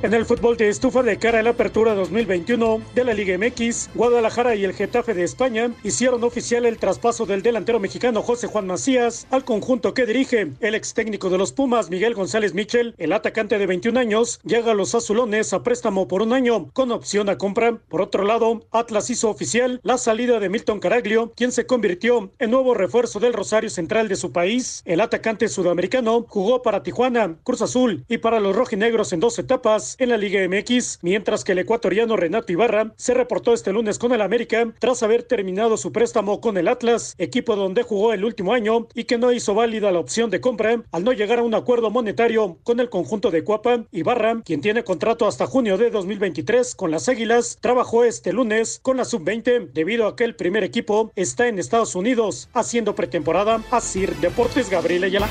En 0.01 0.14
el 0.14 0.26
fútbol 0.26 0.57
de 0.57 0.68
estufa 0.68 1.03
de 1.03 1.18
cara 1.18 1.40
a 1.40 1.42
la 1.42 1.51
apertura 1.51 1.92
2021 1.92 2.80
de 2.94 3.03
la 3.03 3.14
Liga 3.14 3.36
MX, 3.36 3.90
Guadalajara 3.96 4.55
y 4.55 4.64
el 4.64 4.72
Getafe 4.72 5.12
de 5.12 5.24
España 5.24 5.72
hicieron 5.82 6.22
oficial 6.22 6.66
el 6.66 6.78
traspaso 6.78 7.26
del 7.26 7.42
delantero 7.42 7.80
mexicano 7.80 8.22
José 8.22 8.46
Juan 8.46 8.68
Macías 8.68 9.26
al 9.32 9.44
conjunto 9.44 9.94
que 9.94 10.07
dirige 10.07 10.53
el 10.61 10.76
ex 10.76 10.94
técnico 10.94 11.30
de 11.30 11.38
los 11.38 11.53
Pumas, 11.53 11.90
Miguel 11.90 12.14
González 12.14 12.55
Michel. 12.55 12.94
El 12.96 13.12
atacante 13.12 13.59
de 13.59 13.66
21 13.66 13.99
años 13.99 14.38
llega 14.44 14.70
a 14.70 14.74
los 14.74 14.94
azulones 14.94 15.53
a 15.53 15.64
préstamo 15.64 16.07
por 16.07 16.22
un 16.22 16.32
año 16.32 16.70
con 16.74 16.92
opción 16.92 17.28
a 17.28 17.36
compra. 17.36 17.78
Por 17.88 18.01
otro 18.01 18.22
lado, 18.22 18.62
Atlas 18.70 19.11
hizo 19.11 19.28
oficial 19.28 19.80
la 19.82 19.99
salida 19.99 20.38
de 20.38 20.49
Milton 20.49 20.78
Caraglio, 20.78 21.32
quien 21.34 21.51
se 21.51 21.66
convirtió 21.66 22.30
en 22.38 22.53
nuevo 22.53 22.72
refuerzo 22.74 23.18
del 23.18 23.32
Rosario 23.32 23.68
Central 23.68 24.07
de 24.07 24.14
su 24.14 24.30
país. 24.30 24.80
El 24.84 25.01
atacante 25.01 25.49
sudamericano 25.49 26.24
jugó 26.28 26.62
para 26.62 26.84
Tijuana, 26.84 27.36
Cruz 27.42 27.62
Azul 27.62 28.05
y 28.07 28.18
para 28.18 28.38
los 28.38 28.55
rojinegros 28.55 29.12
en 29.12 29.18
dos 29.18 29.36
etapas 29.40 29.88
en 29.99 30.11
la 30.11 30.16
Liga 30.16 30.41
MX, 30.49 30.99
mientras 31.03 31.45
que 31.45 31.53
el 31.53 31.59
ecuatoriano 31.59 32.16
Renato 32.16 32.53
Ibarra 32.53 32.93
se 32.97 33.14
reportó 33.14 33.53
este 33.53 33.72
lunes 33.72 33.99
con 33.99 34.12
el 34.12 34.20
América 34.20 34.72
tras 34.78 35.03
haber 35.03 35.22
terminado 35.22 35.76
su 35.76 35.93
préstamo 35.93 36.41
con 36.41 36.57
el 36.57 36.68
Atlas, 36.68 37.14
equipo 37.18 37.57
donde 37.57 37.82
jugó 37.82 38.12
el 38.12 38.24
último 38.24 38.53
año 38.53 38.89
y 38.95 39.05
que 39.05 39.18
no 39.18 39.32
hizo 39.32 39.55
válida 39.55 39.91
la 39.91 39.99
opción 39.99 40.30
de 40.30 40.41
compra 40.41 40.82
al 40.93 41.05
no 41.05 41.12
llegar 41.12 41.39
a 41.39 41.43
un 41.43 41.55
acuerdo 41.55 41.91
monetario 41.91 42.59
con 42.62 42.80
el 42.80 42.91
conjunto 42.91 43.30
de 43.30 43.45
Cuapa. 43.45 43.84
Ibarra, 43.93 44.43
quien 44.45 44.61
tiene 44.61 44.84
contrato 44.84 45.26
hasta 45.26 45.47
junio 45.47 45.78
de 45.78 45.91
2023 45.91 46.74
con 46.74 46.91
las 46.91 47.09
Águilas, 47.09 47.59
trabajó 47.61 48.05
este 48.05 48.32
lunes 48.32 48.80
con 48.82 48.97
la 48.97 49.05
sub-20 49.05 49.72
debido 49.72 50.07
a 50.07 50.16
que 50.16 50.24
el 50.24 50.36
primer 50.36 50.64
equipo 50.64 51.12
está 51.16 51.49
en 51.49 51.59
Estados 51.59 51.95
Unidos 51.95 52.49
haciendo 52.53 52.95
pretemporada. 52.95 53.62
Asir 53.70 54.14
Deportes 54.16 54.70
Gabriel 54.70 55.05
Ayala. 55.05 55.28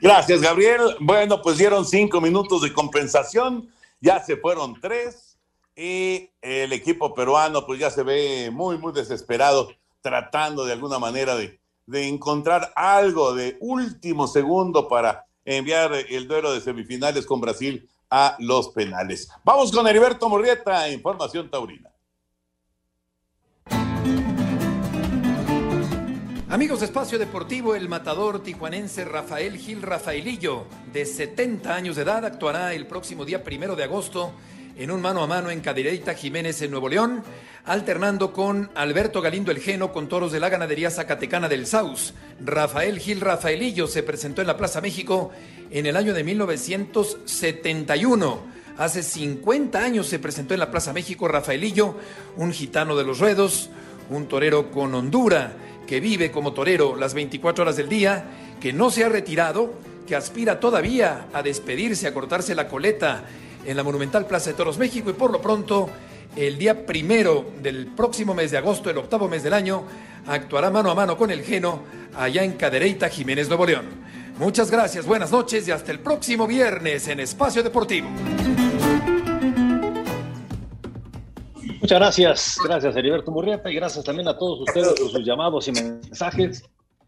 Gracias, 0.00 0.40
Gabriel. 0.40 0.96
Bueno, 1.00 1.42
pues 1.42 1.58
dieron 1.58 1.84
cinco 1.84 2.20
minutos 2.20 2.62
de 2.62 2.72
compensación, 2.72 3.68
ya 4.00 4.22
se 4.22 4.36
fueron 4.36 4.80
tres 4.80 5.36
y 5.74 6.30
el 6.40 6.72
equipo 6.72 7.14
peruano 7.14 7.64
pues 7.66 7.80
ya 7.80 7.90
se 7.90 8.02
ve 8.02 8.50
muy, 8.52 8.78
muy 8.78 8.92
desesperado 8.92 9.70
tratando 10.00 10.64
de 10.64 10.72
alguna 10.72 10.98
manera 10.98 11.36
de, 11.36 11.58
de 11.86 12.08
encontrar 12.08 12.72
algo 12.76 13.34
de 13.34 13.56
último 13.60 14.26
segundo 14.28 14.88
para 14.88 15.26
enviar 15.44 15.92
el 15.92 16.28
duelo 16.28 16.52
de 16.52 16.60
semifinales 16.60 17.26
con 17.26 17.40
Brasil 17.40 17.88
a 18.10 18.36
los 18.38 18.68
penales. 18.68 19.28
Vamos 19.44 19.72
con 19.72 19.86
Heriberto 19.86 20.28
Morrieta, 20.28 20.88
Información 20.90 21.50
Taurina. 21.50 21.90
Amigos 26.50 26.80
de 26.80 26.86
Espacio 26.86 27.18
Deportivo, 27.18 27.74
el 27.74 27.90
matador 27.90 28.42
tijuanense 28.42 29.04
Rafael 29.04 29.58
Gil 29.58 29.82
Rafaelillo, 29.82 30.64
de 30.94 31.04
70 31.04 31.74
años 31.74 31.96
de 31.96 32.04
edad, 32.04 32.24
actuará 32.24 32.72
el 32.72 32.86
próximo 32.86 33.26
día 33.26 33.44
primero 33.44 33.76
de 33.76 33.84
agosto 33.84 34.32
en 34.78 34.90
un 34.90 35.02
mano 35.02 35.22
a 35.22 35.26
mano 35.26 35.50
en 35.50 35.60
Cadereyta 35.60 36.14
Jiménez 36.14 36.62
en 36.62 36.70
Nuevo 36.70 36.88
León, 36.88 37.22
alternando 37.66 38.32
con 38.32 38.70
Alberto 38.74 39.20
Galindo 39.20 39.50
el 39.50 39.58
Geno 39.58 39.92
con 39.92 40.08
toros 40.08 40.32
de 40.32 40.40
la 40.40 40.48
ganadería 40.48 40.90
Zacatecana 40.90 41.50
del 41.50 41.66
Saus. 41.66 42.14
Rafael 42.42 42.98
Gil 42.98 43.20
Rafaelillo 43.20 43.86
se 43.86 44.02
presentó 44.02 44.40
en 44.40 44.46
la 44.46 44.56
Plaza 44.56 44.80
México 44.80 45.30
en 45.70 45.84
el 45.84 45.98
año 45.98 46.14
de 46.14 46.24
1971. 46.24 48.38
Hace 48.78 49.02
50 49.02 49.84
años 49.84 50.06
se 50.06 50.18
presentó 50.18 50.54
en 50.54 50.60
la 50.60 50.70
Plaza 50.70 50.94
México 50.94 51.28
Rafaelillo, 51.28 51.96
un 52.38 52.52
gitano 52.52 52.96
de 52.96 53.04
los 53.04 53.18
ruedos, 53.18 53.68
un 54.08 54.28
torero 54.28 54.70
con 54.70 54.94
hondura 54.94 55.67
que 55.88 56.00
vive 56.00 56.30
como 56.30 56.52
torero 56.52 56.96
las 56.96 57.14
24 57.14 57.62
horas 57.62 57.76
del 57.76 57.88
día, 57.88 58.24
que 58.60 58.74
no 58.74 58.90
se 58.90 59.04
ha 59.04 59.08
retirado, 59.08 59.72
que 60.06 60.14
aspira 60.14 60.60
todavía 60.60 61.28
a 61.32 61.42
despedirse, 61.42 62.06
a 62.06 62.12
cortarse 62.12 62.54
la 62.54 62.68
coleta 62.68 63.24
en 63.64 63.74
la 63.74 63.82
Monumental 63.82 64.26
Plaza 64.26 64.50
de 64.50 64.56
Toros 64.56 64.76
México 64.76 65.08
y 65.08 65.14
por 65.14 65.32
lo 65.32 65.40
pronto 65.40 65.88
el 66.36 66.58
día 66.58 66.84
primero 66.84 67.52
del 67.62 67.86
próximo 67.86 68.34
mes 68.34 68.50
de 68.50 68.58
agosto, 68.58 68.90
el 68.90 68.98
octavo 68.98 69.28
mes 69.28 69.42
del 69.42 69.54
año, 69.54 69.84
actuará 70.26 70.70
mano 70.70 70.90
a 70.90 70.94
mano 70.94 71.16
con 71.16 71.30
el 71.30 71.42
Geno 71.42 71.82
allá 72.14 72.44
en 72.44 72.52
Cadereyta, 72.52 73.08
Jiménez 73.08 73.48
Nuevo 73.48 73.64
León. 73.64 73.86
Muchas 74.38 74.70
gracias, 74.70 75.06
buenas 75.06 75.32
noches 75.32 75.66
y 75.66 75.70
hasta 75.70 75.90
el 75.90 76.00
próximo 76.00 76.46
viernes 76.46 77.08
en 77.08 77.20
Espacio 77.20 77.62
Deportivo. 77.62 78.08
Muchas 81.88 82.00
gracias, 82.00 82.58
gracias 82.62 82.96
Heriberto 82.96 83.30
Murrieta 83.30 83.70
y 83.70 83.74
gracias 83.74 84.04
también 84.04 84.28
a 84.28 84.36
todos 84.36 84.60
ustedes 84.60 84.88
por 84.88 85.10
sus 85.10 85.24
llamados 85.24 85.68
y 85.68 85.72
mensajes. 85.72 86.62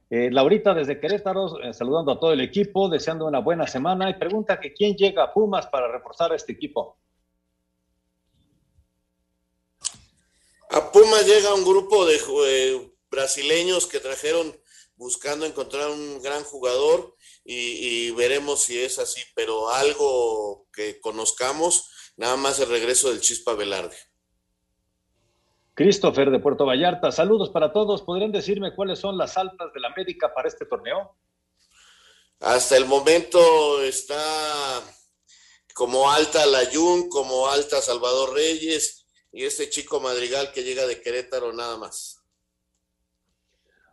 Eh, 0.08 0.30
Laurita 0.30 0.72
desde 0.72 0.98
Querétaro, 0.98 1.60
eh, 1.62 1.74
saludando 1.74 2.12
a 2.12 2.18
todo 2.18 2.32
el 2.32 2.40
equipo, 2.40 2.88
deseando 2.88 3.26
una 3.26 3.40
buena 3.40 3.66
semana 3.66 4.08
y 4.08 4.14
pregunta 4.14 4.58
que 4.58 4.72
quién 4.72 4.96
llega 4.96 5.24
a 5.24 5.34
Pumas 5.34 5.66
para 5.66 5.86
reforzar 5.92 6.32
a 6.32 6.36
este 6.36 6.52
equipo. 6.52 6.96
A 10.70 10.90
Pumas 10.90 11.26
llega 11.26 11.52
un 11.52 11.64
grupo 11.66 12.06
de 12.06 12.16
eh, 12.46 12.90
brasileños 13.10 13.86
que 13.86 14.00
trajeron 14.00 14.50
buscando 14.96 15.44
encontrar 15.44 15.90
un 15.90 16.22
gran 16.22 16.42
jugador 16.42 17.16
y, 17.44 18.06
y 18.06 18.10
veremos 18.12 18.62
si 18.62 18.78
es 18.78 18.98
así, 18.98 19.20
pero 19.34 19.68
algo 19.68 20.68
que 20.72 20.98
conozcamos, 21.00 21.90
nada 22.16 22.38
más 22.38 22.58
el 22.60 22.70
regreso 22.70 23.10
del 23.10 23.20
Chispa 23.20 23.52
Velarde. 23.52 24.09
Christopher 25.80 26.30
de 26.30 26.40
Puerto 26.40 26.66
Vallarta, 26.66 27.10
saludos 27.10 27.48
para 27.48 27.72
todos. 27.72 28.02
¿Podrían 28.02 28.30
decirme 28.30 28.74
cuáles 28.74 28.98
son 28.98 29.16
las 29.16 29.38
altas 29.38 29.72
de 29.72 29.80
la 29.80 29.88
América 29.88 30.30
para 30.34 30.46
este 30.46 30.66
torneo? 30.66 31.16
Hasta 32.38 32.76
el 32.76 32.84
momento 32.84 33.40
está 33.82 34.20
como 35.72 36.10
alta 36.10 36.44
la 36.44 36.66
Jun, 36.70 37.08
como 37.08 37.48
alta 37.48 37.80
Salvador 37.80 38.34
Reyes 38.34 39.06
y 39.32 39.44
este 39.44 39.70
chico 39.70 40.00
Madrigal 40.00 40.52
que 40.52 40.64
llega 40.64 40.86
de 40.86 41.00
Querétaro 41.00 41.50
nada 41.54 41.78
más. 41.78 42.22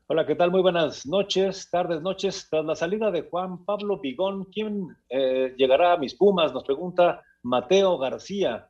Hola, 0.08 0.26
¿qué 0.26 0.36
tal? 0.36 0.52
Muy 0.52 0.62
buenas 0.62 1.06
noches, 1.06 1.70
tardes, 1.72 2.02
noches. 2.02 2.48
Tras 2.50 2.66
la 2.66 2.76
salida 2.76 3.12
de 3.12 3.30
Juan 3.30 3.64
Pablo 3.64 4.02
Pigón, 4.02 4.44
¿quién 4.52 4.94
eh, 5.08 5.56
llegará 5.58 5.94
a 5.94 5.98
mis 5.98 6.16
Pumas? 6.16 6.52
Nos 6.52 6.66
pregunta 6.66 7.24
Mateo 7.44 7.98
García. 7.98 8.70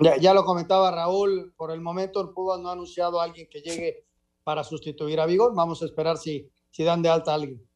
Ya, 0.00 0.16
ya, 0.16 0.34
lo 0.34 0.44
comentaba 0.44 0.90
Raúl, 0.90 1.52
por 1.56 1.70
el 1.70 1.80
momento 1.80 2.20
el 2.20 2.30
Pumas 2.30 2.60
no 2.60 2.68
ha 2.68 2.72
anunciado 2.72 3.20
a 3.20 3.24
alguien 3.24 3.48
que 3.50 3.60
llegue 3.60 4.04
para 4.44 4.62
sustituir 4.62 5.20
a 5.20 5.26
Vigor. 5.26 5.54
Vamos 5.54 5.82
a 5.82 5.84
esperar 5.84 6.16
si, 6.16 6.48
si 6.70 6.84
dan 6.84 7.02
de 7.02 7.08
alta 7.08 7.32
a 7.32 7.34
alguien. 7.34 7.68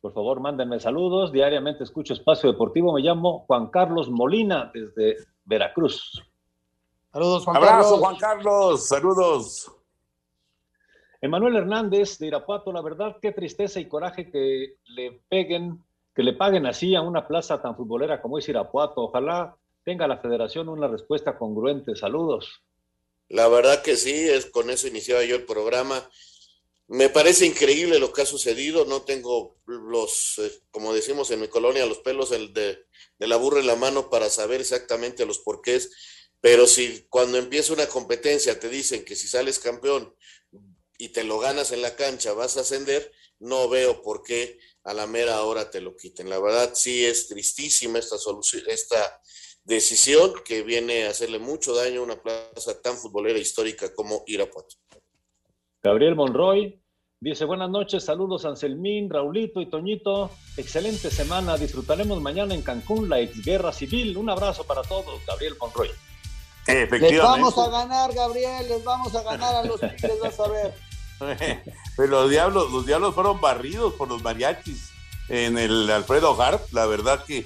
Por 0.00 0.12
favor, 0.12 0.40
mándenme 0.40 0.80
saludos. 0.80 1.30
Diariamente 1.30 1.84
escucho 1.84 2.12
Espacio 2.12 2.50
Deportivo. 2.50 2.92
Me 2.92 3.00
llamo 3.00 3.44
Juan 3.46 3.68
Carlos 3.68 4.10
Molina 4.10 4.70
desde 4.74 5.16
Veracruz. 5.44 6.22
Saludos, 7.12 7.44
Juan 7.44 7.56
Abrazo, 7.56 7.76
Carlos. 7.76 8.00
Juan 8.00 8.16
Carlos. 8.16 8.88
Saludos. 8.88 9.72
Emanuel 11.20 11.54
Hernández 11.54 12.18
de 12.18 12.26
Irapuato, 12.26 12.72
la 12.72 12.82
verdad, 12.82 13.16
qué 13.22 13.30
tristeza 13.30 13.78
y 13.78 13.86
coraje 13.86 14.28
que 14.28 14.74
le 14.86 15.22
peguen, 15.28 15.80
que 16.12 16.24
le 16.24 16.32
paguen 16.32 16.66
así 16.66 16.96
a 16.96 17.02
una 17.02 17.28
plaza 17.28 17.62
tan 17.62 17.76
futbolera 17.76 18.20
como 18.20 18.38
es 18.38 18.48
Irapuato. 18.48 19.02
Ojalá 19.02 19.56
tenga 19.84 20.06
la 20.06 20.18
federación 20.18 20.68
una 20.68 20.88
respuesta 20.88 21.38
congruente. 21.38 21.96
Saludos. 21.96 22.62
La 23.28 23.48
verdad 23.48 23.82
que 23.82 23.96
sí, 23.96 24.12
es 24.12 24.46
con 24.46 24.70
eso 24.70 24.86
iniciaba 24.86 25.24
yo 25.24 25.36
el 25.36 25.44
programa. 25.44 26.08
Me 26.88 27.08
parece 27.08 27.46
increíble 27.46 27.98
lo 27.98 28.12
que 28.12 28.22
ha 28.22 28.26
sucedido. 28.26 28.84
No 28.84 29.02
tengo 29.02 29.56
los, 29.66 30.38
eh, 30.38 30.52
como 30.70 30.92
decimos 30.92 31.30
en 31.30 31.40
mi 31.40 31.48
colonia, 31.48 31.86
los 31.86 31.98
pelos 31.98 32.32
el 32.32 32.52
de, 32.52 32.84
de 33.18 33.26
la 33.26 33.36
burra 33.36 33.60
en 33.60 33.66
la 33.66 33.76
mano 33.76 34.10
para 34.10 34.28
saber 34.28 34.60
exactamente 34.60 35.24
los 35.24 35.38
porqués. 35.38 35.90
Pero 36.40 36.66
si 36.66 37.06
cuando 37.08 37.38
empieza 37.38 37.72
una 37.72 37.86
competencia 37.86 38.58
te 38.58 38.68
dicen 38.68 39.04
que 39.04 39.16
si 39.16 39.28
sales 39.28 39.58
campeón 39.58 40.14
y 40.98 41.08
te 41.10 41.24
lo 41.24 41.38
ganas 41.38 41.72
en 41.72 41.82
la 41.82 41.96
cancha 41.96 42.32
vas 42.32 42.56
a 42.56 42.60
ascender, 42.60 43.12
no 43.38 43.68
veo 43.68 44.02
por 44.02 44.22
qué 44.22 44.58
a 44.84 44.92
la 44.92 45.06
mera 45.06 45.42
hora 45.42 45.70
te 45.70 45.80
lo 45.80 45.96
quiten. 45.96 46.28
La 46.28 46.38
verdad 46.38 46.72
sí 46.74 47.04
es 47.04 47.28
tristísima 47.28 47.98
esta 47.98 48.18
solución, 48.18 48.64
esta 48.68 49.20
decisión 49.64 50.32
que 50.44 50.62
viene 50.62 51.06
a 51.06 51.10
hacerle 51.10 51.38
mucho 51.38 51.74
daño 51.74 52.00
a 52.00 52.04
una 52.04 52.16
plaza 52.16 52.80
tan 52.82 52.96
futbolera 52.96 53.38
histórica 53.38 53.94
como 53.94 54.22
Irapuato. 54.26 54.76
Gabriel 55.82 56.14
Monroy 56.14 56.80
dice 57.20 57.44
buenas 57.44 57.70
noches, 57.70 58.04
saludos 58.04 58.44
Anselmín, 58.44 59.08
Raulito 59.08 59.60
y 59.60 59.66
Toñito, 59.66 60.30
excelente 60.56 61.10
semana, 61.10 61.56
disfrutaremos 61.56 62.20
mañana 62.20 62.54
en 62.54 62.62
Cancún 62.62 63.08
la 63.08 63.20
exguerra 63.20 63.72
civil, 63.72 64.16
un 64.16 64.30
abrazo 64.30 64.64
para 64.64 64.82
todos, 64.82 65.24
Gabriel 65.26 65.56
Monroy. 65.60 65.90
Les 66.66 67.18
vamos 67.18 67.58
a 67.58 67.68
ganar, 67.68 68.12
Gabriel, 68.14 68.68
les 68.68 68.84
vamos 68.84 69.14
a 69.14 69.22
ganar 69.22 69.56
a 69.56 69.64
los 69.64 69.80
Tigres, 69.80 70.18
vas 70.20 70.40
a 70.40 70.48
ver. 70.48 70.74
Pero 71.96 72.08
los 72.08 72.30
diablos, 72.30 72.70
los 72.72 72.86
diablos 72.86 73.14
fueron 73.14 73.40
barridos 73.40 73.94
por 73.94 74.08
los 74.08 74.22
mariachis 74.22 74.90
en 75.28 75.58
el 75.58 75.90
Alfredo 75.90 76.40
Harp, 76.40 76.72
la 76.72 76.86
verdad 76.86 77.24
que 77.24 77.44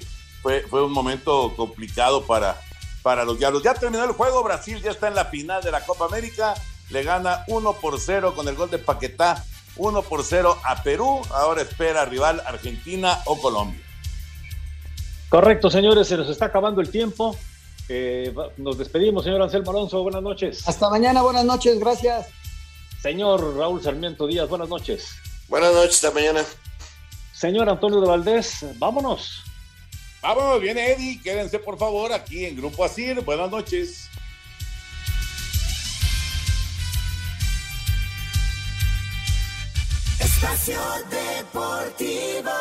fue, 0.69 0.83
un 0.83 0.91
momento 0.91 1.53
complicado 1.55 2.25
para, 2.25 2.59
para 3.01 3.25
los 3.25 3.37
Diablos. 3.37 3.63
Ya 3.63 3.73
terminó 3.73 4.03
el 4.03 4.11
juego, 4.11 4.43
Brasil 4.43 4.81
ya 4.81 4.91
está 4.91 5.07
en 5.07 5.15
la 5.15 5.25
final 5.25 5.61
de 5.61 5.71
la 5.71 5.85
Copa 5.85 6.05
América, 6.05 6.53
le 6.89 7.03
gana 7.03 7.43
1 7.47 7.73
por 7.73 7.99
0 7.99 8.33
con 8.35 8.47
el 8.47 8.55
gol 8.55 8.69
de 8.69 8.79
Paquetá, 8.79 9.43
1 9.75 10.01
por 10.03 10.23
0 10.23 10.57
a 10.63 10.83
Perú, 10.83 11.21
ahora 11.31 11.61
espera 11.61 12.05
rival 12.05 12.41
Argentina 12.45 13.19
o 13.25 13.39
Colombia. 13.39 13.81
Correcto, 15.29 15.69
señores, 15.69 16.07
se 16.07 16.15
nos 16.15 16.29
está 16.29 16.45
acabando 16.45 16.79
el 16.79 16.89
tiempo. 16.89 17.35
Eh, 17.89 18.33
nos 18.57 18.77
despedimos, 18.77 19.23
señor 19.23 19.41
Anselmo 19.41 19.71
Alonso, 19.71 20.01
buenas 20.03 20.21
noches. 20.23 20.67
Hasta 20.67 20.89
mañana, 20.89 21.21
buenas 21.21 21.45
noches, 21.45 21.79
gracias. 21.79 22.27
Señor 23.01 23.55
Raúl 23.55 23.81
Sarmiento 23.81 24.25
Díaz, 24.25 24.47
buenas 24.47 24.69
noches. 24.69 25.09
Buenas 25.47 25.73
noches, 25.73 26.03
hasta 26.03 26.11
mañana. 26.11 26.43
Señor 27.33 27.69
Antonio 27.69 28.01
de 28.01 28.07
Valdés, 28.07 28.65
vámonos. 28.77 29.43
Vámonos, 30.27 30.59
viene 30.59 30.91
Eddie, 30.91 31.21
quédense 31.21 31.57
por 31.57 31.77
favor 31.77 32.11
aquí 32.11 32.43
en 32.43 32.57
Grupo 32.57 32.83
Asir. 32.83 33.21
Buenas 33.21 33.49
noches. 33.49 34.09
Espacio 40.19 40.81
Deportivo. 41.09 42.51